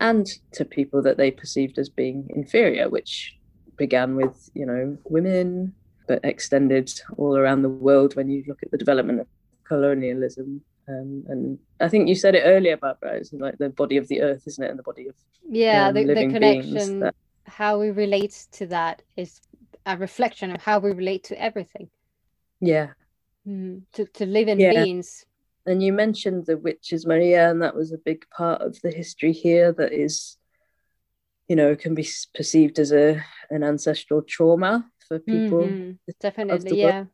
and 0.00 0.26
to 0.52 0.64
people 0.64 1.02
that 1.02 1.16
they 1.16 1.30
perceived 1.30 1.78
as 1.78 1.88
being 1.88 2.28
inferior, 2.34 2.88
which 2.88 3.36
began 3.76 4.16
with, 4.16 4.50
you 4.54 4.66
know, 4.66 4.98
women, 5.04 5.74
but 6.06 6.24
extended 6.24 6.92
all 7.16 7.36
around 7.36 7.62
the 7.62 7.68
world 7.68 8.16
when 8.16 8.28
you 8.28 8.44
look 8.46 8.62
at 8.62 8.70
the 8.70 8.78
development 8.78 9.20
of 9.20 9.26
colonialism. 9.64 10.62
Um, 10.88 11.24
and 11.28 11.58
I 11.80 11.88
think 11.88 12.08
you 12.08 12.14
said 12.14 12.34
it 12.34 12.42
earlier, 12.44 12.76
Barbara, 12.76 13.14
it's 13.14 13.32
like 13.32 13.58
the 13.58 13.68
body 13.68 13.96
of 13.96 14.08
the 14.08 14.22
earth, 14.22 14.42
isn't 14.46 14.62
it? 14.62 14.70
And 14.70 14.78
the 14.78 14.82
body 14.82 15.08
of 15.08 15.14
yeah, 15.48 15.88
um, 15.88 15.94
the, 15.94 16.04
the 16.04 16.14
connection, 16.14 17.00
that... 17.00 17.14
how 17.44 17.78
we 17.78 17.90
relate 17.90 18.46
to 18.52 18.66
that 18.66 19.02
is 19.16 19.40
a 19.86 19.96
reflection 19.96 20.50
of 20.50 20.62
how 20.62 20.78
we 20.78 20.92
relate 20.92 21.24
to 21.24 21.40
everything. 21.40 21.88
Yeah, 22.60 22.88
mm, 23.46 23.82
to, 23.92 24.06
to 24.06 24.26
live 24.26 24.48
in 24.48 24.60
yeah. 24.60 24.84
beings 24.84 25.26
and 25.66 25.82
you 25.82 25.92
mentioned 25.92 26.46
the 26.46 26.56
witches 26.56 27.06
maria 27.06 27.50
and 27.50 27.62
that 27.62 27.74
was 27.74 27.92
a 27.92 27.98
big 27.98 28.24
part 28.30 28.60
of 28.62 28.80
the 28.82 28.90
history 28.90 29.32
here 29.32 29.72
that 29.72 29.92
is 29.92 30.36
you 31.48 31.56
know 31.56 31.74
can 31.76 31.94
be 31.94 32.06
perceived 32.34 32.78
as 32.78 32.92
a 32.92 33.22
an 33.50 33.62
ancestral 33.62 34.22
trauma 34.22 34.88
for 35.12 35.18
people 35.18 35.62
mm-hmm. 35.62 35.92
definitely 36.20 36.80
yeah 36.80 36.98
world. 36.98 37.08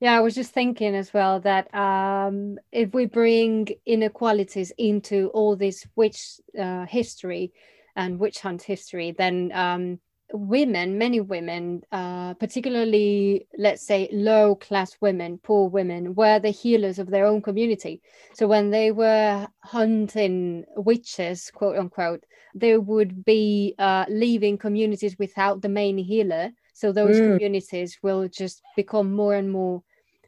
yeah 0.00 0.16
i 0.16 0.20
was 0.20 0.34
just 0.34 0.52
thinking 0.52 0.94
as 0.94 1.12
well 1.14 1.38
that 1.40 1.72
um 1.74 2.58
if 2.72 2.92
we 2.92 3.06
bring 3.06 3.68
inequalities 3.86 4.72
into 4.78 5.28
all 5.28 5.54
this 5.56 5.86
witch 5.94 6.40
uh, 6.58 6.84
history 6.86 7.52
and 7.94 8.18
witch 8.18 8.40
hunt 8.40 8.62
history 8.62 9.14
then 9.16 9.52
um 9.54 10.00
women, 10.32 10.98
many 10.98 11.20
women, 11.20 11.82
uh, 11.92 12.34
particularly, 12.34 13.46
let's 13.58 13.84
say, 13.84 14.08
low 14.12 14.54
class 14.54 14.96
women, 15.00 15.38
poor 15.42 15.68
women, 15.68 16.14
were 16.14 16.38
the 16.38 16.50
healers 16.50 16.98
of 16.98 17.10
their 17.10 17.26
own 17.26 17.42
community. 17.42 18.00
So 18.34 18.46
when 18.46 18.70
they 18.70 18.92
were 18.92 19.46
hunting 19.60 20.64
witches, 20.76 21.50
quote 21.52 21.76
unquote, 21.76 22.24
they 22.54 22.76
would 22.76 23.24
be 23.24 23.74
uh, 23.78 24.04
leaving 24.08 24.58
communities 24.58 25.16
without 25.18 25.62
the 25.62 25.68
main 25.68 25.98
healer. 25.98 26.50
So 26.80 26.92
those 26.92 27.16
mm. 27.16 27.32
communities 27.32 27.98
will 28.02 28.26
just 28.26 28.62
become 28.74 29.12
more 29.14 29.34
and 29.34 29.52
more, 29.52 29.82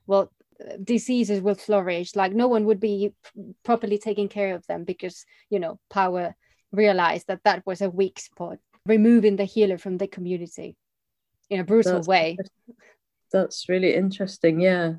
well, 0.06 0.30
diseases 0.84 1.40
will 1.40 1.54
flourish. 1.54 2.14
Like 2.14 2.34
no 2.34 2.46
one 2.46 2.66
would 2.66 2.78
be 2.78 3.14
properly 3.64 3.96
taking 3.96 4.28
care 4.28 4.54
of 4.54 4.66
them 4.66 4.84
because, 4.84 5.24
you 5.48 5.58
know, 5.58 5.80
power 5.88 6.36
realized 6.70 7.28
that 7.28 7.42
that 7.44 7.64
was 7.64 7.80
a 7.80 7.88
weak 7.88 8.20
spot 8.20 8.58
removing 8.84 9.36
the 9.36 9.44
healer 9.44 9.78
from 9.78 9.96
the 9.96 10.06
community 10.06 10.76
in 11.48 11.58
a 11.58 11.64
brutal 11.64 11.94
that's, 11.94 12.08
way. 12.08 12.36
That's 13.32 13.68
really 13.70 13.94
interesting. 13.94 14.60
Yeah. 14.60 14.96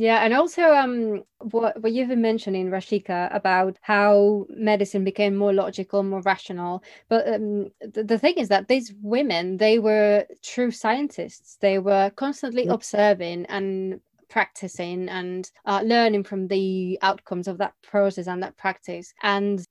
Yeah, 0.00 0.24
and 0.24 0.32
also 0.32 0.62
um, 0.62 1.24
what 1.40 1.82
what 1.82 1.90
you've 1.90 2.08
been 2.08 2.22
mentioning, 2.22 2.70
Rashika, 2.70 3.34
about 3.34 3.78
how 3.80 4.46
medicine 4.48 5.02
became 5.02 5.36
more 5.36 5.52
logical, 5.52 6.04
more 6.04 6.20
rational. 6.20 6.84
But 7.08 7.26
um, 7.34 7.72
the, 7.80 8.04
the 8.04 8.16
thing 8.18 8.34
is 8.36 8.48
that 8.48 8.68
these 8.68 8.94
women, 9.02 9.56
they 9.56 9.80
were 9.80 10.24
true 10.44 10.70
scientists. 10.70 11.56
They 11.60 11.80
were 11.80 12.10
constantly 12.14 12.66
yeah. 12.66 12.74
observing 12.74 13.46
and 13.46 14.00
practicing 14.28 15.08
and 15.08 15.50
uh, 15.64 15.80
learning 15.84 16.22
from 16.22 16.46
the 16.46 16.96
outcomes 17.02 17.48
of 17.48 17.58
that 17.58 17.74
process 17.82 18.28
and 18.28 18.40
that 18.44 18.56
practice. 18.56 19.12
And 19.24 19.66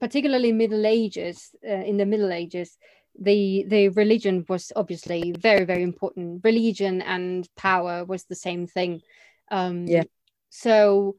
particularly 0.00 0.52
Middle 0.52 0.86
Ages, 0.86 1.54
uh, 1.68 1.84
in 1.84 1.98
the 1.98 2.06
Middle 2.06 2.32
Ages, 2.32 2.78
the 3.18 3.66
the 3.68 3.90
religion 3.90 4.46
was 4.48 4.72
obviously 4.74 5.32
very 5.32 5.66
very 5.66 5.82
important. 5.82 6.40
Religion 6.44 7.02
and 7.02 7.46
power 7.56 8.06
was 8.06 8.24
the 8.24 8.34
same 8.34 8.66
thing. 8.66 9.02
Um, 9.50 9.86
yeah. 9.86 10.04
So 10.50 11.16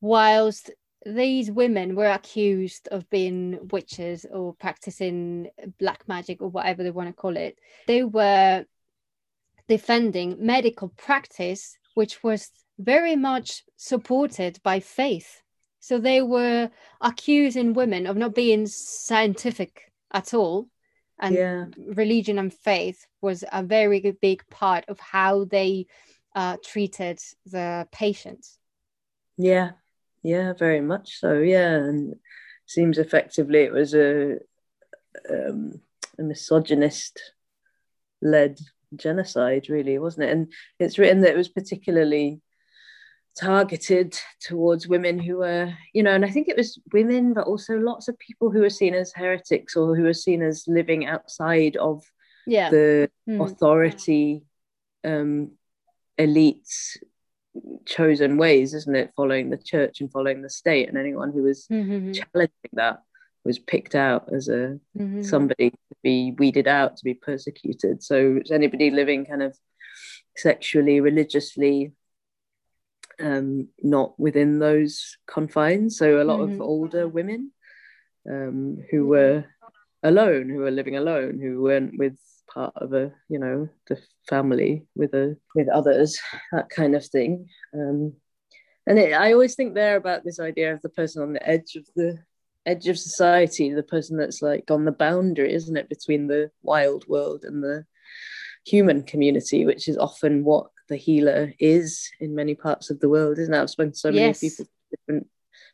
whilst 0.00 0.70
these 1.04 1.50
women 1.50 1.94
were 1.94 2.10
accused 2.10 2.88
of 2.88 3.08
being 3.10 3.68
witches 3.70 4.26
or 4.30 4.54
practicing 4.54 5.48
black 5.78 6.06
magic 6.08 6.42
or 6.42 6.48
whatever 6.48 6.82
they 6.82 6.90
want 6.90 7.08
to 7.08 7.12
call 7.12 7.36
it, 7.36 7.58
they 7.86 8.04
were 8.04 8.64
defending 9.68 10.36
medical 10.40 10.88
practice, 10.96 11.76
which 11.94 12.22
was 12.22 12.50
very 12.78 13.16
much 13.16 13.64
supported 13.76 14.58
by 14.62 14.80
faith. 14.80 15.42
So 15.80 15.98
they 15.98 16.22
were 16.22 16.70
accusing 17.00 17.72
women 17.72 18.06
of 18.06 18.16
not 18.16 18.34
being 18.34 18.66
scientific 18.66 19.92
at 20.12 20.34
all. 20.34 20.68
And 21.20 21.34
Yeah. 21.34 21.66
religion 21.76 22.38
and 22.38 22.52
faith 22.52 23.06
was 23.20 23.44
a 23.52 23.62
very 23.62 24.00
big 24.20 24.48
part 24.48 24.84
of 24.88 25.00
how 25.00 25.44
they 25.44 25.86
uh, 26.38 26.56
treated 26.64 27.18
the 27.46 27.88
patient. 27.90 28.46
Yeah, 29.36 29.72
yeah, 30.22 30.52
very 30.52 30.80
much 30.80 31.18
so. 31.18 31.40
Yeah, 31.40 31.74
and 31.74 32.14
seems 32.64 32.96
effectively 32.96 33.62
it 33.62 33.72
was 33.72 33.92
a 33.92 34.38
um, 35.28 35.80
a 36.16 36.22
misogynist 36.22 37.20
led 38.22 38.60
genocide, 38.94 39.68
really, 39.68 39.98
wasn't 39.98 40.28
it? 40.28 40.30
And 40.30 40.52
it's 40.78 40.96
written 40.96 41.22
that 41.22 41.32
it 41.32 41.36
was 41.36 41.48
particularly 41.48 42.40
targeted 43.36 44.16
towards 44.40 44.86
women 44.86 45.18
who 45.18 45.38
were, 45.38 45.74
you 45.92 46.04
know, 46.04 46.12
and 46.12 46.24
I 46.24 46.30
think 46.30 46.48
it 46.48 46.56
was 46.56 46.78
women, 46.92 47.34
but 47.34 47.48
also 47.48 47.76
lots 47.78 48.06
of 48.06 48.16
people 48.18 48.52
who 48.52 48.60
were 48.60 48.70
seen 48.70 48.94
as 48.94 49.12
heretics 49.12 49.76
or 49.76 49.96
who 49.96 50.04
were 50.04 50.14
seen 50.14 50.42
as 50.42 50.68
living 50.68 51.04
outside 51.06 51.76
of 51.76 52.04
Yeah. 52.46 52.70
the 52.70 53.10
Mm. 53.28 53.40
authority 53.44 54.44
um, 55.04 55.57
elites 56.18 56.96
chosen 57.86 58.36
ways, 58.36 58.74
isn't 58.74 58.96
it? 58.96 59.12
Following 59.16 59.50
the 59.50 59.56
church 59.56 60.00
and 60.00 60.10
following 60.10 60.42
the 60.42 60.50
state, 60.50 60.88
and 60.88 60.98
anyone 60.98 61.32
who 61.32 61.42
was 61.42 61.66
Mhm, 61.68 62.12
challenging 62.14 62.70
that 62.74 63.02
was 63.44 63.58
picked 63.58 63.94
out 63.94 64.32
as 64.32 64.48
a 64.48 64.78
mhm. 64.96 65.24
somebody 65.24 65.70
to 65.70 65.96
be 66.02 66.32
weeded 66.38 66.68
out, 66.68 66.96
to 66.96 67.04
be 67.04 67.14
persecuted. 67.14 68.02
So 68.02 68.40
is 68.44 68.50
anybody 68.50 68.90
living 68.90 69.24
kind 69.26 69.42
of 69.42 69.56
sexually, 70.36 71.00
religiously, 71.00 71.92
um, 73.20 73.68
not 73.82 74.18
within 74.18 74.58
those 74.58 75.16
confines. 75.26 75.96
So 75.98 76.20
a 76.22 76.24
lot 76.24 76.40
Mhm. 76.40 76.54
of 76.54 76.60
older 76.60 77.08
women 77.08 77.52
um, 78.28 78.76
who 78.90 79.06
were 79.06 79.44
alone, 80.02 80.48
who 80.50 80.58
were 80.58 80.70
living 80.70 80.96
alone, 80.96 81.40
who 81.40 81.62
weren't 81.62 81.96
with 81.98 82.18
part 82.52 82.72
of 82.76 82.92
a, 82.92 83.12
you 83.28 83.38
know, 83.38 83.68
the 83.88 83.98
family 84.28 84.86
with 84.94 85.14
a 85.14 85.36
with 85.54 85.68
others, 85.68 86.18
that 86.52 86.68
kind 86.70 86.94
of 86.94 87.04
thing. 87.06 87.48
Um, 87.74 88.14
and 88.86 88.98
it, 88.98 89.12
I 89.12 89.32
always 89.32 89.54
think 89.54 89.74
there 89.74 89.96
about 89.96 90.24
this 90.24 90.40
idea 90.40 90.72
of 90.72 90.82
the 90.82 90.88
person 90.88 91.22
on 91.22 91.32
the 91.32 91.46
edge 91.46 91.76
of 91.76 91.86
the 91.94 92.18
edge 92.66 92.88
of 92.88 92.98
society, 92.98 93.72
the 93.72 93.82
person 93.82 94.16
that's 94.16 94.42
like 94.42 94.70
on 94.70 94.84
the 94.84 94.92
boundary, 94.92 95.52
isn't 95.52 95.76
it, 95.76 95.88
between 95.88 96.26
the 96.26 96.50
wild 96.62 97.06
world 97.08 97.44
and 97.44 97.62
the 97.62 97.84
human 98.66 99.02
community, 99.02 99.64
which 99.64 99.88
is 99.88 99.96
often 99.96 100.44
what 100.44 100.66
the 100.88 100.96
healer 100.96 101.52
is 101.58 102.10
in 102.20 102.34
many 102.34 102.54
parts 102.54 102.90
of 102.90 103.00
the 103.00 103.08
world, 103.08 103.38
isn't 103.38 103.54
it? 103.54 103.60
I've 103.60 103.70
spoken 103.70 103.92
to 103.92 103.98
so 103.98 104.10
many 104.10 104.34
people 104.34 104.66
different 104.90 105.26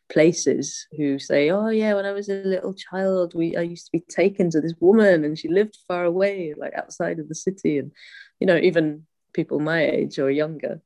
places 0.09 0.87
who 0.97 1.19
say, 1.19 1.49
Oh 1.49 1.69
yeah, 1.69 1.93
when 1.93 2.05
I 2.05 2.11
was 2.11 2.29
a 2.29 2.33
little 2.43 2.73
child, 2.73 3.33
we 3.33 3.55
I 3.55 3.61
used 3.61 3.85
to 3.85 3.91
be 3.91 4.03
taken 4.09 4.49
to 4.51 4.61
this 4.61 4.73
woman 4.79 5.23
and 5.23 5.37
she 5.37 5.47
lived 5.47 5.77
far 5.87 6.05
away, 6.05 6.53
like 6.57 6.73
outside 6.75 7.19
of 7.19 7.29
the 7.29 7.35
city. 7.35 7.77
And 7.77 7.91
you 8.39 8.47
know, 8.47 8.57
even 8.57 9.05
people 9.33 9.59
my 9.59 9.83
age 9.85 10.19
or 10.19 10.29
younger 10.31 10.81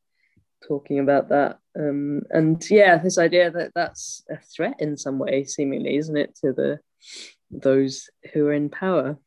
talking 0.68 1.00
about 1.00 1.30
that. 1.30 1.60
Um, 1.78 2.22
and 2.32 2.64
yeah, 2.70 2.98
this 2.98 3.18
idea 3.18 3.52
that 3.52 3.72
that's 3.76 4.24
a 4.30 4.38
threat 4.38 4.76
in 4.80 4.98
some 4.98 5.20
way, 5.20 5.44
seemingly, 5.44 5.98
isn't 5.98 6.18
it, 6.18 6.36
to 6.42 6.54
the 6.54 6.80
those 7.52 8.10
who 8.34 8.48
are 8.48 8.54
in 8.54 8.70
power? 8.70 9.18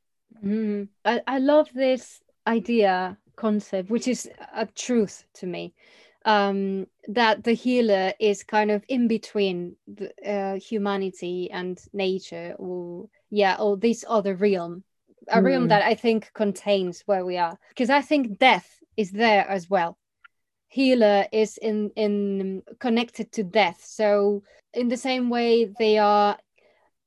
Mhm. 0.45 0.89
I, 1.05 1.23
I 1.27 1.39
love 1.39 1.69
this 1.75 2.21
idea 2.47 3.17
concept, 3.37 3.91
which 3.91 4.09
is 4.09 4.29
a 4.55 4.67
truth 4.67 5.25
to 5.35 5.47
me, 5.47 5.75
um, 6.25 6.87
that 7.09 7.45
the 7.45 7.53
healer 7.55 8.13
is 8.19 8.45
kind 8.45 8.71
of 8.71 8.85
in 8.89 9.09
between 9.09 9.77
the, 9.87 10.11
uh, 10.25 10.59
humanity 10.59 11.51
and 11.51 11.81
nature, 11.93 12.55
or 12.59 13.09
yeah, 13.31 13.57
or 13.59 13.77
this 13.77 14.05
other 14.09 14.35
realm, 14.35 14.85
a 15.29 15.43
realm 15.43 15.65
Hmm. 15.65 15.69
that 15.69 15.83
I 15.83 15.95
think 15.95 16.31
contains 16.35 17.03
where 17.07 17.25
we 17.25 17.37
are, 17.39 17.59
because 17.71 17.91
I 17.91 18.03
think 18.03 18.39
death 18.39 18.79
is 18.97 19.11
there 19.11 19.49
as 19.49 19.69
well. 19.69 19.99
Healer 20.69 21.27
is 21.33 21.59
in 21.59 21.91
in 21.97 22.63
connected 22.79 23.33
to 23.33 23.43
death, 23.45 23.85
so 23.85 24.43
in 24.73 24.89
the 24.89 24.97
same 24.97 25.29
way 25.29 25.65
they 25.79 25.99
are 25.99 26.39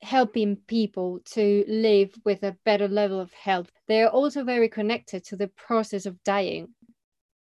helping 0.01 0.55
people 0.67 1.19
to 1.25 1.63
live 1.67 2.13
with 2.25 2.43
a 2.43 2.55
better 2.63 2.87
level 2.87 3.19
of 3.19 3.33
health. 3.33 3.71
They 3.87 4.03
are 4.03 4.09
also 4.09 4.43
very 4.43 4.69
connected 4.69 5.23
to 5.25 5.35
the 5.35 5.47
process 5.47 6.05
of 6.05 6.21
dying. 6.23 6.74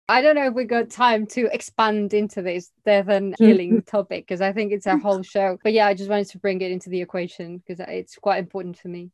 I 0.08 0.20
don't 0.20 0.34
know 0.34 0.46
if 0.46 0.54
we 0.54 0.64
got 0.64 0.90
time 0.90 1.26
to 1.28 1.48
expand 1.52 2.12
into 2.12 2.42
this 2.42 2.70
death 2.84 3.08
and 3.08 3.34
healing 3.38 3.82
topic 3.82 4.26
because 4.26 4.40
I 4.40 4.52
think 4.52 4.72
it's 4.72 4.86
a 4.86 4.96
whole 5.04 5.22
show. 5.22 5.58
But 5.62 5.72
yeah, 5.72 5.86
I 5.86 5.94
just 5.94 6.10
wanted 6.10 6.28
to 6.30 6.38
bring 6.38 6.60
it 6.60 6.70
into 6.70 6.90
the 6.90 7.00
equation 7.00 7.58
because 7.58 7.84
it's 7.88 8.16
quite 8.16 8.38
important 8.38 8.78
for 8.78 8.88
me. 8.88 9.10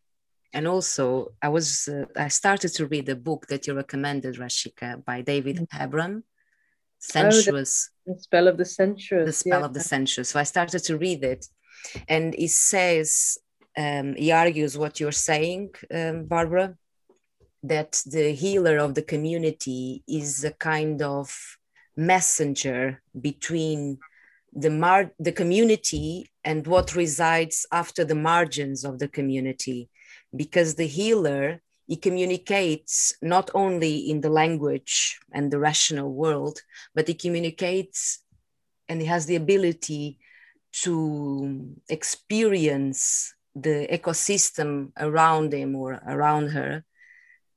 And 0.55 0.67
also, 0.67 1.33
I 1.43 1.51
was 1.51 1.89
uh, 1.89 2.07
I 2.17 2.29
started 2.29 2.71
to 2.75 2.87
read 2.87 3.07
the 3.07 3.17
book 3.17 3.47
that 3.49 3.67
you 3.67 3.75
recommended, 3.75 4.37
Rashika, 4.37 5.05
by 5.05 5.21
David 5.21 5.67
Abram, 5.79 6.25
Sensuous, 6.99 7.91
The 8.07 8.19
spell 8.19 8.49
of 8.49 8.57
the 8.57 8.65
sensuous. 8.65 9.27
the 9.27 9.33
spell 9.33 9.61
yeah. 9.61 9.67
of 9.67 9.75
the 9.75 9.81
sensuous. 9.81 10.31
So 10.31 10.41
I 10.41 10.45
started 10.45 10.81
to 10.85 10.99
read 10.99 11.23
it, 11.23 11.47
and 12.09 12.35
it 12.35 12.51
says 12.51 13.39
um, 13.77 14.15
he 14.17 14.33
argues 14.33 14.77
what 14.77 14.99
you're 14.99 15.13
saying, 15.13 15.71
um, 15.95 16.25
Barbara, 16.25 16.77
that 17.63 18.03
the 18.07 18.33
healer 18.33 18.79
of 18.79 18.95
the 18.95 19.03
community 19.03 20.03
is 20.09 20.45
a 20.45 20.53
kind 20.53 21.03
of 21.03 21.35
messenger 21.97 23.03
between 23.21 23.99
the 24.53 24.71
mar- 24.71 25.13
the 25.19 25.33
community 25.33 26.31
and 26.45 26.67
what 26.67 26.95
resides 26.95 27.67
after 27.73 28.05
the 28.05 28.15
margins 28.15 28.85
of 28.85 28.99
the 28.99 29.09
community. 29.09 29.91
Because 30.35 30.75
the 30.75 30.87
healer 30.87 31.61
he 31.89 31.97
communicates 31.97 33.15
not 33.23 33.51
only 33.55 33.97
in 34.11 34.21
the 34.21 34.29
language 34.29 35.19
and 35.33 35.51
the 35.51 35.59
rational 35.59 36.13
world 36.13 36.61
but 36.95 37.09
he 37.09 37.15
communicates 37.15 38.21
and 38.89 39.01
he 39.01 39.07
has 39.07 39.25
the 39.27 39.37
ability 39.37 40.19
to 40.73 41.75
experience 41.89 43.35
the 43.55 43.89
ecosystem 43.91 44.93
around 44.99 45.53
him 45.53 45.75
or 45.75 45.95
around 46.07 46.49
her 46.49 46.85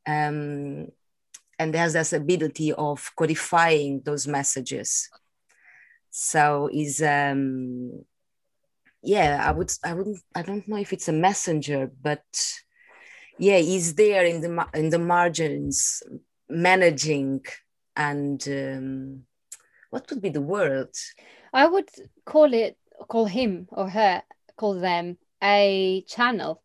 um, 0.08 0.88
and 1.60 1.76
has 1.76 1.94
this 1.94 2.14
ability 2.14 2.74
of 2.74 3.12
codifying 3.16 4.02
those 4.04 4.28
messages 4.28 5.10
so 6.10 6.70
is 6.74 7.02
um 7.02 8.04
yeah 9.02 9.44
i 9.48 9.52
would 9.52 9.72
i 9.84 9.94
wouldn't 9.94 10.20
i 10.36 10.42
don't 10.42 10.68
know 10.68 10.76
if 10.76 10.92
it's 10.92 11.08
a 11.08 11.14
messenger 11.14 11.90
but 12.02 12.24
yeah 13.38 13.58
he's 13.58 13.96
there 13.96 14.26
in 14.26 14.42
the 14.42 14.68
in 14.74 14.90
the 14.90 15.00
margins 15.00 16.04
managing 16.50 17.42
and 17.96 18.46
um, 18.48 19.22
what 19.90 20.10
would 20.10 20.22
be 20.22 20.30
the 20.30 20.42
word 20.42 20.90
I 21.54 21.68
would 21.68 21.90
call 22.26 22.54
it, 22.54 22.78
call 23.10 23.26
him 23.26 23.68
or 23.72 23.90
her, 23.90 24.24
call 24.56 24.76
them 24.80 25.18
a 25.44 26.04
channel. 26.08 26.64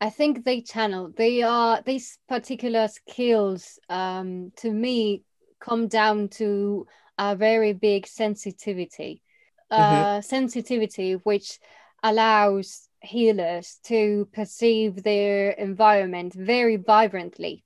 I 0.00 0.10
think 0.10 0.44
they 0.44 0.60
channel. 0.60 1.10
They 1.16 1.42
are 1.42 1.80
these 1.82 2.18
particular 2.28 2.88
skills. 2.88 3.78
Um, 3.88 4.52
to 4.56 4.70
me, 4.70 5.22
come 5.60 5.88
down 5.88 6.28
to 6.28 6.86
a 7.18 7.34
very 7.34 7.72
big 7.72 8.06
sensitivity, 8.06 9.22
uh, 9.70 10.20
sensitivity 10.20 11.14
which 11.14 11.58
allows 12.02 12.88
healers 13.00 13.80
to 13.84 14.28
perceive 14.32 15.02
their 15.02 15.50
environment 15.52 16.34
very 16.34 16.76
vibrantly. 16.76 17.64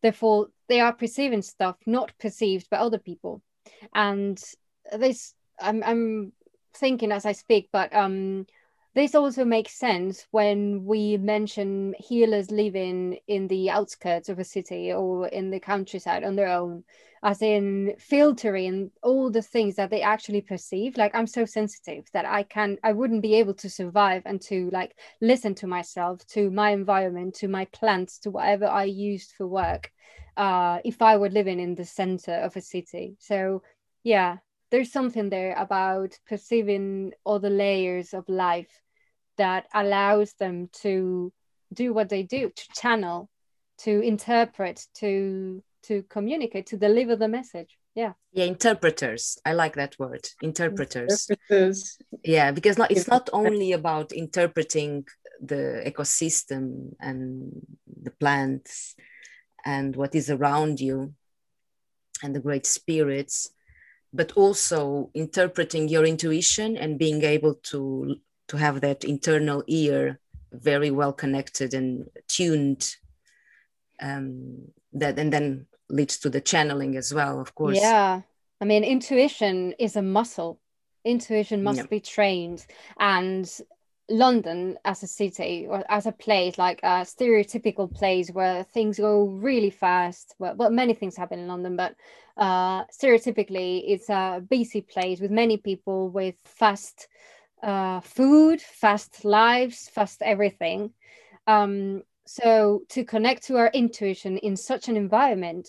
Therefore, 0.00 0.48
they 0.68 0.80
are 0.80 0.92
perceiving 0.92 1.42
stuff 1.42 1.76
not 1.86 2.12
perceived 2.18 2.70
by 2.70 2.76
other 2.78 2.98
people, 2.98 3.42
and 3.94 4.40
this 4.96 5.34
I'm 5.60 5.82
I'm 5.82 6.32
thinking 6.74 7.10
as 7.10 7.26
I 7.26 7.32
speak, 7.32 7.68
but 7.72 7.94
um, 7.94 8.46
this 8.94 9.14
also 9.14 9.44
makes 9.44 9.74
sense 9.74 10.26
when 10.30 10.84
we 10.84 11.16
mention 11.16 11.94
healers 11.98 12.50
living 12.50 13.18
in 13.26 13.48
the 13.48 13.68
outskirts 13.68 14.28
of 14.28 14.38
a 14.38 14.44
city 14.44 14.92
or 14.92 15.26
in 15.28 15.50
the 15.50 15.58
countryside 15.58 16.22
on 16.22 16.36
their 16.36 16.48
own, 16.48 16.84
as 17.22 17.42
in 17.42 17.94
filtering 17.98 18.92
all 19.02 19.30
the 19.30 19.42
things 19.42 19.74
that 19.76 19.90
they 19.90 20.00
actually 20.00 20.40
perceive. 20.40 20.96
Like 20.96 21.12
I'm 21.14 21.26
so 21.26 21.44
sensitive 21.44 22.04
that 22.12 22.24
I 22.24 22.44
can 22.44 22.78
I 22.84 22.92
wouldn't 22.92 23.22
be 23.22 23.34
able 23.34 23.54
to 23.54 23.68
survive 23.68 24.22
and 24.26 24.40
to 24.42 24.70
like 24.72 24.96
listen 25.20 25.56
to 25.56 25.66
myself, 25.66 26.24
to 26.28 26.50
my 26.50 26.70
environment, 26.70 27.34
to 27.36 27.48
my 27.48 27.64
plants, 27.66 28.18
to 28.20 28.30
whatever 28.30 28.66
I 28.66 28.84
used 28.84 29.32
for 29.32 29.48
work, 29.48 29.90
uh, 30.36 30.78
if 30.84 31.02
I 31.02 31.16
were 31.16 31.30
living 31.30 31.58
in 31.58 31.74
the 31.74 31.84
center 31.84 32.34
of 32.34 32.56
a 32.56 32.60
city. 32.60 33.16
So 33.18 33.62
yeah 34.04 34.38
there's 34.70 34.90
something 34.90 35.30
there 35.30 35.54
about 35.54 36.18
perceiving 36.26 37.12
all 37.22 37.38
the 37.38 37.48
layers 37.48 38.12
of 38.12 38.28
life 38.28 38.82
that 39.36 39.66
allows 39.74 40.32
them 40.34 40.68
to 40.82 41.32
do 41.72 41.92
what 41.92 42.08
they 42.08 42.22
do 42.22 42.50
to 42.50 42.68
channel 42.74 43.28
to 43.78 44.00
interpret 44.00 44.86
to 44.94 45.62
to 45.82 46.02
communicate 46.04 46.66
to 46.66 46.76
deliver 46.76 47.16
the 47.16 47.28
message. 47.28 47.76
Yeah. 47.94 48.14
Yeah 48.32 48.44
interpreters. 48.46 49.38
I 49.44 49.52
like 49.52 49.74
that 49.74 49.98
word 49.98 50.26
interpreters, 50.42 51.28
Interpreters. 51.28 51.98
yeah 52.24 52.50
because 52.52 52.78
not, 52.78 52.90
it's 52.90 53.08
not 53.08 53.28
only 53.32 53.72
about 53.72 54.12
interpreting 54.12 55.04
the 55.40 55.82
ecosystem 55.86 56.94
and 57.00 57.52
the 58.02 58.10
plants 58.12 58.94
and 59.64 59.94
what 59.96 60.14
is 60.14 60.30
around 60.30 60.80
you 60.80 61.12
and 62.22 62.34
the 62.34 62.40
great 62.40 62.66
spirits 62.66 63.50
but 64.12 64.32
also 64.32 65.10
interpreting 65.14 65.88
your 65.88 66.04
intuition 66.04 66.76
and 66.76 66.98
being 66.98 67.22
able 67.24 67.54
to 67.56 68.16
to 68.48 68.56
have 68.56 68.80
that 68.80 69.04
internal 69.04 69.62
ear 69.66 70.18
very 70.52 70.90
well 70.90 71.12
connected 71.12 71.74
and 71.74 72.08
tuned 72.28 72.94
um, 74.00 74.68
that 74.92 75.18
and 75.18 75.32
then 75.32 75.66
leads 75.88 76.18
to 76.18 76.30
the 76.30 76.40
channeling 76.40 76.96
as 76.96 77.12
well 77.12 77.40
of 77.40 77.54
course. 77.54 77.78
Yeah. 77.80 78.22
I 78.60 78.64
mean 78.64 78.84
intuition 78.84 79.72
is 79.78 79.96
a 79.96 80.02
muscle. 80.02 80.60
Intuition 81.04 81.62
must 81.62 81.80
Yeah. 81.80 81.86
be 81.86 82.00
trained. 82.00 82.66
And 82.98 83.50
london 84.10 84.76
as 84.84 85.02
a 85.02 85.06
city 85.06 85.66
or 85.66 85.82
as 85.88 86.04
a 86.04 86.12
place 86.12 86.58
like 86.58 86.78
a 86.82 87.06
stereotypical 87.06 87.90
place 87.90 88.30
where 88.30 88.62
things 88.62 88.98
go 88.98 89.24
really 89.24 89.70
fast. 89.70 90.34
Well, 90.38 90.54
well 90.56 90.70
many 90.70 90.92
things 90.92 91.16
happen 91.16 91.38
in 91.38 91.48
london 91.48 91.74
but 91.74 91.96
uh 92.36 92.84
stereotypically 92.86 93.82
it's 93.86 94.10
a 94.10 94.42
busy 94.46 94.82
place 94.82 95.20
with 95.20 95.30
many 95.30 95.56
people 95.56 96.10
with 96.10 96.34
fast 96.44 97.08
uh 97.64 98.00
food 98.00 98.60
fast 98.60 99.24
lives 99.24 99.88
fast 99.88 100.22
everything. 100.22 100.92
Um 101.46 102.02
so 102.26 102.82
to 102.90 103.04
connect 103.04 103.44
to 103.44 103.56
our 103.56 103.70
intuition 103.74 104.38
in 104.38 104.56
such 104.56 104.88
an 104.88 104.96
environment 104.96 105.68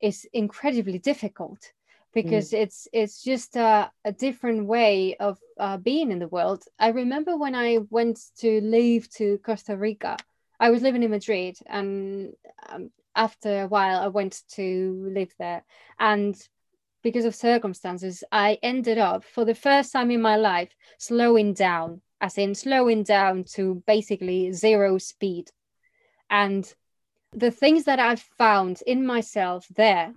is 0.00 0.26
incredibly 0.32 0.98
difficult 0.98 1.72
because 2.12 2.52
it's 2.52 2.88
it's 2.92 3.22
just 3.22 3.56
a, 3.56 3.90
a 4.04 4.12
different 4.12 4.66
way 4.66 5.16
of 5.16 5.38
uh, 5.60 5.76
being 5.76 6.10
in 6.10 6.18
the 6.18 6.28
world. 6.28 6.64
I 6.78 6.88
remember 6.88 7.36
when 7.36 7.54
i 7.54 7.78
went 7.90 8.18
to 8.38 8.60
leave 8.62 9.10
to 9.10 9.38
costa 9.38 9.76
rica 9.76 10.16
i 10.58 10.70
was 10.70 10.82
living 10.82 11.02
in 11.02 11.10
madrid 11.10 11.56
and 11.66 12.32
um, 12.68 12.90
after 13.14 13.62
a 13.62 13.68
while 13.68 13.98
i 14.00 14.08
went 14.08 14.42
to 14.56 15.10
live 15.12 15.32
there. 15.38 15.64
And 15.98 16.34
because 17.06 17.24
of 17.24 17.36
circumstances 17.36 18.24
i 18.32 18.58
ended 18.64 18.98
up 18.98 19.22
for 19.22 19.44
the 19.44 19.54
first 19.54 19.92
time 19.92 20.10
in 20.10 20.20
my 20.20 20.34
life 20.36 20.72
slowing 20.98 21.54
down 21.54 22.00
as 22.20 22.36
in 22.36 22.52
slowing 22.52 23.04
down 23.04 23.44
to 23.44 23.82
basically 23.86 24.52
zero 24.52 24.98
speed. 24.98 25.50
And 26.30 26.72
the 27.32 27.52
things 27.52 27.84
that 27.84 28.00
i've 28.00 28.24
found 28.38 28.82
in 28.86 29.06
myself 29.06 29.66
there 29.76 30.14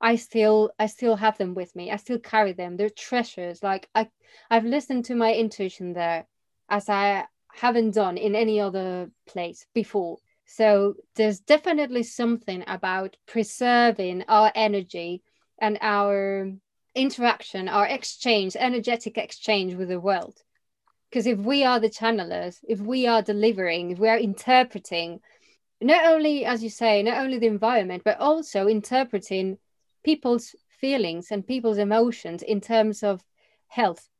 i 0.00 0.16
still 0.16 0.70
i 0.78 0.86
still 0.86 1.16
have 1.16 1.36
them 1.36 1.52
with 1.54 1.74
me. 1.76 1.90
I 1.90 1.96
still 1.96 2.18
carry 2.18 2.52
them. 2.52 2.76
They're 2.76 2.90
treasures. 3.08 3.62
Like 3.62 3.88
i 3.94 4.08
i've 4.50 4.64
listened 4.64 5.04
to 5.06 5.14
my 5.14 5.34
intuition 5.34 5.92
there 5.92 6.26
as 6.70 6.88
i 6.88 7.26
haven't 7.54 7.90
done 7.90 8.16
in 8.16 8.34
any 8.34 8.58
other 8.58 9.10
place 9.26 9.66
before. 9.74 10.16
So 10.46 10.94
there's 11.16 11.40
definitely 11.40 12.02
something 12.02 12.64
about 12.66 13.16
preserving 13.26 14.24
our 14.28 14.50
energy 14.54 15.22
and 15.62 15.78
our 15.80 16.52
interaction 16.94 17.68
our 17.68 17.86
exchange 17.86 18.54
energetic 18.56 19.16
exchange 19.16 19.74
with 19.74 19.88
the 19.88 19.98
world 19.98 20.36
because 21.08 21.26
if 21.26 21.38
we 21.38 21.64
are 21.64 21.80
the 21.80 21.88
channelers 21.88 22.58
if 22.68 22.80
we 22.80 23.06
are 23.06 23.22
delivering 23.22 23.90
if 23.90 23.98
we 23.98 24.08
are 24.08 24.18
interpreting 24.18 25.20
not 25.80 26.04
only 26.04 26.44
as 26.44 26.62
you 26.62 26.68
say 26.68 27.02
not 27.02 27.16
only 27.16 27.38
the 27.38 27.46
environment 27.46 28.02
but 28.04 28.18
also 28.20 28.66
interpreting 28.66 29.56
people's 30.04 30.54
feelings 30.80 31.30
and 31.30 31.46
people's 31.46 31.78
emotions 31.78 32.42
in 32.42 32.60
terms 32.60 33.02
of 33.02 33.22
health 33.68 34.10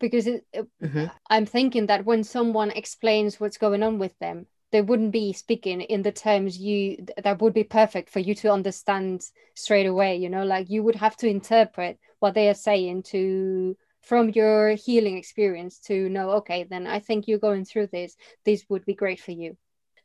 because 0.00 0.26
it, 0.26 0.44
Mhm. 0.82 1.10
i'm 1.30 1.46
thinking 1.46 1.86
that 1.86 2.04
when 2.04 2.22
someone 2.24 2.70
explains 2.72 3.40
what's 3.40 3.56
going 3.56 3.82
on 3.82 3.98
with 3.98 4.18
them 4.18 4.46
they 4.72 4.82
wouldn't 4.82 5.12
be 5.12 5.32
speaking 5.32 5.80
in 5.80 6.02
the 6.02 6.12
terms 6.12 6.58
you 6.58 7.04
that 7.22 7.40
would 7.40 7.54
be 7.54 7.64
perfect 7.64 8.10
for 8.10 8.20
you 8.20 8.34
to 8.34 8.52
understand 8.52 9.22
straight 9.54 9.86
away 9.86 10.16
you 10.16 10.28
know 10.28 10.44
like 10.44 10.68
you 10.70 10.82
would 10.82 10.96
have 10.96 11.16
to 11.16 11.28
interpret 11.28 11.98
what 12.20 12.34
they 12.34 12.48
are 12.48 12.54
saying 12.54 13.02
to 13.02 13.76
from 14.02 14.30
your 14.30 14.70
healing 14.70 15.16
experience 15.16 15.78
to 15.78 16.08
know 16.08 16.30
okay 16.30 16.64
then 16.64 16.86
i 16.86 16.98
think 16.98 17.26
you're 17.26 17.38
going 17.38 17.64
through 17.64 17.86
this 17.88 18.16
this 18.44 18.64
would 18.68 18.84
be 18.84 18.94
great 18.94 19.20
for 19.20 19.32
you 19.32 19.56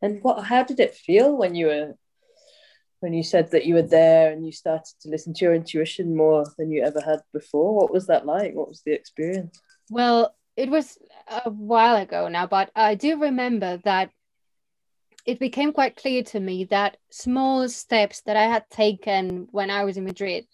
And 0.01 0.21
what? 0.21 0.43
How 0.45 0.63
did 0.63 0.79
it 0.79 0.95
feel 0.95 1.37
when 1.37 1.55
you 1.55 1.67
were 1.67 1.93
when 2.99 3.13
you 3.13 3.23
said 3.23 3.51
that 3.51 3.65
you 3.65 3.75
were 3.75 3.81
there 3.99 4.31
and 4.31 4.45
you 4.45 4.51
started 4.51 4.93
to 5.01 5.09
listen 5.09 5.33
to 5.33 5.45
your 5.45 5.53
intuition 5.55 6.15
more 6.15 6.45
than 6.57 6.71
you 6.71 6.83
ever 6.83 7.01
had 7.01 7.19
before? 7.33 7.75
What 7.75 7.91
was 7.91 8.07
that 8.07 8.25
like? 8.25 8.53
What 8.53 8.69
was 8.69 8.81
the 8.85 8.93
experience? 8.93 9.61
Well, 9.89 10.35
it 10.55 10.69
was 10.69 10.97
a 11.27 11.49
while 11.49 11.95
ago 11.97 12.27
now, 12.27 12.47
but 12.47 12.71
I 12.75 12.95
do 12.95 13.19
remember 13.19 13.77
that 13.83 14.11
it 15.25 15.39
became 15.39 15.73
quite 15.73 15.95
clear 15.95 16.23
to 16.23 16.39
me 16.39 16.65
that 16.65 16.97
small 17.09 17.67
steps 17.69 18.21
that 18.21 18.37
I 18.37 18.43
had 18.43 18.69
taken 18.69 19.47
when 19.51 19.69
I 19.69 19.83
was 19.83 19.97
in 19.97 20.05
Madrid, 20.05 20.45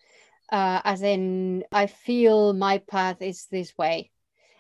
uh, 0.52 0.82
as 0.84 1.02
in, 1.02 1.64
I 1.72 1.88
feel 1.88 2.54
my 2.54 2.80
path 2.80 3.22
is 3.22 3.48
this 3.52 3.78
way. 3.78 4.12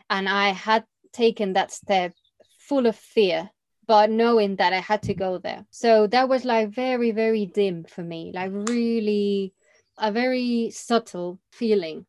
And 0.09 0.27
I 0.27 0.49
had 0.49 0.85
taken 1.13 1.53
that 1.53 1.71
step 1.71 2.13
full 2.59 2.87
of 2.87 2.95
fear, 2.95 3.49
but 3.87 4.09
knowing 4.09 4.55
that 4.57 4.73
I 4.73 4.79
had 4.79 5.03
to 5.03 5.13
go 5.13 5.37
there. 5.37 5.65
So 5.69 6.07
that 6.07 6.29
was 6.29 6.45
like 6.45 6.69
very, 6.69 7.11
very 7.11 7.45
dim 7.45 7.83
for 7.83 8.03
me, 8.03 8.31
like 8.33 8.51
really 8.51 9.53
a 9.97 10.11
very 10.11 10.71
subtle 10.71 11.39
feeling, 11.51 12.05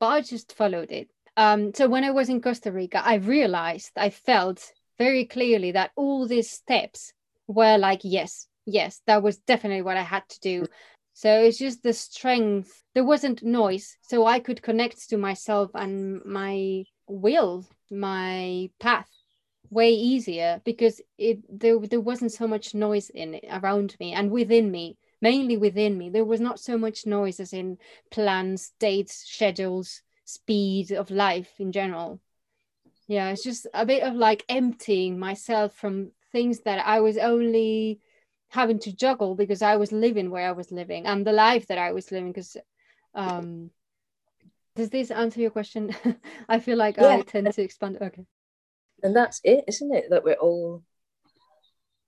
but 0.00 0.06
I 0.06 0.20
just 0.22 0.56
followed 0.56 0.90
it 0.90 1.08
um, 1.36 1.74
so 1.74 1.88
when 1.88 2.04
I 2.04 2.10
was 2.10 2.28
in 2.28 2.40
Costa 2.40 2.70
Rica, 2.70 3.02
I 3.04 3.16
realized, 3.16 3.92
I 3.96 4.10
felt 4.10 4.72
very 4.98 5.24
clearly 5.24 5.72
that 5.72 5.90
all 5.96 6.26
these 6.26 6.50
steps 6.50 7.12
were 7.46 7.78
like, 7.78 8.00
yes, 8.02 8.46
yes, 8.66 9.00
that 9.06 9.22
was 9.22 9.38
definitely 9.38 9.82
what 9.82 9.96
I 9.96 10.02
had 10.02 10.28
to 10.28 10.40
do. 10.40 10.62
Mm. 10.62 10.68
So 11.12 11.42
it's 11.42 11.58
just 11.58 11.82
the 11.82 11.92
strength. 11.92 12.82
There 12.94 13.04
wasn't 13.04 13.42
noise, 13.42 13.96
so 14.02 14.26
I 14.26 14.40
could 14.40 14.62
connect 14.62 15.08
to 15.10 15.16
myself 15.16 15.70
and 15.74 16.24
my 16.24 16.84
will, 17.06 17.66
my 17.90 18.70
path 18.80 19.08
way 19.70 19.90
easier 19.90 20.60
because 20.64 21.00
it 21.18 21.38
there, 21.48 21.78
there 21.78 22.00
wasn't 22.00 22.32
so 22.32 22.46
much 22.46 22.74
noise 22.74 23.10
in 23.10 23.34
it 23.34 23.44
around 23.50 23.96
me 23.98 24.12
and 24.12 24.30
within 24.30 24.70
me 24.70 24.96
mainly 25.20 25.56
within 25.56 25.98
me 25.98 26.10
there 26.10 26.24
was 26.24 26.40
not 26.40 26.60
so 26.60 26.78
much 26.78 27.06
noise 27.06 27.40
as 27.40 27.52
in 27.52 27.76
plans 28.10 28.72
dates 28.78 29.24
schedules 29.26 30.02
speed 30.24 30.90
of 30.92 31.10
life 31.10 31.52
in 31.58 31.72
general. 31.72 32.20
Yeah, 33.06 33.30
it's 33.30 33.44
just 33.44 33.66
a 33.74 33.84
bit 33.84 34.02
of 34.02 34.14
like 34.14 34.44
emptying 34.48 35.18
myself 35.18 35.74
from 35.74 36.12
things 36.34 36.60
that 36.64 36.84
I 36.84 37.00
was 37.00 37.16
only 37.16 38.00
having 38.48 38.80
to 38.80 38.94
juggle 38.94 39.36
because 39.36 39.62
I 39.62 39.76
was 39.76 39.92
living 39.92 40.30
where 40.30 40.48
I 40.48 40.52
was 40.52 40.72
living 40.72 41.06
and 41.06 41.24
the 41.24 41.32
life 41.32 41.68
that 41.68 41.78
I 41.78 41.92
was 41.92 42.10
living. 42.10 42.32
Because, 42.32 42.56
um, 43.14 43.70
does 44.74 44.90
this 44.90 45.12
answer 45.12 45.40
your 45.40 45.50
question? 45.50 45.94
I 46.48 46.58
feel 46.58 46.76
like 46.76 46.98
I 46.98 47.20
tend 47.22 47.52
to 47.52 47.62
expand. 47.62 47.98
Okay. 48.02 48.26
And 49.04 49.14
that's 49.14 49.40
it, 49.44 49.64
isn't 49.68 49.94
it? 49.94 50.06
That 50.10 50.24
we're 50.24 50.34
all 50.48 50.82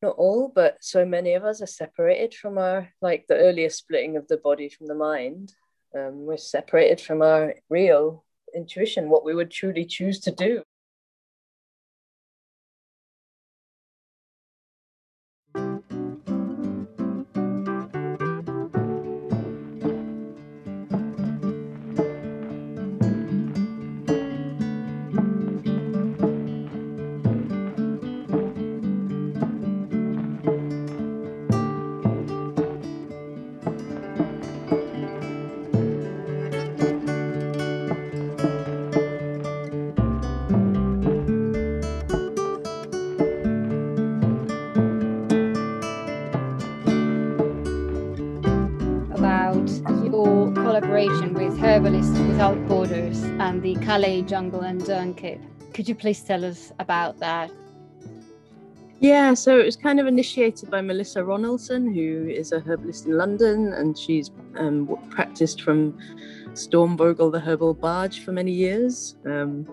not 0.03 0.16
all, 0.16 0.53
but 0.55 0.77
so 0.81 1.05
many 1.05 1.35
of 1.35 1.45
us 1.45 1.62
are 1.62 1.66
separated 1.83 2.35
from 2.35 2.59
our 2.59 2.89
like 3.01 3.27
the 3.29 3.37
earlier 3.37 3.70
splitting 3.70 4.16
of 4.16 4.27
the 4.29 4.37
body 4.37 4.68
from 4.68 4.89
the 4.89 4.95
mind. 4.95 5.55
Um, 5.97 6.27
we're 6.27 6.37
separated 6.37 7.01
from 7.01 7.22
our 7.22 7.55
real 7.70 8.24
intuition, 8.55 9.09
what 9.09 9.24
we 9.24 9.35
would 9.35 9.51
truly 9.51 9.85
choose 9.85 10.20
to 10.20 10.33
do. 10.33 10.62
The 53.67 53.75
Calais 53.85 54.23
jungle 54.23 54.61
and 54.61 54.87
Dunkirk. 54.87 55.41
Could 55.75 55.89
you 55.89 55.97
please 55.97 56.21
tell 56.21 56.45
us 56.45 56.73
about 56.79 57.19
that? 57.19 57.51
Yeah, 59.01 59.35
so 59.35 59.59
it 59.59 59.64
was 59.64 59.75
kind 59.75 59.99
of 59.99 60.07
initiated 60.07 60.71
by 60.71 60.83
Melissa 60.83 61.19
Ronaldson, 61.19 61.93
who 61.93 62.29
is 62.29 62.53
a 62.53 62.61
herbalist 62.61 63.07
in 63.07 63.19
London, 63.19 63.73
and 63.73 63.99
she's 63.99 64.31
um, 64.57 64.97
practiced 65.11 65.62
from 65.62 65.99
Stormvogel, 66.53 67.33
the 67.33 67.41
herbal 67.41 67.75
barge, 67.75 68.21
for 68.21 68.31
many 68.31 68.53
years. 68.53 69.17
Um, 69.27 69.67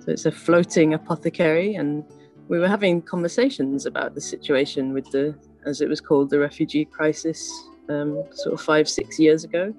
so 0.00 0.10
it's 0.10 0.26
a 0.26 0.32
floating 0.32 0.94
apothecary, 0.94 1.76
and 1.76 2.02
we 2.48 2.58
were 2.58 2.68
having 2.68 3.00
conversations 3.00 3.86
about 3.86 4.16
the 4.16 4.20
situation 4.20 4.92
with 4.92 5.08
the, 5.12 5.36
as 5.64 5.80
it 5.80 5.88
was 5.88 6.00
called, 6.00 6.30
the 6.30 6.40
refugee 6.40 6.84
crisis, 6.84 7.48
um, 7.90 8.24
sort 8.32 8.54
of 8.54 8.60
five, 8.60 8.88
six 8.88 9.20
years 9.20 9.44
ago, 9.44 9.72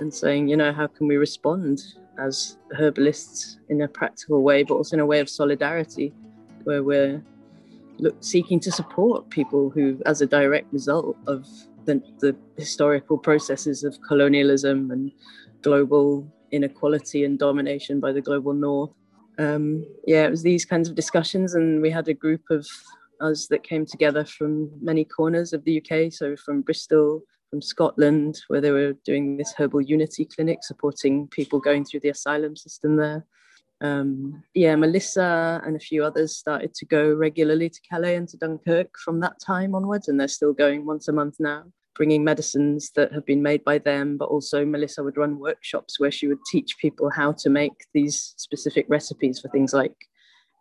and 0.00 0.14
saying, 0.14 0.48
you 0.48 0.56
know, 0.56 0.72
how 0.72 0.86
can 0.86 1.06
we 1.06 1.18
respond 1.18 1.82
as 2.18 2.58
herbalists 2.78 3.58
in 3.68 3.82
a 3.82 3.88
practical 3.88 4.42
way, 4.42 4.62
but 4.62 4.74
also 4.74 4.96
in 4.96 5.00
a 5.00 5.06
way 5.06 5.20
of 5.20 5.28
solidarity, 5.28 6.12
where 6.64 6.82
we're 6.82 7.22
look, 7.98 8.16
seeking 8.20 8.60
to 8.60 8.72
support 8.72 9.28
people 9.30 9.70
who, 9.70 10.00
as 10.06 10.20
a 10.20 10.26
direct 10.26 10.72
result 10.72 11.16
of 11.26 11.46
the, 11.84 12.02
the 12.18 12.36
historical 12.56 13.16
processes 13.16 13.84
of 13.84 13.98
colonialism 14.06 14.90
and 14.90 15.12
global 15.62 16.26
inequality 16.50 17.24
and 17.24 17.38
domination 17.38 18.00
by 18.00 18.12
the 18.12 18.20
global 18.20 18.52
north, 18.52 18.90
um, 19.38 19.84
yeah, 20.06 20.26
it 20.26 20.30
was 20.30 20.42
these 20.42 20.64
kinds 20.64 20.88
of 20.88 20.94
discussions, 20.94 21.54
and 21.54 21.82
we 21.82 21.90
had 21.90 22.08
a 22.08 22.14
group 22.14 22.42
of 22.50 22.66
us 23.20 23.46
that 23.48 23.62
came 23.62 23.84
together 23.84 24.24
from 24.24 24.70
many 24.80 25.04
corners 25.04 25.52
of 25.52 25.64
the 25.64 25.80
UK, 25.80 26.12
so 26.12 26.36
from 26.36 26.62
Bristol, 26.62 27.22
from 27.56 27.62
Scotland, 27.62 28.38
where 28.48 28.60
they 28.60 28.70
were 28.70 28.92
doing 29.06 29.38
this 29.38 29.54
herbal 29.56 29.80
unity 29.80 30.26
clinic, 30.26 30.58
supporting 30.62 31.26
people 31.28 31.58
going 31.58 31.86
through 31.86 32.00
the 32.00 32.10
asylum 32.10 32.54
system 32.54 32.96
there. 32.96 33.24
Um, 33.80 34.42
yeah, 34.52 34.76
Melissa 34.76 35.62
and 35.64 35.74
a 35.74 35.80
few 35.80 36.04
others 36.04 36.36
started 36.36 36.74
to 36.74 36.84
go 36.84 37.14
regularly 37.14 37.70
to 37.70 37.80
Calais 37.90 38.16
and 38.16 38.28
to 38.28 38.36
Dunkirk 38.36 38.98
from 39.02 39.20
that 39.20 39.40
time 39.40 39.74
onwards, 39.74 40.08
and 40.08 40.20
they're 40.20 40.28
still 40.28 40.52
going 40.52 40.84
once 40.84 41.08
a 41.08 41.12
month 41.12 41.36
now 41.38 41.64
bringing 41.94 42.22
medicines 42.22 42.90
that 42.94 43.10
have 43.10 43.24
been 43.24 43.42
made 43.42 43.64
by 43.64 43.78
them, 43.78 44.18
but 44.18 44.26
also 44.26 44.66
Melissa 44.66 45.02
would 45.02 45.16
run 45.16 45.38
workshops 45.38 45.98
where 45.98 46.10
she 46.10 46.26
would 46.26 46.44
teach 46.52 46.76
people 46.78 47.08
how 47.08 47.32
to 47.32 47.48
make 47.48 47.72
these 47.94 48.34
specific 48.36 48.84
recipes 48.90 49.40
for 49.40 49.48
things 49.48 49.72
like 49.72 49.94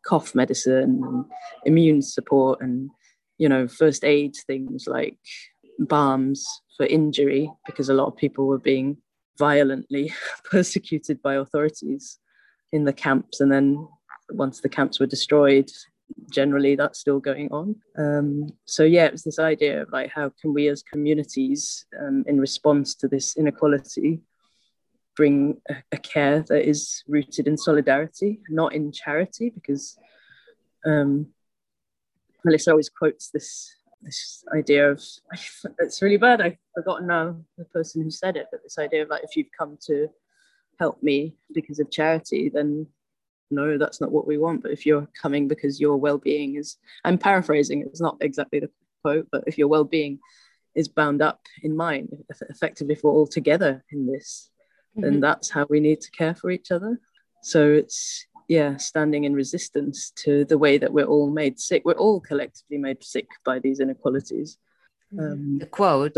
cough 0.06 0.34
medicine 0.34 1.02
and 1.04 1.26
immune 1.66 2.02
support 2.02 2.62
and 2.62 2.90
you 3.38 3.50
know 3.50 3.68
first 3.68 4.06
aid 4.06 4.34
things 4.48 4.86
like 4.88 5.18
balms 5.80 6.46
for 6.78 6.86
injury 6.86 7.52
because 7.66 7.90
a 7.90 7.94
lot 7.94 8.08
of 8.08 8.16
people 8.16 8.48
were 8.48 8.60
being 8.60 8.98
violently 9.38 10.14
persecuted 10.50 11.22
by 11.22 11.36
authorities 11.36 12.20
in 12.72 12.84
the 12.84 12.94
camps 12.94 13.40
and 13.42 13.52
then 13.52 13.88
once 14.32 14.62
the 14.62 14.70
camps 14.70 15.00
were 15.00 15.06
destroyed 15.06 15.70
generally 16.32 16.76
that's 16.76 17.00
still 17.00 17.20
going 17.20 17.50
on. 17.52 17.76
Um, 17.98 18.50
so 18.66 18.84
yeah, 18.84 19.06
it 19.06 19.12
was 19.12 19.24
this 19.24 19.40
idea 19.40 19.82
of 19.82 19.92
like 19.92 20.12
how 20.12 20.32
can 20.42 20.54
we 20.54 20.68
as 20.68 20.84
communities, 20.84 21.86
um, 22.00 22.24
in 22.28 22.40
response 22.40 22.96
to 22.96 23.08
this 23.08 23.36
inequality, 23.38 24.22
bring 25.16 25.62
a, 25.70 25.76
a, 25.92 25.98
care 25.98 26.42
that 26.42 26.68
is 26.68 27.04
rooted 27.08 27.48
in 27.48 27.58
solidarity, 27.58 28.42
not 28.50 28.74
in 28.74 28.92
charity, 28.92 29.50
because 29.50 29.98
um, 30.86 31.28
Melissa 32.44 32.72
always 32.72 32.90
quotes 32.90 33.30
this 33.30 33.76
this 34.06 34.44
idea 34.56 34.92
of 34.92 35.04
it's 35.80 36.02
really 36.02 36.18
bad. 36.18 36.40
I've 36.40 36.58
forgotten 36.76 37.08
now 37.08 37.38
the 37.58 37.66
person 37.66 38.04
who 38.04 38.12
said 38.12 38.38
it, 38.38 38.48
but 38.52 38.62
this 38.64 38.78
idea 38.78 39.04
of 39.04 39.10
like 39.10 39.24
if 39.24 39.36
you've 39.36 39.52
come 39.58 39.78
to 39.88 40.08
help 40.80 41.02
me 41.02 41.36
because 41.54 41.80
of 41.80 41.92
charity, 41.92 42.50
then 42.54 42.88
no, 43.52 43.78
that's 43.78 44.02
not 44.02 44.12
what 44.12 44.28
we 44.28 44.38
want. 44.38 44.62
But 44.62 44.72
if 44.72 44.86
you're 44.86 45.08
coming 45.20 45.48
because 45.48 45.80
your 45.80 45.98
well-being 45.98 46.56
is, 46.56 46.78
I'm 47.04 47.18
paraphrasing, 47.18 47.82
it's 47.82 48.02
not 48.02 48.18
exactly 48.22 48.60
the 48.60 48.70
quote, 49.04 49.28
but 49.32 49.44
if 49.48 49.58
your 49.58 49.68
well-being 49.68 50.20
is 50.76 50.88
bound 50.88 51.22
up 51.22 51.42
in 51.64 51.76
mine, 51.76 52.10
effectively, 52.50 52.94
if 52.94 53.04
we're 53.04 53.12
all 53.12 53.28
together 53.28 53.84
in 53.92 54.08
this, 54.08 54.50
mm-hmm. 54.92 55.02
then 55.02 55.20
that's 55.20 55.50
how 55.50 55.66
we 55.70 55.80
need 55.80 56.02
to 56.02 56.12
care 56.12 56.36
for 56.36 56.50
each 56.52 56.72
other. 56.72 57.00
So 57.44 57.72
it's 57.72 58.26
yeah, 58.48 58.78
standing 58.78 59.24
in 59.24 59.34
resistance 59.34 60.12
to 60.24 60.46
the 60.46 60.58
way 60.58 60.78
that 60.78 60.94
we're 60.94 61.06
all 61.06 61.30
made 61.30 61.60
sick. 61.60 61.84
We're 61.86 61.94
all 61.94 62.20
collectively 62.20 62.78
made 62.78 63.04
sick 63.04 63.28
by 63.44 63.60
these 63.60 63.80
inequalities. 63.80 64.58
Mm-hmm. 65.14 65.32
Um, 65.32 65.58
the 65.60 65.66
quote 65.66 66.18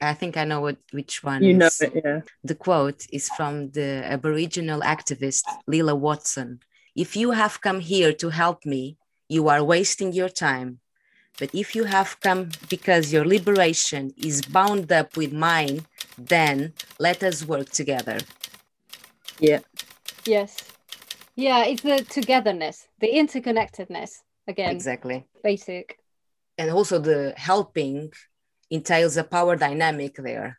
I 0.00 0.14
think 0.14 0.36
I 0.36 0.44
know 0.44 0.60
what 0.60 0.78
which 0.92 1.22
one. 1.22 1.42
You 1.42 1.54
know 1.54 1.70
it, 1.80 2.02
yeah. 2.04 2.20
The 2.42 2.54
quote 2.54 3.06
is 3.12 3.28
from 3.30 3.70
the 3.70 4.02
Aboriginal 4.04 4.80
activist 4.80 5.44
Lilla 5.66 5.94
Watson. 5.94 6.60
If 6.96 7.16
you 7.16 7.32
have 7.32 7.60
come 7.60 7.80
here 7.80 8.12
to 8.12 8.30
help 8.30 8.64
me, 8.64 8.96
you 9.28 9.48
are 9.48 9.62
wasting 9.62 10.12
your 10.12 10.28
time. 10.28 10.80
But 11.38 11.54
if 11.54 11.74
you 11.74 11.84
have 11.84 12.20
come 12.20 12.50
because 12.68 13.12
your 13.12 13.24
liberation 13.24 14.12
is 14.16 14.42
bound 14.42 14.92
up 14.92 15.16
with 15.16 15.32
mine, 15.32 15.86
then 16.16 16.72
let 16.98 17.22
us 17.22 17.44
work 17.44 17.70
together. 17.70 18.18
Yeah. 19.40 19.60
Yes. 20.24 20.73
Yeah, 21.36 21.64
it's 21.64 21.82
the 21.82 22.04
togetherness, 22.04 22.86
the 23.00 23.08
interconnectedness 23.08 24.10
again. 24.46 24.70
Exactly. 24.70 25.26
Basic. 25.42 25.98
And 26.58 26.70
also 26.70 26.98
the 26.98 27.34
helping 27.36 28.12
entails 28.70 29.16
a 29.16 29.24
power 29.24 29.56
dynamic 29.56 30.16
there 30.16 30.58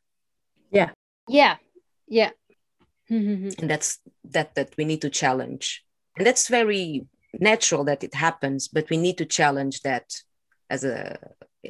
yeah 0.71 0.89
yeah 1.27 1.55
yeah 2.07 2.31
and 3.09 3.69
that's 3.69 3.99
that 4.23 4.55
that 4.55 4.73
we 4.77 4.85
need 4.85 5.01
to 5.01 5.09
challenge 5.09 5.83
and 6.17 6.25
that's 6.25 6.47
very 6.47 7.05
natural 7.39 7.83
that 7.83 8.03
it 8.03 8.13
happens 8.13 8.67
but 8.67 8.89
we 8.89 8.97
need 8.97 9.17
to 9.17 9.25
challenge 9.25 9.81
that 9.81 10.07
as 10.69 10.83
a 10.83 11.17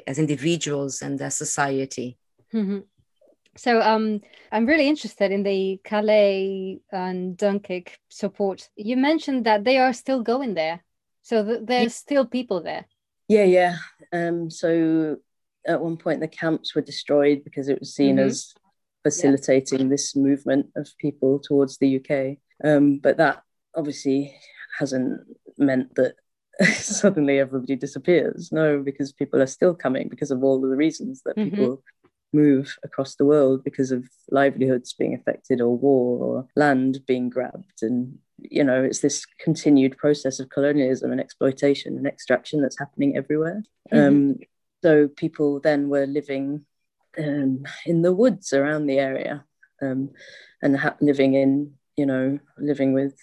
as 0.07 0.19
individuals 0.19 1.01
and 1.01 1.21
as 1.21 1.35
society 1.35 2.17
mm-hmm. 2.53 2.79
So 3.57 3.81
um 3.81 4.21
i'm 4.51 4.65
really 4.65 4.87
interested 4.87 5.31
in 5.31 5.43
the 5.43 5.79
calais 5.83 6.79
and 6.91 7.37
dunkirk 7.37 7.97
support 8.09 8.69
you 8.75 8.97
mentioned 8.97 9.45
that 9.45 9.63
they 9.63 9.77
are 9.77 9.93
still 9.93 10.21
going 10.21 10.53
there 10.53 10.83
so 11.21 11.43
th- 11.43 11.61
there's 11.63 11.83
yeah. 11.83 11.89
still 11.89 12.25
people 12.25 12.61
there 12.61 12.85
yeah 13.27 13.43
yeah 13.43 13.77
um 14.13 14.49
so 14.49 15.17
at 15.67 15.81
one 15.81 15.97
point 15.97 16.19
the 16.19 16.27
camps 16.27 16.75
were 16.75 16.81
destroyed 16.81 17.43
because 17.43 17.69
it 17.69 17.79
was 17.79 17.93
seen 17.93 18.17
mm-hmm. 18.17 18.27
as 18.27 18.53
facilitating 19.05 19.81
yeah. 19.81 19.87
this 19.87 20.15
movement 20.15 20.65
of 20.75 20.89
people 20.97 21.39
towards 21.39 21.77
the 21.77 21.99
UK. 21.99 22.37
Um, 22.63 22.97
but 22.97 23.17
that 23.17 23.43
obviously 23.75 24.35
hasn't 24.79 25.21
meant 25.59 25.93
that 25.95 26.15
suddenly 26.73 27.39
everybody 27.39 27.75
disappears. 27.75 28.51
No, 28.51 28.81
because 28.81 29.13
people 29.13 29.41
are 29.41 29.47
still 29.47 29.75
coming 29.75 30.09
because 30.09 30.31
of 30.31 30.43
all 30.43 30.63
of 30.63 30.69
the 30.71 30.75
reasons 30.75 31.21
that 31.23 31.37
mm-hmm. 31.37 31.55
people 31.55 31.83
move 32.35 32.77
across 32.83 33.15
the 33.15 33.25
world 33.25 33.63
because 33.63 33.91
of 33.91 34.03
livelihoods 34.29 34.93
being 34.93 35.15
affected 35.15 35.61
or 35.61 35.75
war 35.77 36.23
or 36.23 36.47
land 36.55 36.99
being 37.07 37.29
grabbed 37.29 37.81
and 37.81 38.17
you 38.37 38.63
know 38.63 38.83
it's 38.83 38.99
this 38.99 39.25
continued 39.39 39.97
process 39.97 40.39
of 40.39 40.49
colonialism 40.49 41.11
and 41.11 41.21
exploitation 41.21 41.97
and 41.97 42.05
extraction 42.05 42.61
that's 42.61 42.77
happening 42.77 43.15
everywhere 43.15 43.63
mm-hmm. 43.91 44.07
um, 44.07 44.35
so 44.83 45.07
people 45.07 45.59
then 45.61 45.89
were 45.89 46.05
living 46.05 46.65
um, 47.17 47.65
in 47.85 48.01
the 48.01 48.13
woods 48.13 48.53
around 48.53 48.85
the 48.85 48.99
area 48.99 49.45
um, 49.81 50.11
and 50.61 50.77
ha- 50.77 50.97
living 51.01 51.33
in, 51.33 51.73
you 51.95 52.05
know, 52.05 52.39
living 52.57 52.93
with 52.93 53.17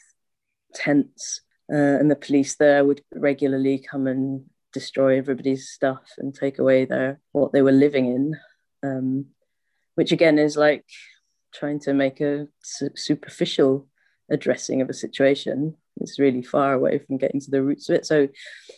tents. 0.75 1.43
Uh, 1.73 1.99
and 2.01 2.11
the 2.11 2.17
police 2.17 2.57
there 2.57 2.85
would 2.85 3.03
regularly 3.15 3.79
come 3.79 4.07
and 4.07 4.45
destroy 4.73 5.19
everybody's 5.19 5.69
stuff 5.69 6.13
and 6.19 6.35
take 6.35 6.59
away 6.59 6.85
their 6.85 7.21
what 7.33 7.53
they 7.53 7.63
were 7.63 7.73
living 7.73 8.07
in, 8.07 8.37
um, 8.83 9.27
which 9.95 10.13
again 10.13 10.39
is 10.39 10.57
like 10.57 10.85
trying 11.55 11.81
to 11.81 11.93
make 11.93 12.21
a 12.21 12.49
su- 12.63 12.91
superficial 12.95 13.89
addressing 14.31 14.81
of 14.81 14.89
a 14.89 14.95
situation 14.95 15.77
it's 16.01 16.19
really 16.19 16.43
far 16.43 16.73
away 16.73 16.99
from 16.99 17.19
getting 17.19 17.41
to 17.41 17.51
the 17.51 17.63
roots 17.63 17.89
of 17.89 17.97
it. 17.97 18.07
So, 18.07 18.29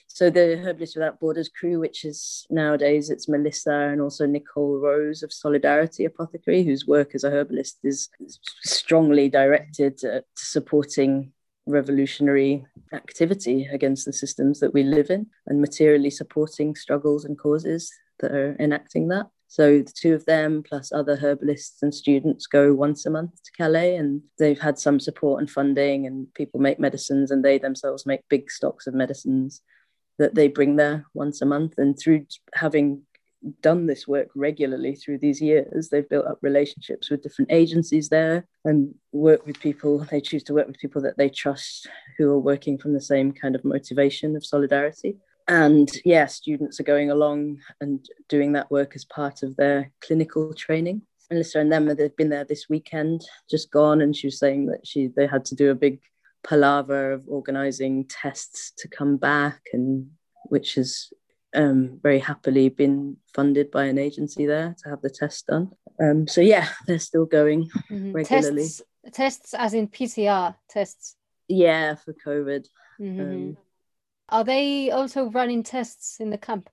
so 0.09 0.31
the 0.31 0.57
Herbalists 0.57 0.97
Without 0.97 1.21
Borders 1.21 1.49
crew, 1.49 1.79
which 1.79 2.05
is 2.05 2.47
nowadays 2.51 3.11
it's 3.11 3.29
Melissa 3.29 3.73
and 3.73 4.01
also 4.01 4.27
Nicole 4.27 4.79
Rose 4.79 5.23
of 5.23 5.33
Solidarity 5.33 6.05
Apothecary, 6.05 6.65
whose 6.65 6.87
work 6.87 7.15
as 7.15 7.25
a 7.25 7.31
herbalist 7.31 7.79
is 7.85 8.09
strongly 8.65 9.29
directed 9.29 10.03
at 10.05 10.25
supporting 10.37 11.33
revolutionary 11.67 12.67
activity 12.93 13.67
against 13.73 14.05
the 14.05 14.13
systems 14.13 14.61
that 14.61 14.75
we 14.75 14.83
live 14.83 15.09
in 15.11 15.27
and 15.47 15.61
materially 15.61 16.11
supporting 16.11 16.75
struggles 16.75 17.25
and 17.25 17.39
causes 17.39 17.91
that 18.21 18.33
are 18.33 18.57
enacting 18.59 19.09
that. 19.09 19.27
So 19.55 19.79
the 19.79 19.93
two 19.95 20.15
of 20.15 20.25
them, 20.25 20.65
plus 20.65 20.91
other 20.91 21.15
herbalists 21.15 21.81
and 21.81 21.95
students, 21.95 22.49
go 22.49 22.75
once 22.75 23.07
a 23.07 23.11
month 23.11 23.41
to 23.45 23.53
Calais, 23.57 23.95
and 23.95 24.21
they've 24.37 24.59
had 24.59 24.81
some 24.81 24.99
support 24.99 25.39
and 25.39 25.49
funding, 25.49 26.09
and 26.09 26.27
people 26.35 26.59
make 26.59 26.81
medicines, 26.81 27.31
and 27.31 27.45
they 27.45 27.59
themselves 27.59 28.05
make 28.05 28.29
big 28.29 28.51
stocks 28.51 28.89
of 28.89 28.95
medicines 28.95 29.61
that 30.19 30.35
they 30.35 30.49
bring 30.49 30.75
there 30.75 31.07
once 31.15 31.41
a 31.41 31.47
month. 31.47 31.75
And 31.79 31.97
through 31.97 32.27
having 32.53 33.03
done 33.61 33.87
this 33.87 34.09
work 34.09 34.31
regularly 34.35 34.97
through 34.97 35.19
these 35.19 35.41
years. 35.41 35.89
They've 35.89 36.09
built 36.09 36.27
up 36.27 36.39
relationships 36.43 37.09
with 37.09 37.23
different 37.23 37.53
agencies 37.53 38.09
there 38.09 38.49
and 38.65 38.93
work 39.13 39.47
with 39.47 39.61
people. 39.61 40.01
They 40.11 40.21
choose 40.21 40.43
to 40.45 40.55
work 40.55 40.67
with 40.67 40.79
people 40.79 41.03
that 41.03 41.17
they 41.17 41.29
trust 41.29 41.87
who 42.19 42.29
are 42.33 42.41
working 42.41 42.77
from 42.77 42.93
the 42.93 43.01
same 43.01 43.31
kind 43.31 43.55
of 43.55 43.65
motivation 43.65 44.35
of 44.35 44.45
solidarity. 44.45 45.19
And 45.47 45.91
yeah, 46.05 46.27
students 46.27 46.81
are 46.81 46.85
going 46.85 47.11
along 47.11 47.59
and 47.81 48.05
doing 48.29 48.53
that 48.53 48.71
work 48.71 48.93
as 48.95 49.05
part 49.05 49.43
of 49.43 49.57
their 49.57 49.93
clinical 50.01 50.55
training. 50.55 51.03
Melissa 51.31 51.59
and 51.59 51.73
them 51.73 51.87
they've 51.87 52.17
been 52.17 52.31
there 52.31 52.45
this 52.45 52.69
weekend, 52.69 53.23
just 53.51 53.71
gone, 53.71 54.01
and 54.01 54.15
she 54.15 54.27
was 54.27 54.39
saying 54.39 54.67
that 54.67 54.87
she 54.87 55.09
they 55.09 55.27
had 55.27 55.45
to 55.47 55.55
do 55.55 55.71
a 55.71 55.75
big 55.75 56.01
palaver 56.43 57.13
of 57.13 57.25
organizing 57.27 58.05
tests 58.05 58.73
to 58.77 58.89
come 58.89 59.17
back 59.17 59.61
and 59.73 60.11
which 60.45 60.75
has 60.75 61.09
um, 61.55 61.99
very 62.03 62.19
happily 62.19 62.69
been 62.69 63.17
funded 63.33 63.71
by 63.71 63.85
an 63.85 63.99
agency 63.99 64.47
there 64.47 64.75
to 64.83 64.91
have 64.91 65.01
the 65.01 65.11
test 65.11 65.47
done. 65.47 65.71
Um, 66.01 66.27
so 66.27 66.41
yeah, 66.41 66.69
they're 66.87 66.99
still 66.99 67.27
going 67.27 67.71
mm-hmm. 67.91 68.13
regularly. 68.13 68.63
Tests, 68.63 68.83
tests, 69.13 69.55
as 69.55 69.75
in 69.75 69.89
PCR 69.89 70.55
tests. 70.69 71.17
Yeah, 71.49 71.95
for 71.95 72.15
COVID. 72.15 72.67
Mm-hmm. 73.01 73.21
Um, 73.21 73.57
Are 74.29 74.45
they 74.45 74.91
also 74.91 75.31
running 75.31 75.63
tests 75.63 76.19
in 76.21 76.31
the 76.31 76.39
camp? 76.39 76.71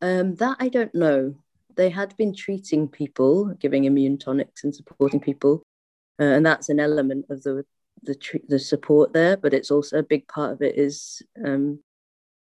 Um, 0.00 0.34
that 0.36 0.56
I 0.60 0.68
don't 0.68 0.94
know. 0.94 1.34
They 1.76 1.90
had 1.90 2.16
been 2.16 2.34
treating 2.34 2.88
people, 2.88 3.54
giving 3.58 3.84
immune 3.84 4.18
tonics 4.18 4.64
and 4.64 4.74
supporting 4.74 5.20
people, 5.20 5.62
uh, 6.18 6.24
and 6.24 6.44
that's 6.44 6.68
an 6.68 6.80
element 6.80 7.26
of 7.30 7.42
the 7.42 7.64
the 8.02 8.16
the 8.48 8.58
support 8.58 9.12
there. 9.12 9.36
But 9.36 9.54
it's 9.54 9.70
also 9.70 9.98
a 9.98 10.02
big 10.02 10.26
part 10.26 10.52
of 10.52 10.62
it 10.62 10.76
is 10.76 11.22
um, 11.44 11.80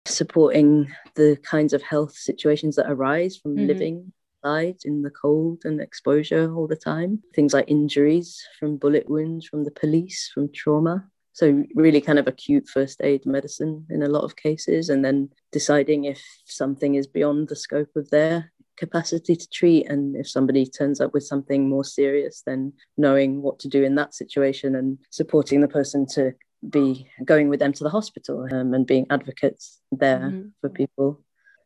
supporting 0.07 0.93
the 1.15 1.39
kinds 1.43 1.73
of 1.73 1.83
health 1.83 2.15
situations 2.15 2.77
that 2.77 2.91
arise 2.91 3.37
from 3.37 3.57
mm-hmm. 3.57 3.67
living 3.67 4.13
outside 4.45 4.77
in 4.85 5.03
the 5.03 5.11
cold 5.11 5.63
and 5.65 5.81
exposure 5.81 6.53
all 6.55 6.67
the 6.67 6.77
time. 6.77 7.23
Things 7.35 7.53
like 7.53 7.71
injuries 7.71 8.43
from 8.59 8.77
bullet 8.77 9.09
wounds, 9.09 9.47
from 9.47 9.65
the 9.65 9.71
police, 9.71 10.31
from 10.33 10.53
trauma. 10.53 11.10
So, 11.33 11.65
really, 11.75 12.01
kind 12.01 12.19
of 12.19 12.27
acute 12.27 12.69
first 12.69 13.01
aid 13.03 13.25
medicine 13.25 13.87
in 13.89 14.03
a 14.03 14.09
lot 14.09 14.25
of 14.25 14.37
cases, 14.37 14.89
and 14.89 15.05
then 15.05 15.31
deciding 15.53 16.05
if 16.05 16.23
something 16.45 16.97
is 16.97 17.07
beyond 17.07 17.49
the 17.49 17.57
scope 17.57 17.95
of 17.97 18.11
their 18.11 18.53
capacity 18.77 19.37
to 19.37 19.49
treat. 19.49 19.89
And 19.89 20.17
if 20.17 20.29
somebody 20.29 20.67
turns 20.67 21.01
up 21.01 21.13
with 21.15 21.25
something 21.25 21.69
more 21.69 21.85
serious, 21.85 22.43
then 22.45 22.73
knowing 22.97 23.43
what 23.43 23.59
to 23.61 23.69
do 23.69 23.85
in 23.85 23.95
that 23.95 24.15
situation 24.15 24.75
and 24.75 24.99
supporting 25.11 25.61
the 25.61 25.69
person 25.69 26.07
to 26.15 26.33
be 26.69 27.09
going 27.25 27.49
with 27.49 27.61
them 27.61 27.73
to 27.75 27.85
the 27.85 27.91
hospital 27.91 28.47
um, 28.53 28.75
and 28.75 28.87
being 28.87 29.07
advocates 29.11 29.81
there 29.93 30.19
mm-hmm. 30.19 30.49
for 30.61 30.69
people. 30.71 31.21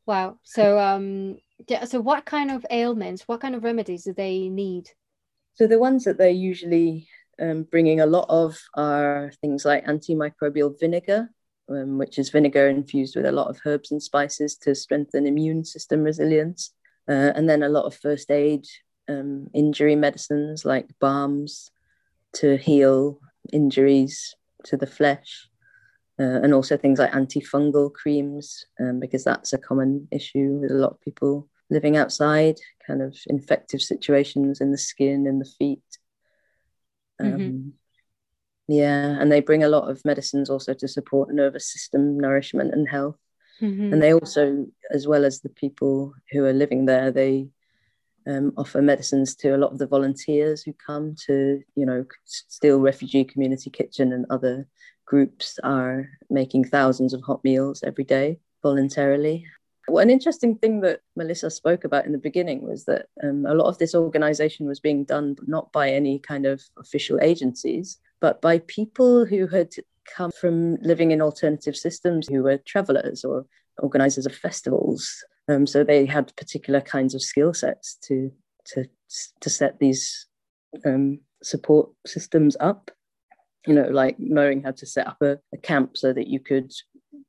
Wow. 0.06 0.38
So, 0.42 0.78
um, 0.78 1.38
yeah. 1.68 1.84
So, 1.84 2.00
what 2.00 2.26
kind 2.26 2.50
of 2.50 2.66
ailments, 2.70 3.22
what 3.26 3.40
kind 3.40 3.54
of 3.54 3.64
remedies 3.64 4.04
do 4.04 4.12
they 4.12 4.48
need? 4.48 4.90
So, 5.54 5.66
the 5.66 5.78
ones 5.78 6.04
that 6.04 6.18
they're 6.18 6.28
usually 6.28 7.08
um, 7.40 7.64
bringing 7.64 8.00
a 8.00 8.06
lot 8.06 8.26
of 8.28 8.58
are 8.74 9.32
things 9.40 9.64
like 9.64 9.86
antimicrobial 9.86 10.78
vinegar, 10.78 11.30
um, 11.68 11.98
which 11.98 12.18
is 12.18 12.30
vinegar 12.30 12.68
infused 12.68 13.16
with 13.16 13.26
a 13.26 13.32
lot 13.32 13.48
of 13.48 13.60
herbs 13.64 13.90
and 13.90 14.02
spices 14.02 14.56
to 14.58 14.74
strengthen 14.74 15.26
immune 15.26 15.64
system 15.64 16.02
resilience, 16.02 16.72
uh, 17.08 17.32
and 17.34 17.48
then 17.48 17.62
a 17.62 17.68
lot 17.68 17.84
of 17.84 17.94
first 17.94 18.30
aid 18.30 18.66
um, 19.08 19.48
injury 19.54 19.96
medicines 19.96 20.64
like 20.64 20.88
balms 21.00 21.70
to 22.34 22.56
heal 22.56 23.20
injuries 23.52 24.34
to 24.64 24.76
the 24.76 24.86
flesh, 24.86 25.48
uh, 26.18 26.40
and 26.42 26.54
also 26.54 26.76
things 26.76 26.98
like 26.98 27.12
antifungal 27.12 27.92
creams, 27.92 28.66
um, 28.80 29.00
because 29.00 29.24
that's 29.24 29.52
a 29.52 29.58
common 29.58 30.08
issue 30.10 30.58
with 30.60 30.70
a 30.70 30.74
lot 30.74 30.92
of 30.92 31.00
people 31.00 31.48
living 31.70 31.96
outside, 31.96 32.56
kind 32.86 33.02
of 33.02 33.16
infective 33.26 33.80
situations 33.80 34.60
in 34.60 34.70
the 34.70 34.78
skin 34.78 35.26
and 35.26 35.40
the 35.40 35.50
feet. 35.58 35.93
Um, 37.20 37.32
mm-hmm. 37.32 37.68
Yeah, 38.68 39.16
and 39.20 39.30
they 39.30 39.40
bring 39.40 39.62
a 39.62 39.68
lot 39.68 39.90
of 39.90 40.04
medicines 40.04 40.48
also 40.48 40.72
to 40.74 40.88
support 40.88 41.34
nervous 41.34 41.70
system 41.70 42.18
nourishment 42.18 42.72
and 42.72 42.88
health. 42.88 43.18
Mm-hmm. 43.60 43.92
And 43.92 44.02
they 44.02 44.12
also, 44.12 44.66
as 44.90 45.06
well 45.06 45.24
as 45.24 45.40
the 45.40 45.50
people 45.50 46.14
who 46.32 46.44
are 46.44 46.52
living 46.52 46.86
there, 46.86 47.10
they 47.10 47.48
um, 48.26 48.52
offer 48.56 48.80
medicines 48.80 49.34
to 49.36 49.54
a 49.54 49.58
lot 49.58 49.72
of 49.72 49.78
the 49.78 49.86
volunteers 49.86 50.62
who 50.62 50.72
come 50.72 51.14
to, 51.26 51.62
you 51.76 51.86
know, 51.86 52.06
Steel 52.24 52.80
Refugee 52.80 53.24
Community 53.24 53.70
Kitchen 53.70 54.12
and 54.12 54.26
other 54.30 54.66
groups 55.06 55.58
are 55.62 56.08
making 56.30 56.64
thousands 56.64 57.12
of 57.12 57.22
hot 57.22 57.44
meals 57.44 57.82
every 57.82 58.04
day 58.04 58.38
voluntarily. 58.62 59.46
One 59.86 60.10
interesting 60.10 60.56
thing 60.56 60.80
that 60.80 61.00
Melissa 61.14 61.50
spoke 61.50 61.84
about 61.84 62.06
in 62.06 62.12
the 62.12 62.18
beginning 62.18 62.62
was 62.62 62.84
that 62.86 63.06
um, 63.22 63.44
a 63.46 63.54
lot 63.54 63.68
of 63.68 63.78
this 63.78 63.94
organization 63.94 64.66
was 64.66 64.80
being 64.80 65.04
done 65.04 65.36
not 65.46 65.72
by 65.72 65.90
any 65.90 66.18
kind 66.18 66.46
of 66.46 66.62
official 66.78 67.18
agencies, 67.20 67.98
but 68.20 68.40
by 68.40 68.60
people 68.60 69.26
who 69.26 69.46
had 69.46 69.74
come 70.16 70.30
from 70.40 70.76
living 70.76 71.10
in 71.10 71.20
alternative 71.20 71.76
systems 71.76 72.28
who 72.28 72.42
were 72.42 72.58
travelers 72.58 73.24
or 73.24 73.46
organizers 73.78 74.26
of 74.26 74.34
festivals 74.34 75.24
um, 75.48 75.66
so 75.66 75.84
they 75.84 76.06
had 76.06 76.34
particular 76.36 76.80
kinds 76.80 77.14
of 77.14 77.22
skill 77.22 77.52
sets 77.52 77.96
to 78.04 78.32
to 78.66 78.86
to 79.40 79.50
set 79.50 79.78
these 79.78 80.26
um, 80.84 81.20
support 81.42 81.90
systems 82.06 82.56
up. 82.60 82.90
You 83.66 83.74
know, 83.74 83.88
like 83.88 84.16
knowing 84.18 84.62
how 84.62 84.72
to 84.72 84.86
set 84.86 85.06
up 85.06 85.22
a, 85.22 85.38
a 85.52 85.58
camp 85.58 85.96
so 85.96 86.12
that 86.12 86.26
you 86.26 86.38
could 86.38 86.70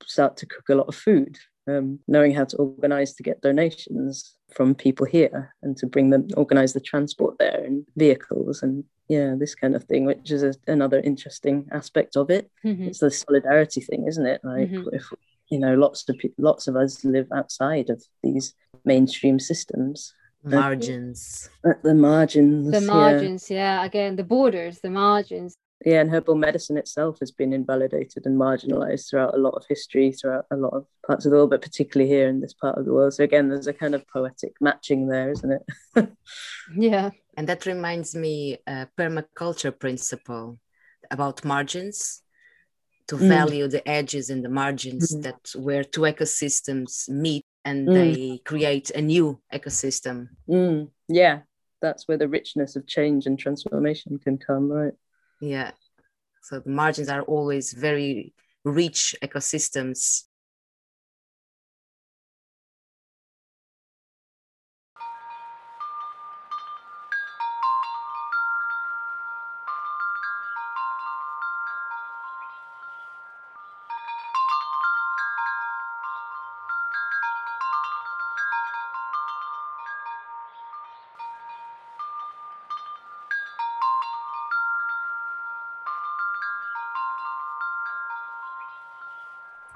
start 0.03 0.37
to 0.37 0.45
cook 0.45 0.67
a 0.69 0.75
lot 0.75 0.87
of 0.87 0.95
food, 0.95 1.37
um, 1.67 1.99
knowing 2.07 2.33
how 2.33 2.45
to 2.45 2.57
organize 2.57 3.13
to 3.15 3.23
get 3.23 3.41
donations 3.41 4.35
from 4.53 4.75
people 4.75 5.05
here 5.05 5.53
and 5.63 5.75
to 5.77 5.87
bring 5.87 6.09
them, 6.09 6.27
organize 6.37 6.73
the 6.73 6.79
transport 6.79 7.37
there 7.39 7.63
and 7.63 7.85
vehicles 7.95 8.61
and 8.61 8.83
yeah, 9.07 9.35
this 9.37 9.53
kind 9.53 9.75
of 9.75 9.83
thing, 9.83 10.05
which 10.05 10.31
is 10.31 10.41
a, 10.41 10.53
another 10.67 10.99
interesting 10.99 11.67
aspect 11.71 12.17
of 12.17 12.31
it. 12.31 12.49
Mm-hmm. 12.65 12.85
It's 12.85 12.99
the 12.99 13.11
solidarity 13.11 13.81
thing, 13.81 14.07
isn't 14.07 14.25
it? 14.25 14.41
Like 14.43 14.71
mm-hmm. 14.71 14.95
if 14.95 15.11
you 15.49 15.59
know 15.59 15.75
lots 15.75 16.07
of 16.09 16.19
lots 16.37 16.67
of 16.67 16.75
us 16.75 17.03
live 17.05 17.27
outside 17.33 17.89
of 17.89 18.03
these 18.23 18.53
mainstream 18.83 19.39
systems 19.39 20.13
margins 20.43 21.49
at 21.65 21.81
the 21.83 21.93
margins 21.93 22.71
the 22.71 22.81
margins 22.81 23.49
yeah. 23.49 23.79
yeah 23.79 23.85
again 23.85 24.15
the 24.15 24.23
borders 24.23 24.79
the 24.79 24.89
margins 24.89 25.55
yeah 25.85 26.01
and 26.01 26.11
herbal 26.11 26.35
medicine 26.35 26.77
itself 26.77 27.19
has 27.19 27.31
been 27.31 27.53
invalidated 27.53 28.25
and 28.25 28.39
marginalized 28.39 29.09
throughout 29.09 29.33
a 29.33 29.37
lot 29.37 29.53
of 29.53 29.63
history 29.69 30.11
throughout 30.11 30.45
a 30.51 30.55
lot 30.55 30.73
of 30.73 30.85
parts 31.05 31.25
of 31.25 31.31
the 31.31 31.37
world 31.37 31.51
but 31.51 31.61
particularly 31.61 32.09
here 32.09 32.27
in 32.27 32.41
this 32.41 32.53
part 32.53 32.77
of 32.77 32.85
the 32.85 32.93
world 32.93 33.13
so 33.13 33.23
again 33.23 33.49
there's 33.49 33.67
a 33.67 33.73
kind 33.73 33.95
of 33.95 34.07
poetic 34.07 34.53
matching 34.59 35.07
there 35.07 35.31
isn't 35.31 35.51
it 35.51 36.09
yeah 36.75 37.09
and 37.37 37.47
that 37.47 37.65
reminds 37.65 38.15
me 38.15 38.57
a 38.67 38.87
permaculture 38.97 39.77
principle 39.77 40.59
about 41.11 41.45
margins 41.45 42.21
to 43.07 43.15
mm. 43.15 43.27
value 43.27 43.67
the 43.67 43.87
edges 43.87 44.29
and 44.29 44.43
the 44.43 44.49
margins 44.49 45.15
mm. 45.15 45.23
that 45.23 45.51
where 45.55 45.83
two 45.83 46.01
ecosystems 46.01 47.07
meet 47.07 47.43
and 47.63 47.87
mm. 47.87 47.93
they 47.93 48.37
create 48.39 48.91
a 48.91 49.01
new 49.01 49.39
ecosystem. 49.53 50.29
Mm. 50.49 50.89
Yeah, 51.07 51.41
that's 51.81 52.07
where 52.07 52.17
the 52.17 52.27
richness 52.27 52.75
of 52.75 52.87
change 52.87 53.25
and 53.25 53.37
transformation 53.37 54.19
can 54.19 54.37
come, 54.37 54.71
right? 54.71 54.93
Yeah. 55.45 55.71
So 56.41 56.59
the 56.59 56.69
margins 56.71 57.07
are 57.09 57.21
always 57.21 57.73
very 57.73 58.33
rich 58.63 59.15
ecosystems 59.23 60.23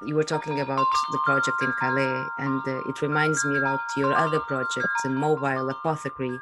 you 0.09 0.15
were 0.15 0.23
talking 0.23 0.59
about 0.59 0.87
the 1.11 1.19
project 1.23 1.61
in 1.61 1.71
Calais, 1.79 2.25
and 2.39 2.61
uh, 2.67 2.89
it 2.89 3.01
reminds 3.03 3.45
me 3.45 3.57
about 3.57 3.79
your 3.95 4.11
other 4.11 4.39
project, 4.39 4.87
the 5.03 5.09
mobile 5.09 5.69
apothecary 5.69 6.35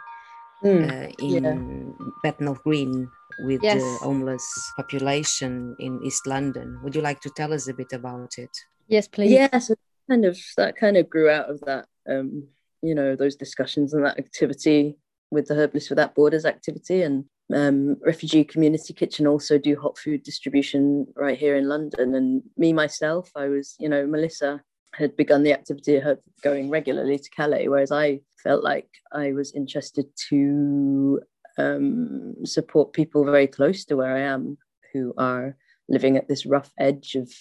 mm, 0.64 0.90
uh, 0.90 1.14
in 1.20 1.44
yeah. 1.44 2.08
Bethnal 2.24 2.56
Green 2.64 3.10
with 3.40 3.62
yes. 3.62 3.82
the 3.82 4.06
homeless 4.06 4.48
population 4.78 5.76
in 5.80 6.02
East 6.02 6.26
London. 6.26 6.80
Would 6.82 6.96
you 6.96 7.02
like 7.02 7.20
to 7.22 7.30
tell 7.30 7.52
us 7.52 7.68
a 7.68 7.74
bit 7.74 7.92
about 7.92 8.38
it? 8.38 8.50
Yes, 8.88 9.06
please. 9.10 9.32
Yes, 9.32 9.70
kind 10.10 10.24
of 10.24 10.40
that 10.56 10.78
kind 10.78 10.96
of 10.96 11.10
grew 11.10 11.30
out 11.30 11.50
of 11.50 11.60
that, 11.62 11.88
um, 12.10 12.48
you 12.82 12.96
know, 12.96 13.18
those 13.18 13.36
discussions 13.36 13.94
and 13.94 14.06
that 14.06 14.18
activity 14.18 14.98
with 15.30 15.48
the 15.48 15.56
Herbalists 15.56 15.90
Without 15.90 16.16
Borders 16.16 16.46
activity, 16.46 17.02
and 17.02 17.26
um, 17.54 17.96
refugee 18.02 18.44
community 18.44 18.94
kitchen 18.94 19.28
also 19.28 19.58
do 19.58 19.80
hot 19.80 19.98
food 19.98 20.24
distribution 20.24 21.08
right 21.16 21.38
here 21.38 21.56
in 21.56 21.70
London. 21.70 22.16
And 22.16 22.44
me 22.58 22.74
myself, 22.74 23.32
I 23.36 23.48
was, 23.48 23.76
you 23.80 23.90
know, 23.90 24.06
Melissa 24.06 24.62
had 24.94 25.16
begun 25.16 25.44
the 25.44 25.54
activity 25.54 25.98
of 25.98 26.20
going 26.42 26.70
regularly 26.70 27.20
to 27.20 27.30
Calais, 27.30 27.68
whereas 27.68 27.92
I 27.92 28.22
felt 28.44 28.64
like 28.64 28.90
I 29.12 29.32
was 29.32 29.54
interested 29.54 30.08
to 30.30 31.22
um, 31.58 32.36
support 32.46 32.94
people 32.94 33.24
very 33.26 33.48
close 33.48 33.86
to 33.86 33.96
where 33.96 34.16
I 34.16 34.22
am 34.22 34.58
who 34.94 35.14
are 35.18 35.56
living 35.90 36.18
at 36.18 36.28
this 36.28 36.46
rough 36.46 36.72
edge 36.80 37.16
of 37.16 37.32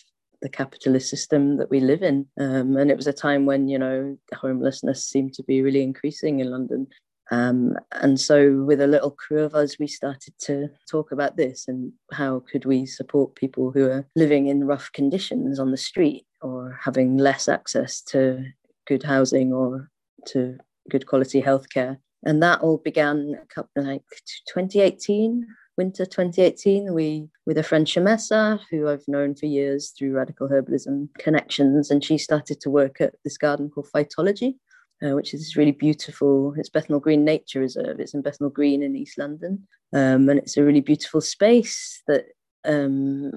the 0.43 0.49
capitalist 0.49 1.09
system 1.09 1.57
that 1.57 1.71
we 1.71 1.81
live 1.81 2.03
in. 2.03 2.27
Um, 2.39 2.77
and 2.77 2.91
it 2.91 2.97
was 2.97 3.07
a 3.07 3.13
time 3.13 3.47
when, 3.47 3.69
you 3.69 3.79
know, 3.79 4.19
homelessness 4.35 5.05
seemed 5.05 5.33
to 5.35 5.43
be 5.43 5.63
really 5.63 5.83
increasing 5.83 6.41
in 6.41 6.51
London. 6.51 6.87
Um, 7.31 7.75
and 7.93 8.21
so, 8.21 8.63
with 8.63 8.81
a 8.81 8.87
little 8.87 9.11
crew 9.11 9.43
of 9.43 9.55
us, 9.55 9.79
we 9.79 9.89
started 9.89 10.35
to 10.43 10.69
talk 10.91 11.11
about 11.11 11.37
this 11.37 11.67
and 11.67 11.93
how 12.13 12.43
could 12.51 12.65
we 12.65 12.87
support 12.87 13.35
people 13.35 13.73
who 13.73 13.87
are 13.87 14.07
living 14.15 14.47
in 14.47 14.67
rough 14.67 14.93
conditions 14.93 15.59
on 15.59 15.73
the 15.73 15.77
street 15.77 16.27
or 16.41 16.79
having 16.81 17.17
less 17.17 17.49
access 17.49 18.01
to 18.03 18.45
good 18.87 19.03
housing 19.03 19.53
or 19.53 19.91
to 20.27 20.57
good 20.89 21.07
quality 21.07 21.43
healthcare. 21.43 21.99
And 22.25 22.43
that 22.43 22.61
all 22.61 22.79
began 22.79 23.37
a 23.41 23.47
couple 23.47 23.85
like 23.85 24.03
2018, 24.49 25.47
winter 25.77 26.05
2018. 26.05 26.93
We 26.95 27.29
with 27.45 27.59
a 27.59 27.63
friend 27.63 27.87
Shamessa, 27.87 28.61
who 28.71 28.89
I've 28.89 29.07
known 29.07 29.35
for 29.35 29.47
years 29.47 29.91
through 29.91 30.13
radical 30.13 30.49
herbalism 30.49 31.09
connections, 31.19 31.91
and 31.91 32.05
she 32.05 32.19
started 32.19 32.61
to 32.61 32.71
work 32.71 33.01
at 33.01 33.15
this 33.25 33.37
garden 33.37 33.71
called 33.71 33.89
Phytology, 33.95 34.55
uh, 35.03 35.15
which 35.15 35.35
is 35.35 35.57
really 35.57 35.73
beautiful. 35.73 36.55
It's 36.57 36.69
Bethnal 36.69 37.01
Green 37.01 37.25
Nature 37.25 37.61
Reserve. 37.61 38.01
It's 38.01 38.15
in 38.15 38.23
Bethnal 38.23 38.51
Green 38.51 38.83
in 38.83 38.97
East 38.97 39.19
London, 39.19 39.67
um, 39.93 40.29
and 40.29 40.39
it's 40.39 40.57
a 40.57 40.63
really 40.63 40.81
beautiful 40.81 41.21
space 41.21 42.03
that 42.07 42.27
um, 42.65 43.33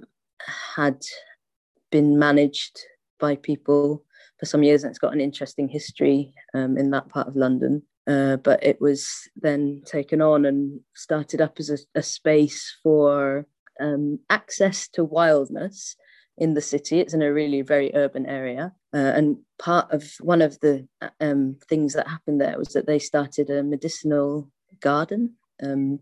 had 0.76 1.02
been 1.92 2.18
managed 2.18 2.80
by 3.20 3.36
people 3.36 4.04
for 4.40 4.46
some 4.46 4.64
years, 4.64 4.84
and 4.84 4.92
it's 4.92 5.00
got 5.00 5.14
an 5.14 5.22
interesting 5.22 5.68
history 5.68 6.34
um, 6.54 6.78
in 6.78 6.92
that 6.92 7.10
part 7.10 7.28
of 7.28 7.36
London. 7.36 7.84
Uh, 8.08 8.38
but 8.38 8.64
it 8.64 8.82
was 8.82 9.08
then 9.36 9.84
taken 9.86 10.20
on 10.20 10.46
and 10.46 10.80
started 10.96 11.42
up 11.42 11.58
as 11.60 11.70
a, 11.70 11.78
a 11.94 12.02
space 12.02 12.76
for 12.82 13.46
um, 13.80 14.20
access 14.30 14.88
to 14.88 15.04
wildness 15.04 15.96
in 16.40 16.54
the 16.54 16.62
city. 16.62 17.00
It's 17.00 17.14
in 17.14 17.22
a 17.22 17.34
really 17.34 17.62
very 17.62 17.92
urban 17.94 18.26
area. 18.26 18.74
Uh, 18.94 18.98
and 18.98 19.38
part 19.60 19.92
of 19.92 20.12
one 20.22 20.42
of 20.42 20.60
the 20.62 20.88
um, 21.20 21.58
things 21.68 21.94
that 21.94 22.08
happened 22.08 22.42
there 22.42 22.58
was 22.58 22.70
that 22.70 22.88
they 22.88 23.00
started 23.00 23.50
a 23.50 23.62
medicinal 23.62 24.50
garden. 24.82 25.36
Um, 25.62 26.00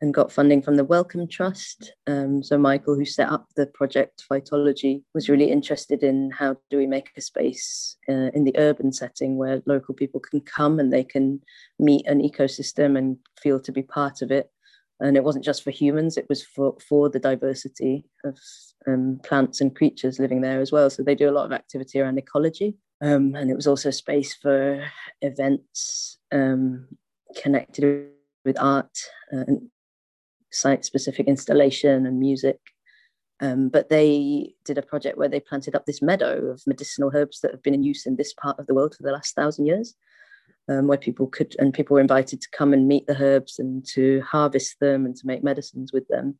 and 0.00 0.12
got 0.12 0.30
funding 0.30 0.60
from 0.60 0.76
the 0.76 0.84
Wellcome 0.84 1.26
Trust. 1.26 1.92
Um, 2.06 2.42
so 2.42 2.58
Michael, 2.58 2.94
who 2.94 3.04
set 3.04 3.30
up 3.30 3.46
the 3.56 3.66
project 3.66 4.24
Phytology, 4.30 5.02
was 5.14 5.28
really 5.28 5.50
interested 5.50 6.02
in 6.02 6.30
how 6.30 6.56
do 6.70 6.76
we 6.76 6.86
make 6.86 7.10
a 7.16 7.20
space 7.20 7.96
uh, 8.08 8.30
in 8.34 8.44
the 8.44 8.56
urban 8.58 8.92
setting 8.92 9.38
where 9.38 9.62
local 9.64 9.94
people 9.94 10.20
can 10.20 10.40
come 10.40 10.78
and 10.78 10.92
they 10.92 11.04
can 11.04 11.40
meet 11.78 12.06
an 12.06 12.20
ecosystem 12.20 12.98
and 12.98 13.16
feel 13.40 13.58
to 13.60 13.72
be 13.72 13.82
part 13.82 14.20
of 14.20 14.30
it. 14.30 14.50
And 14.98 15.16
it 15.16 15.24
wasn't 15.24 15.44
just 15.44 15.62
for 15.62 15.70
humans; 15.70 16.16
it 16.16 16.26
was 16.28 16.42
for 16.42 16.76
for 16.88 17.10
the 17.10 17.18
diversity 17.18 18.06
of 18.24 18.38
um, 18.86 19.20
plants 19.22 19.60
and 19.60 19.74
creatures 19.74 20.18
living 20.18 20.40
there 20.40 20.60
as 20.60 20.72
well. 20.72 20.88
So 20.88 21.02
they 21.02 21.14
do 21.14 21.28
a 21.28 21.32
lot 21.32 21.46
of 21.46 21.52
activity 21.52 22.00
around 22.00 22.18
ecology, 22.18 22.76
um, 23.02 23.34
and 23.34 23.50
it 23.50 23.56
was 23.56 23.66
also 23.66 23.90
space 23.90 24.34
for 24.34 24.82
events 25.20 26.18
um, 26.32 26.88
connected 27.42 28.08
with 28.44 28.58
art 28.58 28.96
uh, 29.32 29.44
and 29.46 29.68
site 30.50 30.84
specific 30.84 31.26
installation 31.26 32.06
and 32.06 32.18
music. 32.18 32.58
Um, 33.40 33.68
but 33.68 33.90
they 33.90 34.54
did 34.64 34.78
a 34.78 34.82
project 34.82 35.18
where 35.18 35.28
they 35.28 35.40
planted 35.40 35.74
up 35.74 35.84
this 35.84 36.00
meadow 36.00 36.46
of 36.46 36.62
medicinal 36.66 37.10
herbs 37.14 37.40
that 37.40 37.50
have 37.50 37.62
been 37.62 37.74
in 37.74 37.82
use 37.82 38.06
in 38.06 38.16
this 38.16 38.32
part 38.32 38.58
of 38.58 38.66
the 38.66 38.74
world 38.74 38.94
for 38.94 39.02
the 39.02 39.12
last 39.12 39.34
thousand 39.34 39.66
years, 39.66 39.94
um, 40.68 40.86
where 40.86 40.98
people 40.98 41.26
could 41.26 41.54
and 41.58 41.74
people 41.74 41.94
were 41.94 42.00
invited 42.00 42.40
to 42.40 42.48
come 42.50 42.72
and 42.72 42.88
meet 42.88 43.06
the 43.06 43.22
herbs 43.22 43.58
and 43.58 43.86
to 43.88 44.20
harvest 44.22 44.78
them 44.80 45.04
and 45.04 45.16
to 45.16 45.26
make 45.26 45.44
medicines 45.44 45.92
with 45.92 46.06
them. 46.08 46.38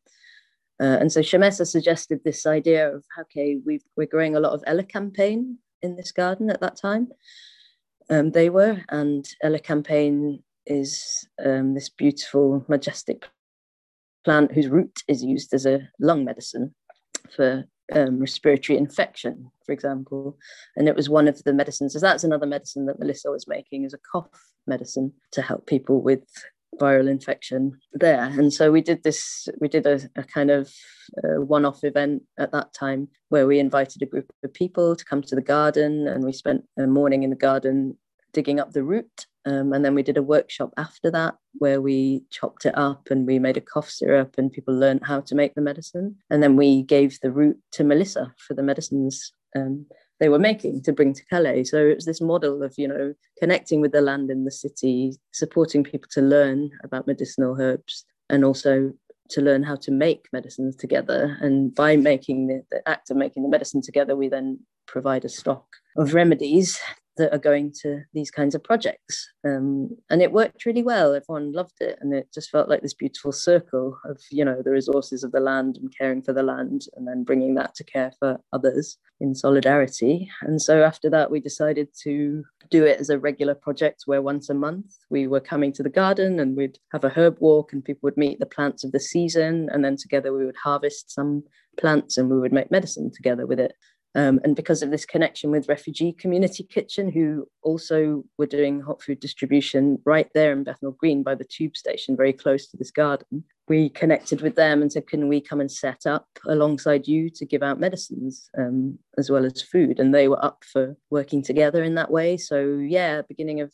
Uh, 0.79 0.97
and 0.99 1.11
so 1.11 1.21
Shamessa 1.21 1.65
suggested 1.65 2.19
this 2.23 2.45
idea 2.45 2.93
of 2.93 3.03
okay, 3.21 3.57
we 3.65 3.81
are 3.97 4.05
growing 4.05 4.35
a 4.35 4.39
lot 4.39 4.53
of 4.53 4.63
elecampane 4.65 5.55
in 5.81 5.95
this 5.95 6.11
garden 6.11 6.49
at 6.49 6.61
that 6.61 6.77
time. 6.77 7.07
Um, 8.09 8.31
they 8.31 8.49
were, 8.49 8.83
and 8.89 9.27
elecampane 9.43 10.41
is 10.65 11.27
um, 11.43 11.73
this 11.73 11.89
beautiful, 11.89 12.63
majestic 12.67 13.27
plant 14.23 14.53
whose 14.53 14.67
root 14.67 15.03
is 15.07 15.23
used 15.23 15.53
as 15.53 15.65
a 15.65 15.89
lung 15.99 16.25
medicine 16.25 16.73
for 17.35 17.65
um, 17.93 18.19
respiratory 18.19 18.77
infection, 18.77 19.51
for 19.65 19.71
example. 19.71 20.37
And 20.75 20.87
it 20.87 20.95
was 20.95 21.09
one 21.09 21.27
of 21.27 21.43
the 21.43 21.53
medicines, 21.53 21.95
as 21.95 22.01
that's 22.01 22.23
another 22.23 22.45
medicine 22.45 22.85
that 22.85 22.99
Melissa 22.99 23.31
was 23.31 23.47
making 23.47 23.83
is 23.83 23.93
a 23.93 23.99
cough 24.11 24.29
medicine 24.65 25.13
to 25.31 25.41
help 25.41 25.65
people 25.65 26.01
with 26.01 26.23
viral 26.79 27.09
infection 27.09 27.79
there. 27.93 28.25
And 28.25 28.53
so 28.53 28.71
we 28.71 28.81
did 28.81 29.03
this, 29.03 29.47
we 29.59 29.67
did 29.67 29.85
a, 29.85 29.99
a 30.15 30.23
kind 30.23 30.51
of 30.51 30.71
uh, 31.23 31.41
one 31.41 31.65
off 31.65 31.83
event 31.83 32.23
at 32.37 32.51
that 32.51 32.73
time 32.73 33.07
where 33.29 33.47
we 33.47 33.59
invited 33.59 34.01
a 34.01 34.05
group 34.05 34.31
of 34.43 34.53
people 34.53 34.95
to 34.95 35.05
come 35.05 35.21
to 35.23 35.35
the 35.35 35.41
garden 35.41 36.07
and 36.07 36.23
we 36.23 36.33
spent 36.33 36.63
a 36.77 36.85
morning 36.85 37.23
in 37.23 37.29
the 37.29 37.35
garden 37.35 37.97
digging 38.33 38.59
up 38.59 38.71
the 38.71 38.83
root 38.83 39.25
um, 39.47 39.71
and 39.71 39.85
then 39.85 39.95
we 39.95 40.03
did 40.03 40.17
a 40.17 40.23
workshop 40.23 40.73
after 40.75 41.09
that 41.11 41.35
where 41.53 41.79
we 41.79 42.23
chopped 42.31 42.65
it 42.65 42.77
up 42.77 43.07
and 43.09 43.25
we 43.25 43.39
made 43.39 43.55
a 43.55 43.61
cough 43.61 43.89
syrup 43.89 44.35
and 44.37 44.51
people 44.51 44.75
learned 44.75 45.01
how 45.05 45.21
to 45.21 45.35
make 45.35 45.55
the 45.55 45.61
medicine. 45.61 46.17
And 46.29 46.43
then 46.43 46.57
we 46.57 46.83
gave 46.83 47.17
the 47.21 47.31
root 47.31 47.57
to 47.71 47.85
Melissa 47.85 48.33
for 48.45 48.53
the 48.53 48.61
medicines 48.63 49.31
um, 49.55 49.85
they 50.19 50.29
were 50.29 50.39
making 50.39 50.81
to 50.81 50.91
bring 50.91 51.13
to 51.13 51.25
Calais. 51.25 51.65
So 51.65 51.77
it 51.77 51.95
was 51.95 52.05
this 52.05 52.19
model 52.19 52.63
of, 52.63 52.73
you 52.77 52.87
know, 52.87 53.13
connecting 53.39 53.81
with 53.81 53.91
the 53.91 54.01
land 54.01 54.29
in 54.31 54.43
the 54.43 54.51
city, 54.51 55.13
supporting 55.31 55.83
people 55.83 56.09
to 56.11 56.21
learn 56.21 56.71
about 56.83 57.07
medicinal 57.07 57.55
herbs 57.59 58.03
and 58.29 58.43
also 58.43 58.91
to 59.29 59.41
learn 59.41 59.63
how 59.63 59.75
to 59.75 59.91
make 59.91 60.27
medicines 60.33 60.75
together. 60.75 61.37
And 61.39 61.73
by 61.73 61.95
making 61.95 62.47
the, 62.47 62.63
the 62.71 62.87
act 62.89 63.11
of 63.11 63.17
making 63.17 63.43
the 63.43 63.49
medicine 63.49 63.81
together, 63.81 64.15
we 64.15 64.27
then 64.27 64.59
provide 64.87 65.23
a 65.23 65.29
stock 65.29 65.67
of 65.97 66.13
remedies 66.13 66.79
that 67.17 67.33
are 67.33 67.39
going 67.39 67.73
to 67.81 68.01
these 68.13 68.31
kinds 68.31 68.55
of 68.55 68.63
projects. 68.63 69.29
Um, 69.45 69.89
and 70.09 70.21
it 70.21 70.31
worked 70.31 70.65
really 70.65 70.83
well. 70.83 71.13
Everyone 71.13 71.51
loved 71.51 71.79
it. 71.81 71.97
And 72.01 72.13
it 72.13 72.29
just 72.33 72.49
felt 72.49 72.69
like 72.69 72.81
this 72.81 72.93
beautiful 72.93 73.31
circle 73.31 73.97
of, 74.05 74.19
you 74.31 74.43
know, 74.43 74.61
the 74.61 74.71
resources 74.71 75.23
of 75.23 75.31
the 75.31 75.39
land 75.39 75.77
and 75.77 75.93
caring 75.97 76.21
for 76.21 76.33
the 76.33 76.43
land 76.43 76.83
and 76.95 77.07
then 77.07 77.23
bringing 77.23 77.55
that 77.55 77.75
to 77.75 77.83
care 77.83 78.11
for 78.19 78.39
others 78.53 78.97
in 79.19 79.35
solidarity. 79.35 80.29
And 80.41 80.61
so 80.61 80.83
after 80.83 81.09
that, 81.09 81.31
we 81.31 81.39
decided 81.39 81.89
to 82.03 82.43
do 82.69 82.85
it 82.85 82.99
as 82.99 83.09
a 83.09 83.19
regular 83.19 83.55
project 83.55 84.03
where 84.05 84.21
once 84.21 84.49
a 84.49 84.53
month 84.53 84.93
we 85.09 85.27
were 85.27 85.39
coming 85.39 85.71
to 85.73 85.83
the 85.83 85.89
garden 85.89 86.39
and 86.39 86.55
we'd 86.55 86.77
have 86.91 87.03
a 87.03 87.09
herb 87.09 87.37
walk 87.39 87.73
and 87.73 87.83
people 87.83 88.01
would 88.03 88.17
meet 88.17 88.39
the 88.39 88.45
plants 88.45 88.83
of 88.83 88.91
the 88.91 88.99
season. 88.99 89.69
And 89.71 89.83
then 89.83 89.95
together 89.95 90.33
we 90.33 90.45
would 90.45 90.57
harvest 90.57 91.11
some 91.11 91.43
plants 91.77 92.17
and 92.17 92.29
we 92.29 92.39
would 92.39 92.53
make 92.53 92.71
medicine 92.71 93.11
together 93.11 93.45
with 93.45 93.59
it. 93.59 93.73
Um, 94.17 94.39
and 94.43 94.55
because 94.55 94.81
of 94.81 94.89
this 94.89 95.05
connection 95.05 95.51
with 95.51 95.69
Refugee 95.69 96.11
Community 96.11 96.63
Kitchen, 96.63 97.11
who 97.11 97.47
also 97.61 98.23
were 98.39 98.47
doing 98.47 98.81
hot 98.81 99.03
food 99.03 99.19
distribution 99.19 99.99
right 100.05 100.27
there 100.33 100.51
in 100.51 100.63
Bethnal 100.63 100.93
Green 100.93 101.21
by 101.21 101.35
the 101.35 101.43
tube 101.43 101.77
station, 101.77 102.17
very 102.17 102.33
close 102.33 102.65
to 102.67 102.77
this 102.77 102.89
garden, 102.89 103.43
we 103.67 103.89
connected 103.89 104.41
with 104.41 104.55
them 104.55 104.81
and 104.81 104.91
said, 104.91 105.05
Can 105.05 105.27
we 105.27 105.39
come 105.39 105.61
and 105.61 105.71
set 105.71 106.07
up 106.07 106.25
alongside 106.47 107.07
you 107.07 107.29
to 107.29 107.45
give 107.45 107.61
out 107.61 107.79
medicines 107.79 108.49
um, 108.57 108.97
as 109.19 109.29
well 109.29 109.45
as 109.45 109.61
food? 109.61 109.99
And 109.99 110.15
they 110.15 110.27
were 110.27 110.43
up 110.43 110.63
for 110.63 110.97
working 111.11 111.43
together 111.43 111.83
in 111.83 111.93
that 111.93 112.09
way. 112.09 112.37
So, 112.37 112.79
yeah, 112.79 113.21
beginning 113.21 113.61
of 113.61 113.71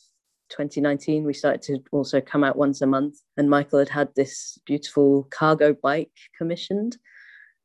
2019, 0.50 1.24
we 1.24 1.34
started 1.34 1.62
to 1.62 1.80
also 1.94 2.20
come 2.20 2.44
out 2.44 2.58
once 2.58 2.82
a 2.82 2.86
month. 2.86 3.16
And 3.38 3.50
Michael 3.50 3.80
had 3.80 3.90
had 3.90 4.10
this 4.18 4.58
beautiful 4.66 5.26
cargo 5.32 5.74
bike 5.74 6.12
commissioned 6.38 6.98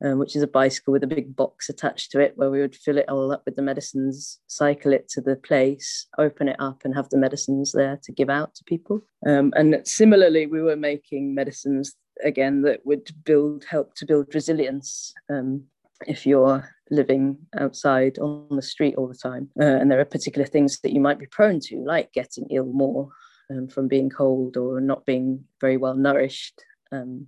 um, 0.05 0.19
which 0.19 0.37
is 0.37 0.43
a 0.43 0.47
bicycle 0.47 0.93
with 0.93 1.03
a 1.03 1.09
big 1.09 1.35
box 1.35 1.69
attached 1.69 2.11
to 2.13 2.21
it 2.21 2.33
where 2.37 2.51
we 2.51 2.61
would 2.61 2.77
fill 2.77 2.99
it 2.99 3.09
all 3.09 3.33
up 3.33 3.43
with 3.45 3.57
the 3.57 3.63
medicines, 3.63 4.41
cycle 4.47 4.93
it 4.93 5.09
to 5.11 5.21
the 5.21 5.37
place, 5.37 6.07
open 6.19 6.49
it 6.49 6.57
up, 6.59 6.83
and 6.85 6.95
have 6.95 7.09
the 7.11 7.19
medicines 7.19 7.73
there 7.73 7.99
to 8.05 8.13
give 8.13 8.31
out 8.31 8.55
to 8.55 8.65
people. 8.65 9.03
Um, 9.27 9.53
and 9.57 9.87
similarly, 9.87 10.47
we 10.47 10.63
were 10.63 10.77
making 10.77 11.35
medicines 11.35 11.95
again 12.25 12.63
that 12.63 12.85
would 12.85 13.11
build, 13.25 13.65
help 13.69 13.95
to 13.97 14.07
build 14.07 14.35
resilience. 14.35 15.13
Um, 15.31 15.65
if 16.07 16.27
you're 16.27 16.69
living 16.91 17.37
outside 17.59 18.19
on 18.19 18.47
the 18.51 18.63
street 18.63 18.95
all 18.97 19.09
the 19.09 19.15
time, 19.15 19.51
uh, 19.61 19.65
and 19.65 19.91
there 19.91 20.01
are 20.01 20.05
particular 20.05 20.47
things 20.47 20.79
that 20.81 20.93
you 20.93 21.01
might 21.01 21.19
be 21.19 21.27
prone 21.27 21.61
to, 21.61 21.77
like 21.85 22.13
getting 22.13 22.47
ill 22.51 22.67
more 22.67 23.09
um, 23.51 23.69
from 23.69 23.89
being 23.89 24.11
cold 24.11 24.57
or 24.57 24.81
not 24.81 25.05
being 25.05 25.45
very 25.61 25.77
well 25.77 25.95
nourished. 25.95 26.63
Um, 26.93 27.27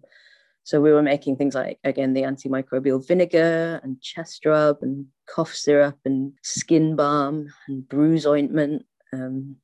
so 0.70 0.80
we 0.80 0.92
were 0.92 1.02
making 1.02 1.34
things 1.34 1.56
like, 1.56 1.80
again, 1.82 2.12
the 2.12 2.22
antimicrobial 2.22 3.04
vinegar 3.04 3.80
and 3.82 4.00
chest 4.00 4.46
rub 4.46 4.76
and 4.82 5.04
cough 5.28 5.52
syrup 5.52 5.98
and 6.04 6.32
skin 6.44 6.94
balm 6.94 7.52
and 7.66 7.88
bruise 7.88 8.24
ointment. 8.24 8.86
Um, 9.12 9.56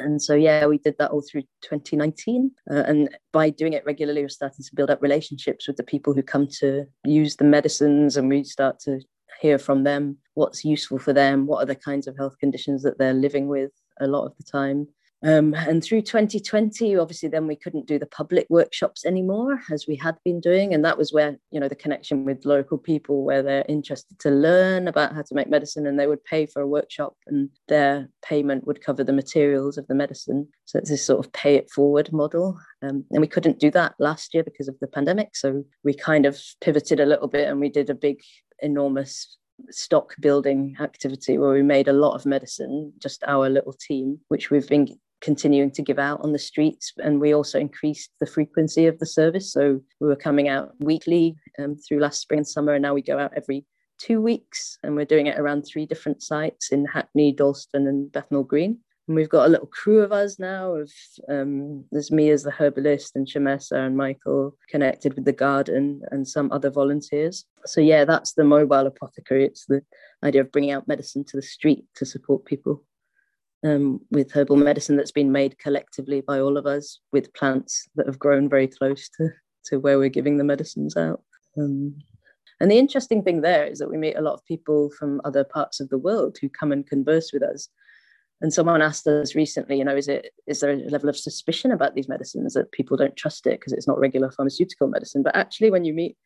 and 0.00 0.20
so, 0.20 0.34
yeah, 0.34 0.66
we 0.66 0.78
did 0.78 0.96
that 0.98 1.12
all 1.12 1.22
through 1.22 1.42
2019. 1.62 2.50
Uh, 2.68 2.74
and 2.74 3.16
by 3.32 3.50
doing 3.50 3.72
it 3.72 3.84
regularly, 3.86 4.22
we're 4.22 4.28
starting 4.28 4.64
to 4.64 4.74
build 4.74 4.90
up 4.90 5.00
relationships 5.00 5.68
with 5.68 5.76
the 5.76 5.84
people 5.84 6.12
who 6.12 6.24
come 6.24 6.48
to 6.58 6.86
use 7.04 7.36
the 7.36 7.44
medicines. 7.44 8.16
And 8.16 8.28
we 8.28 8.42
start 8.42 8.80
to 8.80 8.98
hear 9.40 9.58
from 9.58 9.84
them 9.84 10.18
what's 10.34 10.64
useful 10.64 10.98
for 10.98 11.12
them, 11.12 11.46
what 11.46 11.62
are 11.62 11.66
the 11.66 11.76
kinds 11.76 12.08
of 12.08 12.16
health 12.16 12.36
conditions 12.40 12.82
that 12.82 12.98
they're 12.98 13.14
living 13.14 13.46
with 13.46 13.70
a 14.00 14.08
lot 14.08 14.24
of 14.24 14.36
the 14.38 14.42
time. 14.42 14.88
Um, 15.24 15.52
and 15.54 15.82
through 15.82 16.02
2020, 16.02 16.96
obviously, 16.96 17.28
then 17.28 17.46
we 17.46 17.56
couldn't 17.56 17.86
do 17.86 17.98
the 17.98 18.06
public 18.06 18.46
workshops 18.48 19.04
anymore 19.04 19.60
as 19.72 19.86
we 19.86 19.96
had 19.96 20.16
been 20.24 20.40
doing. 20.40 20.72
And 20.72 20.84
that 20.84 20.96
was 20.96 21.12
where, 21.12 21.36
you 21.50 21.58
know, 21.58 21.68
the 21.68 21.74
connection 21.74 22.24
with 22.24 22.44
local 22.44 22.78
people, 22.78 23.24
where 23.24 23.42
they're 23.42 23.64
interested 23.68 24.18
to 24.20 24.30
learn 24.30 24.86
about 24.86 25.14
how 25.14 25.22
to 25.22 25.34
make 25.34 25.48
medicine 25.48 25.86
and 25.86 25.98
they 25.98 26.06
would 26.06 26.22
pay 26.24 26.46
for 26.46 26.62
a 26.62 26.68
workshop 26.68 27.14
and 27.26 27.50
their 27.66 28.08
payment 28.22 28.66
would 28.66 28.84
cover 28.84 29.02
the 29.02 29.12
materials 29.12 29.76
of 29.76 29.86
the 29.88 29.94
medicine. 29.94 30.48
So 30.66 30.78
it's 30.78 30.90
this 30.90 31.04
sort 31.04 31.24
of 31.24 31.32
pay 31.32 31.56
it 31.56 31.70
forward 31.70 32.12
model. 32.12 32.58
Um, 32.82 33.04
and 33.10 33.20
we 33.20 33.26
couldn't 33.26 33.58
do 33.58 33.70
that 33.72 33.94
last 33.98 34.34
year 34.34 34.44
because 34.44 34.68
of 34.68 34.78
the 34.80 34.86
pandemic. 34.86 35.34
So 35.34 35.64
we 35.82 35.94
kind 35.94 36.26
of 36.26 36.40
pivoted 36.60 37.00
a 37.00 37.06
little 37.06 37.28
bit 37.28 37.48
and 37.48 37.58
we 37.58 37.70
did 37.70 37.90
a 37.90 37.94
big, 37.94 38.20
enormous 38.60 39.36
stock 39.70 40.14
building 40.20 40.76
activity 40.80 41.38
where 41.38 41.50
we 41.50 41.62
made 41.62 41.88
a 41.88 41.92
lot 41.92 42.14
of 42.14 42.24
medicine, 42.24 42.92
just 42.98 43.24
our 43.26 43.48
little 43.48 43.72
team, 43.72 44.20
which 44.28 44.50
we've 44.50 44.68
been 44.68 44.88
continuing 45.20 45.70
to 45.72 45.82
give 45.82 45.98
out 45.98 46.20
on 46.22 46.32
the 46.32 46.38
streets. 46.38 46.92
And 46.98 47.20
we 47.20 47.34
also 47.34 47.58
increased 47.58 48.10
the 48.20 48.26
frequency 48.26 48.86
of 48.86 48.98
the 48.98 49.06
service. 49.06 49.52
So 49.52 49.80
we 50.00 50.08
were 50.08 50.16
coming 50.16 50.48
out 50.48 50.72
weekly 50.80 51.36
um, 51.58 51.76
through 51.76 52.00
last 52.00 52.20
spring 52.20 52.38
and 52.38 52.48
summer, 52.48 52.74
and 52.74 52.82
now 52.82 52.94
we 52.94 53.02
go 53.02 53.18
out 53.18 53.32
every 53.36 53.64
two 53.98 54.20
weeks. 54.20 54.78
And 54.82 54.94
we're 54.94 55.04
doing 55.04 55.26
it 55.26 55.38
around 55.38 55.62
three 55.62 55.86
different 55.86 56.22
sites 56.22 56.70
in 56.70 56.86
Hackney, 56.86 57.32
Dalston, 57.32 57.86
and 57.86 58.10
Bethnal 58.12 58.44
Green. 58.44 58.78
And 59.08 59.16
we've 59.16 59.28
got 59.28 59.46
a 59.46 59.48
little 59.48 59.66
crew 59.66 60.00
of 60.00 60.12
us 60.12 60.38
now. 60.38 60.74
Of 60.74 60.92
um, 61.28 61.84
there's 61.90 62.12
me 62.12 62.30
as 62.30 62.42
the 62.42 62.50
herbalist, 62.50 63.16
and 63.16 63.26
Shamessa 63.26 63.86
and 63.86 63.96
Michael 63.96 64.54
connected 64.68 65.14
with 65.14 65.24
the 65.24 65.32
garden, 65.32 66.02
and 66.10 66.28
some 66.28 66.52
other 66.52 66.70
volunteers. 66.70 67.46
So 67.64 67.80
yeah, 67.80 68.04
that's 68.04 68.34
the 68.34 68.44
mobile 68.44 68.86
apothecary. 68.86 69.46
It's 69.46 69.64
the 69.64 69.82
idea 70.22 70.42
of 70.42 70.52
bringing 70.52 70.72
out 70.72 70.88
medicine 70.88 71.24
to 71.24 71.36
the 71.36 71.42
street 71.42 71.86
to 71.96 72.04
support 72.04 72.44
people 72.44 72.84
um, 73.64 74.00
with 74.10 74.32
herbal 74.32 74.56
medicine 74.56 74.96
that's 74.96 75.12
been 75.12 75.32
made 75.32 75.58
collectively 75.58 76.20
by 76.20 76.40
all 76.40 76.56
of 76.56 76.66
us 76.66 77.00
with 77.12 77.32
plants 77.34 77.88
that 77.96 78.06
have 78.06 78.18
grown 78.18 78.48
very 78.48 78.68
close 78.68 79.08
to, 79.18 79.30
to 79.66 79.78
where 79.78 79.98
we're 79.98 80.08
giving 80.08 80.38
the 80.38 80.44
medicines 80.44 80.96
out. 80.96 81.22
Um, 81.56 81.96
and 82.60 82.70
the 82.70 82.78
interesting 82.78 83.22
thing 83.22 83.40
there 83.40 83.66
is 83.66 83.78
that 83.78 83.90
we 83.90 83.96
meet 83.96 84.16
a 84.16 84.22
lot 84.22 84.34
of 84.34 84.44
people 84.44 84.90
from 84.98 85.20
other 85.24 85.44
parts 85.44 85.80
of 85.80 85.88
the 85.88 85.98
world 85.98 86.38
who 86.40 86.48
come 86.48 86.72
and 86.72 86.86
converse 86.86 87.32
with 87.32 87.42
us. 87.42 87.68
And 88.40 88.52
someone 88.52 88.82
asked 88.82 89.06
us 89.06 89.34
recently, 89.34 89.78
you 89.78 89.84
know, 89.84 89.96
is 89.96 90.06
it 90.06 90.32
is 90.46 90.60
there 90.60 90.70
a 90.70 90.76
level 90.76 91.08
of 91.08 91.16
suspicion 91.16 91.72
about 91.72 91.94
these 91.94 92.08
medicines 92.08 92.54
that 92.54 92.70
people 92.70 92.96
don't 92.96 93.16
trust 93.16 93.46
it 93.48 93.58
because 93.58 93.72
it's 93.72 93.88
not 93.88 93.98
regular 93.98 94.30
pharmaceutical 94.30 94.86
medicine? 94.86 95.24
But 95.24 95.34
actually, 95.34 95.72
when 95.72 95.84
you 95.84 95.92
meet 95.92 96.16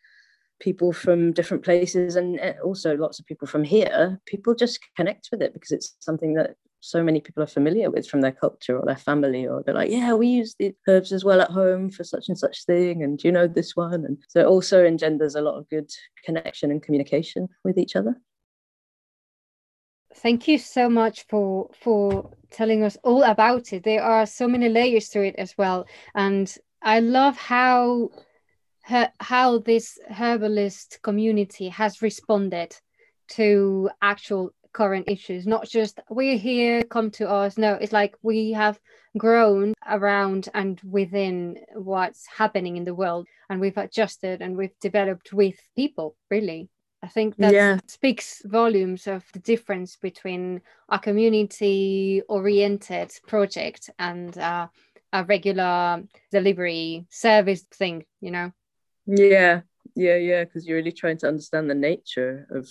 people 0.61 0.93
from 0.93 1.33
different 1.33 1.65
places 1.65 2.17
and 2.17 2.39
eh, 2.41 2.53
also 2.63 2.97
lots 2.97 3.19
of 3.19 3.27
people 3.27 3.49
from 3.49 3.65
here, 3.65 4.21
people 4.27 4.55
just 4.55 4.79
connect 4.95 5.29
with 5.33 5.41
it 5.41 5.55
because 5.55 5.73
it's 5.73 5.97
something 6.01 6.35
that 6.35 6.57
so 6.85 7.03
many 7.03 7.21
people 7.21 7.43
are 7.45 7.47
familiar 7.47 7.91
with 7.91 8.09
from 8.09 8.23
their 8.23 8.33
culture 8.33 8.77
or 8.77 8.85
their 8.85 8.97
family, 8.97 9.47
or 9.47 9.63
they're 9.63 9.75
like, 9.75 9.91
yeah, 9.91 10.15
we 10.15 10.27
use 10.27 10.57
the 10.59 10.75
herbs 10.89 11.13
as 11.13 11.25
well 11.25 11.41
at 11.41 11.51
home 11.51 11.91
for 11.91 12.03
such 12.03 12.29
and 12.29 12.37
such 12.37 12.67
thing, 12.67 13.03
and 13.05 13.23
you 13.23 13.31
know 13.31 13.47
this 13.47 13.77
one? 13.77 14.05
And 14.05 14.19
so 14.29 14.41
it 14.41 14.47
also 14.47 14.85
engenders 14.85 15.37
a 15.37 15.41
lot 15.41 15.57
of 15.57 15.69
good 15.69 15.91
connection 16.25 16.73
and 16.73 16.83
communication 16.83 17.49
with 17.63 17.79
each 17.79 17.95
other. 17.95 18.21
Thank 20.17 20.49
you 20.49 20.59
so 20.59 20.91
much 20.91 21.25
for 21.29 21.71
for 21.81 22.31
telling 22.51 22.83
us 22.83 22.99
all 23.05 23.23
about 23.23 23.73
it. 23.73 23.85
There 23.85 24.03
are 24.03 24.27
so 24.27 24.49
many 24.49 24.69
layers 24.69 25.09
to 25.11 25.23
it 25.23 25.37
as 25.39 25.55
well, 25.57 25.87
and 26.15 26.53
I 26.83 26.99
love 26.99 27.37
how 27.37 28.11
her, 28.83 29.13
how 29.21 29.59
this 29.59 29.99
herbalist 30.11 30.99
community 31.03 31.69
has 31.69 32.03
responded 32.03 32.77
to 33.29 33.89
actual 34.03 34.53
current 34.73 35.09
issues 35.09 35.47
not 35.47 35.69
just 35.69 36.01
we're 36.09 36.39
here 36.39 36.83
come 36.85 37.11
to 37.11 37.29
us. 37.29 37.59
No 37.59 37.75
it's 37.75 37.93
like 37.93 38.15
we 38.23 38.53
have 38.53 38.79
grown 39.19 39.75
around 39.89 40.49
and 40.55 40.81
within 40.83 41.59
what's 41.75 42.27
happening 42.27 42.77
in 42.77 42.85
the 42.85 42.95
world 42.95 43.27
and 43.51 43.61
we've 43.61 43.77
adjusted 43.77 44.41
and 44.41 44.57
we've 44.57 44.79
developed 44.81 45.33
with 45.33 45.57
people 45.77 46.17
really. 46.31 46.69
I 47.05 47.09
think 47.09 47.37
that 47.39 47.53
yeah. 47.53 47.79
speaks 47.89 48.43
volumes 48.45 49.09
of 49.09 49.25
the 49.33 49.41
difference 49.41 49.97
between 49.97 50.61
a 50.89 51.01
community 51.01 52.23
oriented 52.29 53.13
project 53.27 53.91
and 53.99 54.39
uh, 54.39 54.69
a 55.13 55.25
regular 55.25 56.05
delivery 56.31 57.07
service 57.11 57.63
thing 57.63 58.05
you 58.21 58.31
know? 58.31 58.53
Yeah. 59.07 59.63
Yeah 59.95 60.17
yeah 60.17 60.45
because 60.45 60.67
you're 60.67 60.79
really 60.79 60.93
trying 60.93 61.19
to 61.19 61.29
understand 61.29 61.69
the 61.69 61.75
nature 61.75 62.47
of 62.51 62.69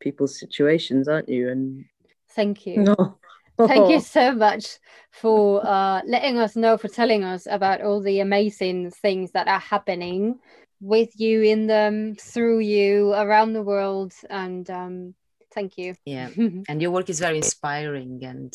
people's 0.00 0.38
situations, 0.38 1.08
aren't 1.08 1.28
you? 1.28 1.50
And 1.50 1.84
thank 2.30 2.66
you. 2.66 2.82
No. 2.82 3.18
Thank 3.66 3.90
you 3.90 4.00
so 4.00 4.32
much 4.32 4.78
for 5.10 5.60
uh, 5.66 6.00
letting 6.06 6.38
us 6.38 6.56
know, 6.56 6.78
for 6.78 6.88
telling 6.88 7.24
us 7.24 7.46
about 7.46 7.82
all 7.82 8.00
the 8.00 8.20
amazing 8.20 8.90
things 8.90 9.32
that 9.32 9.48
are 9.48 9.58
happening 9.58 10.38
with 10.80 11.10
you, 11.20 11.42
in 11.42 11.66
them, 11.66 12.14
through 12.14 12.60
you, 12.60 13.12
around 13.12 13.52
the 13.52 13.62
world. 13.62 14.14
And 14.30 14.68
um, 14.70 15.14
thank 15.52 15.76
you. 15.76 15.94
Yeah. 16.06 16.30
and 16.68 16.80
your 16.80 16.90
work 16.90 17.10
is 17.10 17.20
very 17.20 17.36
inspiring 17.36 18.24
and 18.24 18.54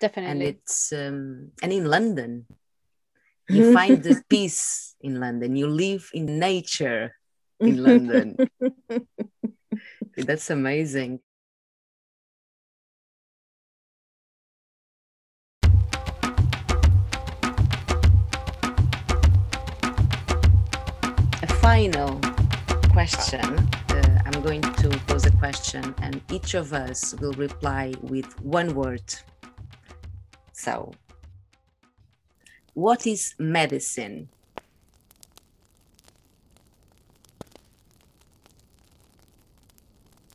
definitely. 0.00 0.30
And 0.30 0.42
it's 0.42 0.92
um, 0.92 1.50
and 1.62 1.72
in 1.72 1.84
London, 1.84 2.46
you 3.50 3.72
find 3.74 4.02
the 4.02 4.22
peace 4.28 4.94
in 5.00 5.20
London. 5.20 5.56
You 5.56 5.68
live 5.68 6.10
in 6.14 6.38
nature 6.38 7.14
in 7.60 7.82
London. 7.82 8.36
That's 10.26 10.50
amazing. 10.50 11.20
A 21.40 21.46
final 21.60 22.20
question. 22.90 23.40
Uh, 23.40 24.18
I'm 24.26 24.42
going 24.42 24.60
to 24.60 24.88
pose 25.06 25.24
a 25.24 25.30
question, 25.36 25.94
and 26.02 26.20
each 26.32 26.54
of 26.54 26.72
us 26.72 27.14
will 27.20 27.34
reply 27.34 27.94
with 28.02 28.40
one 28.40 28.74
word. 28.74 29.14
So, 30.52 30.92
what 32.74 33.06
is 33.06 33.34
medicine? 33.38 34.30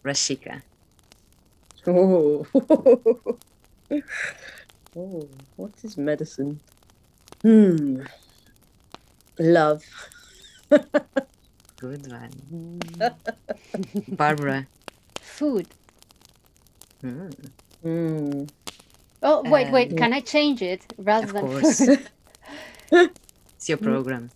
Rashika. 0.04 0.62
Oh. 1.88 2.46
oh, 4.96 5.28
what 5.56 5.72
is 5.84 5.98
medicine? 5.98 6.60
Hmm. 7.42 8.04
Love. 9.40 9.84
Good 10.70 12.08
one. 12.12 12.80
Barbara. 14.10 14.68
Food. 15.20 15.68
Mm. 17.04 17.34
Mm. 17.84 18.50
Oh, 19.22 19.42
wait, 19.50 19.72
wait. 19.72 19.92
Um, 19.92 19.98
Can 19.98 20.14
I 20.14 20.22
change 20.22 20.62
it 20.62 20.86
rather 20.98 21.28
of 21.28 21.34
than 21.34 21.42
course. 21.42 21.82
it's 22.92 23.70
your 23.70 23.78
program. 23.78 24.30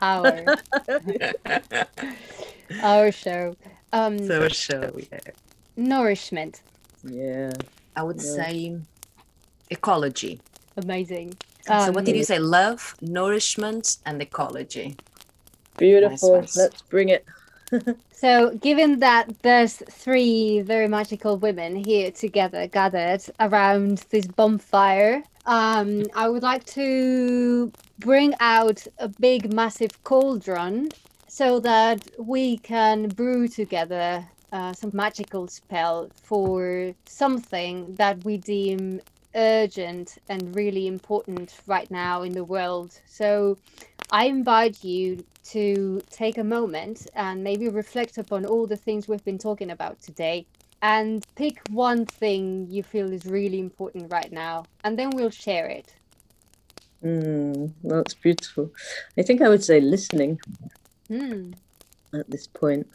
Our 0.00 0.56
our 2.82 3.12
show. 3.12 3.56
Um, 3.92 4.30
our 4.30 4.50
show, 4.50 4.90
yeah. 5.12 5.20
Nourishment. 5.76 6.62
Yeah. 7.04 7.52
I 7.96 8.02
would 8.02 8.16
yeah. 8.16 8.22
say 8.22 8.76
ecology. 9.70 10.40
Amazing. 10.76 11.36
Um, 11.68 11.86
so 11.86 11.92
what 11.92 12.04
did 12.04 12.16
you 12.16 12.24
say? 12.24 12.38
Love, 12.38 12.94
nourishment, 13.00 13.98
and 14.04 14.20
ecology. 14.20 14.96
Beautiful. 15.76 16.40
Nice 16.40 16.56
Let's 16.56 16.82
bring 16.82 17.08
it. 17.08 17.24
so, 18.12 18.50
given 18.56 19.00
that 19.00 19.42
there's 19.42 19.76
three 19.90 20.60
very 20.60 20.88
magical 20.88 21.36
women 21.36 21.76
here 21.76 22.10
together, 22.10 22.66
gathered 22.66 23.22
around 23.40 24.04
this 24.10 24.26
bonfire, 24.26 25.22
um, 25.46 26.04
I 26.14 26.28
would 26.28 26.42
like 26.42 26.64
to 26.66 27.72
bring 27.98 28.34
out 28.40 28.86
a 28.98 29.08
big, 29.08 29.52
massive 29.52 30.02
cauldron 30.04 30.90
so 31.34 31.58
that 31.58 31.98
we 32.16 32.56
can 32.58 33.08
brew 33.08 33.48
together 33.48 34.24
uh, 34.52 34.72
some 34.72 34.92
magical 34.94 35.48
spell 35.48 36.08
for 36.22 36.94
something 37.06 37.92
that 37.96 38.24
we 38.24 38.36
deem 38.36 39.00
urgent 39.34 40.16
and 40.28 40.54
really 40.54 40.86
important 40.86 41.52
right 41.66 41.90
now 41.90 42.22
in 42.22 42.30
the 42.30 42.44
world. 42.44 43.00
So 43.04 43.58
I 44.12 44.26
invite 44.26 44.84
you 44.84 45.24
to 45.46 46.00
take 46.08 46.38
a 46.38 46.44
moment 46.44 47.08
and 47.16 47.42
maybe 47.42 47.68
reflect 47.68 48.16
upon 48.16 48.46
all 48.46 48.68
the 48.68 48.76
things 48.76 49.08
we've 49.08 49.24
been 49.24 49.38
talking 49.48 49.72
about 49.72 50.00
today 50.00 50.46
and 50.82 51.26
pick 51.34 51.58
one 51.70 52.06
thing 52.06 52.68
you 52.70 52.84
feel 52.84 53.12
is 53.12 53.26
really 53.26 53.58
important 53.58 54.08
right 54.08 54.30
now 54.30 54.66
and 54.84 54.96
then 54.96 55.10
we'll 55.10 55.30
share 55.30 55.66
it. 55.66 55.92
Mm, 57.02 57.72
that's 57.82 58.14
beautiful. 58.14 58.70
I 59.18 59.22
think 59.22 59.42
I 59.42 59.48
would 59.48 59.64
say 59.64 59.80
listening. 59.80 60.38
Mm. 61.10 61.54
at 62.12 62.30
this 62.30 62.46
point. 62.46 62.86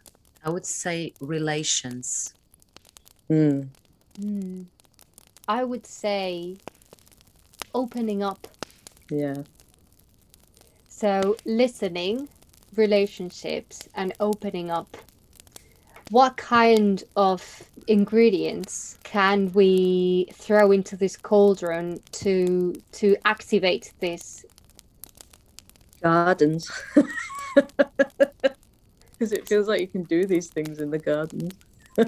I 0.43 0.49
would 0.49 0.65
say 0.65 1.13
relations. 1.19 2.33
Mm. 3.29 3.67
Hmm. 4.19 4.63
I 5.47 5.63
would 5.63 5.85
say 5.85 6.57
opening 7.73 8.23
up. 8.23 8.47
Yeah. 9.09 9.43
So 10.87 11.37
listening, 11.45 12.27
relationships, 12.75 13.87
and 13.95 14.13
opening 14.19 14.69
up. 14.71 14.97
What 16.09 16.37
kind 16.37 17.03
of 17.15 17.63
ingredients 17.87 18.97
can 19.03 19.51
we 19.53 20.27
throw 20.33 20.71
into 20.71 20.97
this 20.97 21.15
cauldron 21.15 21.99
to 22.13 22.75
to 22.93 23.15
activate 23.25 23.93
this? 23.99 24.45
Gardens. 26.01 26.71
Because 29.19 29.33
it 29.33 29.49
feels 29.49 29.67
like 29.67 29.81
you 29.81 29.87
can 29.87 30.03
do 30.03 30.25
these 30.25 30.47
things 30.47 30.79
in 30.79 30.91
the 30.91 30.97
garden. 30.97 31.51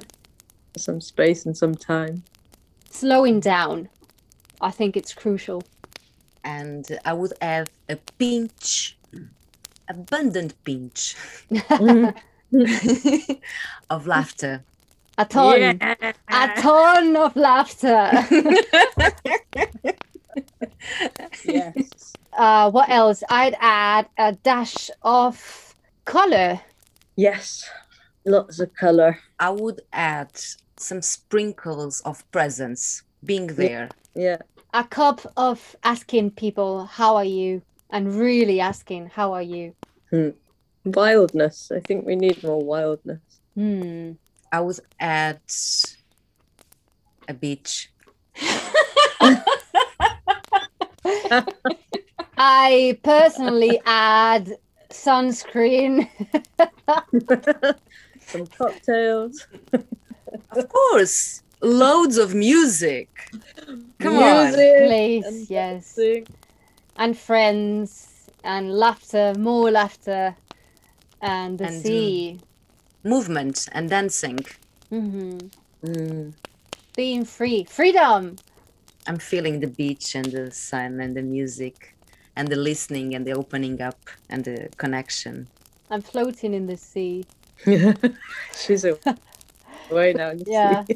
some 0.77 1.01
space 1.01 1.45
and 1.45 1.57
some 1.57 1.75
time. 1.75 2.23
Slowing 2.89 3.41
down. 3.41 3.89
I 4.61 4.71
think 4.71 4.95
it's 4.95 5.13
crucial. 5.13 5.61
And 6.45 6.87
I 7.03 7.11
would 7.11 7.33
have 7.41 7.67
a 7.89 7.97
pinch, 8.17 8.97
abundant 9.89 10.53
pinch 10.63 11.17
of 13.89 14.07
laughter. 14.07 14.63
A 15.17 15.25
ton. 15.25 15.79
A 15.81 16.47
ton 16.57 17.15
of 17.17 17.35
laughter. 17.35 18.09
yes. 21.43 22.13
Uh, 22.33 22.71
what 22.71 22.89
else? 22.89 23.23
I'd 23.29 23.55
add 23.59 24.07
a 24.17 24.33
dash 24.33 24.89
of 25.01 25.75
color. 26.05 26.59
Yes. 27.15 27.69
Lots 28.25 28.59
of 28.59 28.73
colour. 28.73 29.19
I 29.39 29.49
would 29.49 29.81
add 29.91 30.31
some 30.77 31.01
sprinkles 31.01 32.01
of 32.01 32.29
presence, 32.31 33.03
being 33.23 33.47
there. 33.47 33.89
Yeah. 34.15 34.37
A 34.73 34.83
cup 34.83 35.31
of 35.37 35.75
asking 35.83 36.31
people, 36.31 36.85
how 36.85 37.15
are 37.15 37.25
you? 37.25 37.61
And 37.89 38.15
really 38.15 38.61
asking, 38.61 39.07
how 39.07 39.33
are 39.33 39.41
you? 39.41 39.73
Wildness. 40.85 41.71
I 41.71 41.79
think 41.79 42.05
we 42.05 42.15
need 42.15 42.43
more 42.43 42.61
wildness. 42.61 43.19
Hmm. 43.55 44.13
I 44.51 44.61
would 44.61 44.79
add 44.99 45.41
a 47.27 47.33
beach. 47.33 47.91
I 52.43 52.99
personally 53.03 53.79
add 53.85 54.57
sunscreen. 54.89 56.09
some 58.19 58.47
cocktails. 58.57 59.47
Of 60.55 60.67
course, 60.69 61.43
loads 61.61 62.17
of 62.17 62.33
music. 62.33 63.09
Come 63.99 64.17
on. 64.17 64.47
Music 64.47 64.73
Please, 64.77 65.25
and 65.27 65.49
yes. 65.49 65.95
dancing. 65.95 66.27
And 66.97 67.17
friends 67.17 68.29
and 68.43 68.73
laughter, 68.73 69.33
more 69.37 69.69
laughter. 69.71 70.35
And 71.21 71.59
the 71.59 71.67
And, 71.67 71.73
sea. 71.83 72.41
Movement 73.03 73.67
and 73.71 73.89
dancing. 73.89 74.39
hmm 74.89 75.37
Mm. 75.83 76.33
Being 76.95 77.25
free. 77.25 77.65
Freedom. 77.65 78.35
I'm 79.07 79.19
feeling 79.19 79.59
the 79.59 79.67
beach 79.67 80.15
and 80.15 80.25
the 80.25 80.51
sun 80.51 80.99
and 81.01 81.15
the 81.15 81.21
music 81.21 81.95
and 82.35 82.47
the 82.47 82.55
listening 82.55 83.15
and 83.15 83.25
the 83.25 83.33
opening 83.33 83.81
up 83.81 83.99
and 84.29 84.45
the 84.45 84.69
connection. 84.77 85.47
I'm 85.89 86.01
floating 86.01 86.53
in 86.53 86.67
the 86.67 86.77
sea. 86.77 87.25
She's 88.55 88.85
away 88.85 90.13
now. 90.15 90.31
you 90.31 90.43
Yeah. 90.47 90.85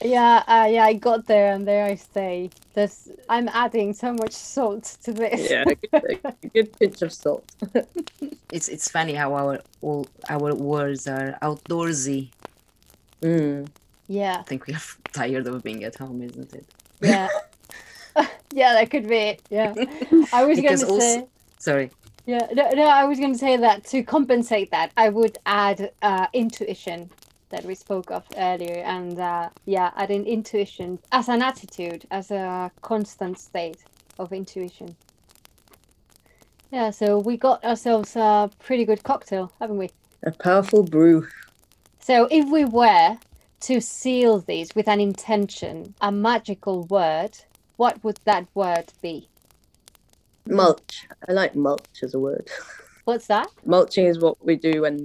Yeah, 0.00 0.44
uh, 0.46 0.68
yeah, 0.70 0.84
I 0.84 0.92
got 0.92 1.26
there 1.26 1.52
and 1.52 1.66
there 1.66 1.84
I 1.84 1.96
stay. 1.96 2.50
There's, 2.74 3.08
I'm 3.28 3.48
adding 3.48 3.92
so 3.94 4.12
much 4.12 4.30
salt 4.30 4.96
to 5.02 5.12
this. 5.12 5.50
yeah. 5.50 5.64
A 5.66 5.74
good, 5.74 6.20
a 6.24 6.48
good 6.54 6.78
pinch 6.78 7.02
of 7.02 7.12
salt. 7.12 7.44
It's 8.52 8.68
it's 8.68 8.88
funny 8.88 9.14
how 9.14 9.34
our 9.34 9.58
all 9.80 10.06
our 10.30 10.54
words 10.54 11.08
are 11.08 11.36
outdoorsy. 11.42 12.30
Mm. 13.22 13.66
yeah, 14.06 14.36
I 14.38 14.42
think 14.42 14.68
we 14.68 14.74
are 14.74 14.82
tired 15.12 15.48
of 15.48 15.62
being 15.64 15.82
at 15.82 15.96
home, 15.96 16.22
isn't 16.22 16.54
it? 16.54 16.66
yeah. 17.00 17.28
yeah, 18.52 18.74
that 18.74 18.90
could 18.90 19.08
be 19.08 19.16
it. 19.16 19.42
Yeah. 19.50 19.74
I 20.32 20.44
was 20.44 20.60
going 20.60 20.78
to 20.78 20.86
also- 20.86 20.98
say, 20.98 21.26
Sorry. 21.58 21.90
yeah, 22.26 22.46
no, 22.52 22.70
no, 22.70 22.84
I 22.84 23.04
was 23.04 23.18
going 23.18 23.32
to 23.32 23.38
say 23.38 23.56
that 23.56 23.84
to 23.86 24.02
compensate 24.02 24.70
that, 24.70 24.92
I 24.96 25.08
would 25.08 25.38
add 25.46 25.92
uh, 26.02 26.26
intuition 26.32 27.10
that 27.50 27.64
we 27.64 27.74
spoke 27.74 28.10
of 28.10 28.24
earlier. 28.36 28.82
And 28.84 29.18
uh, 29.18 29.50
yeah, 29.66 29.90
adding 29.96 30.26
intuition 30.26 30.98
as 31.12 31.28
an 31.28 31.42
attitude, 31.42 32.06
as 32.10 32.30
a 32.30 32.70
constant 32.80 33.38
state 33.38 33.78
of 34.18 34.32
intuition. 34.32 34.96
Yeah, 36.70 36.90
so 36.90 37.18
we 37.18 37.36
got 37.36 37.62
ourselves 37.64 38.16
a 38.16 38.50
pretty 38.58 38.84
good 38.86 39.02
cocktail, 39.02 39.52
haven't 39.60 39.76
we? 39.76 39.90
A 40.24 40.30
powerful 40.32 40.82
brew. 40.82 41.26
So 42.00 42.26
if 42.30 42.50
we 42.50 42.64
were 42.64 43.18
to 43.60 43.80
seal 43.80 44.40
these 44.40 44.74
with 44.74 44.88
an 44.88 44.98
intention, 44.98 45.94
a 46.00 46.10
magical 46.10 46.84
word, 46.84 47.36
what 47.76 48.02
would 48.04 48.18
that 48.24 48.46
word 48.54 48.92
be? 49.02 49.28
Mulch. 50.46 51.06
I 51.28 51.32
like 51.32 51.54
mulch 51.54 52.02
as 52.02 52.14
a 52.14 52.18
word. 52.18 52.48
What's 53.04 53.26
that? 53.26 53.48
Mulching 53.64 54.06
is 54.06 54.18
what 54.20 54.44
we 54.44 54.56
do 54.56 54.82
when, 54.82 55.02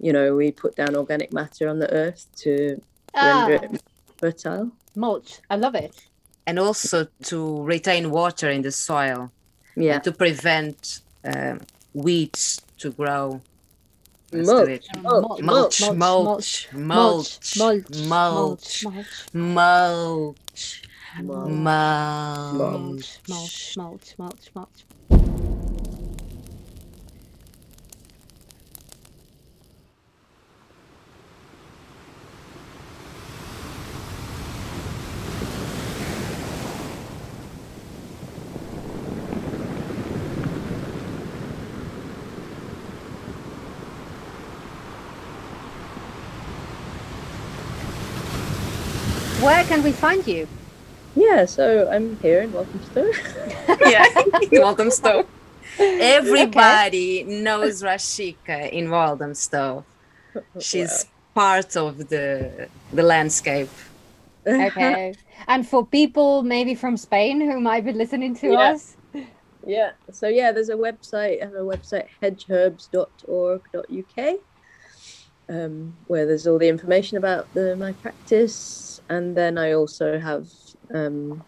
you 0.00 0.12
know, 0.12 0.34
we 0.34 0.50
put 0.50 0.76
down 0.76 0.96
organic 0.96 1.32
matter 1.32 1.68
on 1.68 1.78
the 1.78 1.92
earth 1.92 2.26
to 2.36 2.80
Ah, 3.14 3.46
render 3.48 3.66
it 3.76 3.82
fertile. 4.18 4.70
mulch. 4.96 5.40
I 5.50 5.56
love 5.56 5.74
it. 5.74 5.94
And 6.46 6.58
also 6.58 7.06
to 7.24 7.62
retain 7.62 8.10
water 8.10 8.50
in 8.50 8.62
the 8.62 8.72
soil 8.72 9.30
Yeah. 9.76 9.94
and 9.96 10.04
to 10.04 10.12
prevent 10.12 11.00
um, 11.24 11.60
weeds 11.94 12.60
to 12.78 12.90
grow. 12.90 13.42
Let's 14.32 14.48
do 14.48 14.54
Mulch. 14.54 14.68
it. 14.70 14.86
Mulch. 15.02 15.42
Mulch, 15.42 15.80
mulch, 15.80 15.80
mulch, 15.92 16.68
mulch, 16.72 16.72
mulch, 16.72 17.56
mulch, 17.58 18.06
mulch, 18.08 18.84
mulch, 18.84 19.34
mulch, 19.34 20.82
Mulch. 21.20 21.50
mulch. 21.50 23.20
mulch, 23.28 23.76
mulch, 23.76 24.14
mulch, 24.18 24.50
mulch. 24.54 24.84
Where 49.42 49.64
can 49.64 49.82
we 49.82 49.92
find 49.92 50.26
you? 50.26 50.48
Yeah, 51.14 51.44
so 51.44 51.88
I'm 51.90 52.16
here 52.18 52.40
in 52.42 52.52
Walthamstow. 52.52 53.10
yeah, 53.86 54.06
Walthamstow. 54.52 55.26
Everybody 55.78 57.22
knows 57.24 57.82
Rashika 57.82 58.70
in 58.70 58.90
Walthamstow. 58.90 59.84
She's 60.60 61.06
part 61.34 61.76
of 61.76 62.08
the 62.08 62.68
the 62.92 63.02
landscape. 63.02 63.68
Okay. 64.46 65.14
and 65.46 65.66
for 65.68 65.86
people 65.86 66.42
maybe 66.42 66.74
from 66.74 66.96
Spain 66.96 67.40
who 67.40 67.60
might 67.60 67.84
be 67.84 67.92
listening 67.92 68.34
to 68.36 68.52
Yeah. 68.52 68.72
us, 68.72 68.96
Yeah, 69.64 69.92
so 70.10 70.26
yeah, 70.28 70.50
there's 70.50 70.68
a 70.70 70.74
website, 70.74 71.40
I 71.40 71.44
have 71.44 71.54
a 71.54 71.60
website, 71.74 72.08
hedgeherbs.org.uk, 72.20 74.36
um, 75.48 75.94
where 76.08 76.26
there's 76.26 76.48
all 76.48 76.58
the 76.58 76.68
information 76.68 77.16
about 77.18 77.46
the 77.54 77.76
my 77.76 77.92
practice. 77.92 79.00
And 79.08 79.36
then 79.36 79.58
I 79.58 79.72
also 79.74 80.18
have 80.18 80.48
um, 80.94 81.44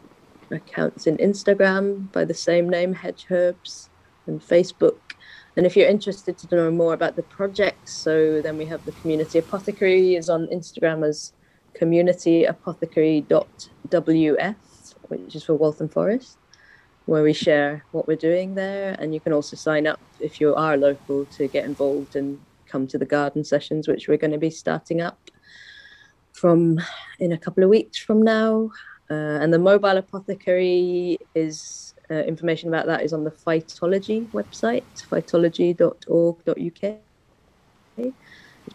accounts 0.51 1.07
in 1.07 1.16
Instagram 1.19 2.11
by 2.12 2.25
the 2.25 2.35
same 2.35 2.69
name, 2.69 2.95
Hedgeherbs, 2.95 3.89
and 4.27 4.41
Facebook. 4.41 4.99
And 5.57 5.66
if 5.66 5.77
you're 5.77 5.89
interested 5.89 6.37
to 6.39 6.57
know 6.57 6.71
more 6.71 6.95
about 6.95 7.16
the 7.16 7.23
project, 7.23 7.89
so 7.89 8.41
then 8.43 8.57
we 8.57 8.66
have 8.66 8.85
the 8.85 8.93
Community 8.93 9.39
Apothecary 9.39 10.16
is 10.16 10.29
on 10.29 10.49
Instagram 10.53 11.07
as 11.07 11.33
communityapothecary.wf, 11.81 14.57
which 15.03 15.35
is 15.35 15.45
for 15.45 15.55
Waltham 15.55 15.89
Forest 15.89 16.39
where 17.07 17.23
we 17.23 17.33
share 17.33 17.87
what 17.91 18.07
we're 18.07 18.16
doing 18.16 18.55
there. 18.55 18.97
And 18.99 19.15
you 19.15 19.21
can 19.21 19.33
also 19.33 19.57
sign 19.57 19.87
up 19.87 20.01
if 20.19 20.41
you 20.41 20.55
are 20.55 20.77
local 20.77 21.27
to 21.37 21.49
get 21.49 21.65
involved 21.65 22.16
and 22.16 22.41
come 22.71 22.87
to 22.89 22.99
the 22.99 23.07
garden 23.07 23.45
sessions, 23.45 23.87
which 23.87 24.09
we're 24.09 24.16
going 24.16 24.33
to 24.33 24.39
be 24.39 24.51
starting 24.51 25.01
up 25.01 25.19
from 26.33 26.81
in 27.19 27.33
a 27.33 27.39
couple 27.39 27.62
of 27.62 27.71
weeks 27.71 27.99
from 27.99 28.23
now. 28.23 28.71
Uh, 29.10 29.39
and 29.43 29.52
the 29.52 29.59
mobile 29.59 29.97
apothecary 29.98 31.18
is 31.35 31.94
uh, 32.10 32.14
information 32.14 32.68
about 32.68 32.86
that 32.86 33.02
is 33.02 33.12
on 33.12 33.24
the 33.24 33.31
phytology 33.31 34.31
website, 34.31 34.85
phytology.org.uk. 35.10 36.94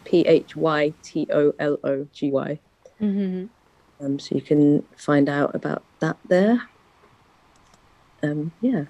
P 0.05 0.21
H 0.21 0.55
Y 0.55 0.93
T 1.03 1.27
O 1.33 1.51
L 1.59 1.77
O 1.83 2.07
G 2.13 2.31
Y. 2.31 2.59
hmm 2.99 3.45
Um, 3.99 4.19
so 4.19 4.35
you 4.35 4.41
can 4.41 4.83
find 4.97 5.27
out 5.29 5.55
about 5.55 5.83
that 5.99 6.17
there. 6.27 6.61
Um, 8.23 8.51
yeah. 8.61 8.85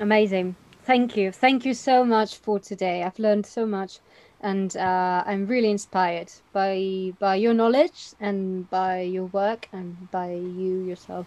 Amazing. 0.00 0.56
Thank 0.84 1.16
you. 1.16 1.30
Thank 1.30 1.64
you 1.64 1.74
so 1.74 2.04
much 2.04 2.36
for 2.36 2.58
today. 2.58 3.02
I've 3.02 3.18
learned 3.18 3.46
so 3.46 3.66
much 3.66 4.00
and 4.42 4.76
uh, 4.76 5.22
I'm 5.26 5.46
really 5.46 5.70
inspired 5.70 6.30
by 6.52 7.12
by 7.18 7.36
your 7.36 7.54
knowledge 7.54 8.14
and 8.20 8.68
by 8.70 9.00
your 9.02 9.26
work 9.26 9.68
and 9.72 10.10
by 10.10 10.32
you 10.32 10.82
yourself. 10.82 11.26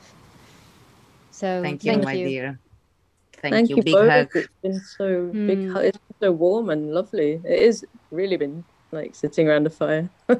So 1.31 1.61
Thank 1.61 1.83
you, 1.83 1.97
my 1.97 2.13
dear. 2.13 2.59
Thank, 3.41 3.69
you. 3.69 3.75
Big 3.75 3.93
both. 3.93 4.09
hug. 4.09 4.29
It's 4.35 4.47
been 4.63 4.79
so 4.79 5.27
big. 5.27 5.59
Mm. 5.59 5.73
hu- 5.73 5.79
It's 5.79 5.97
been 5.97 6.17
so 6.19 6.31
warm 6.31 6.69
and 6.69 6.93
lovely. 6.93 7.41
It 7.43 7.59
is 7.59 7.85
really 8.11 8.37
been 8.37 8.63
like 8.91 9.13
sitting 9.15 9.47
around 9.47 9.67
a 9.67 9.69
fire. 9.69 10.09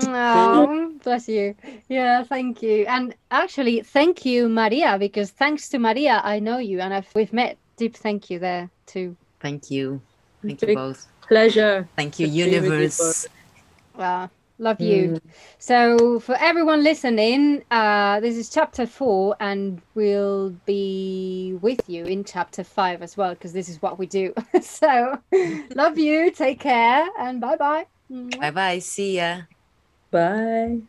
Oh, 0.00 0.92
bless 1.02 1.28
you. 1.28 1.54
Yeah, 1.88 2.22
thank 2.22 2.62
you. 2.62 2.84
And 2.86 3.14
actually, 3.30 3.80
thank 3.82 4.24
you, 4.24 4.48
Maria, 4.48 4.96
because 4.98 5.30
thanks 5.30 5.68
to 5.70 5.78
Maria, 5.78 6.20
I 6.22 6.38
know 6.38 6.58
you 6.58 6.80
and 6.80 6.94
I've, 6.94 7.08
we've 7.14 7.32
met. 7.32 7.58
Deep 7.76 7.96
thank 7.96 8.28
you 8.30 8.38
there 8.38 8.70
too. 8.86 9.16
Thank 9.40 9.70
you. 9.70 10.00
Thank 10.42 10.62
you 10.62 10.74
both. 10.74 11.06
Pleasure. 11.28 11.88
Thank 11.96 12.18
you, 12.18 12.26
to 12.26 12.32
be 12.32 12.40
with 12.40 12.50
you 12.50 12.54
universe. 12.54 13.26
Uh, 13.98 14.28
love 14.58 14.80
you. 14.80 15.20
So, 15.58 16.20
for 16.20 16.36
everyone 16.36 16.82
listening, 16.82 17.64
uh, 17.70 18.20
this 18.20 18.36
is 18.36 18.48
chapter 18.48 18.86
four, 18.86 19.36
and 19.40 19.80
we'll 19.94 20.50
be 20.66 21.56
with 21.60 21.88
you 21.88 22.04
in 22.04 22.24
chapter 22.24 22.64
five 22.64 23.02
as 23.02 23.16
well, 23.16 23.34
because 23.34 23.52
this 23.52 23.68
is 23.68 23.80
what 23.82 23.98
we 23.98 24.06
do. 24.06 24.32
so, 24.62 25.18
love 25.74 25.98
you. 25.98 26.30
Take 26.30 26.60
care, 26.60 27.08
and 27.18 27.40
bye 27.40 27.56
bye. 27.56 27.86
Bye 28.08 28.50
bye. 28.50 28.78
See 28.78 29.16
ya. 29.16 29.42
Bye. 30.10 30.80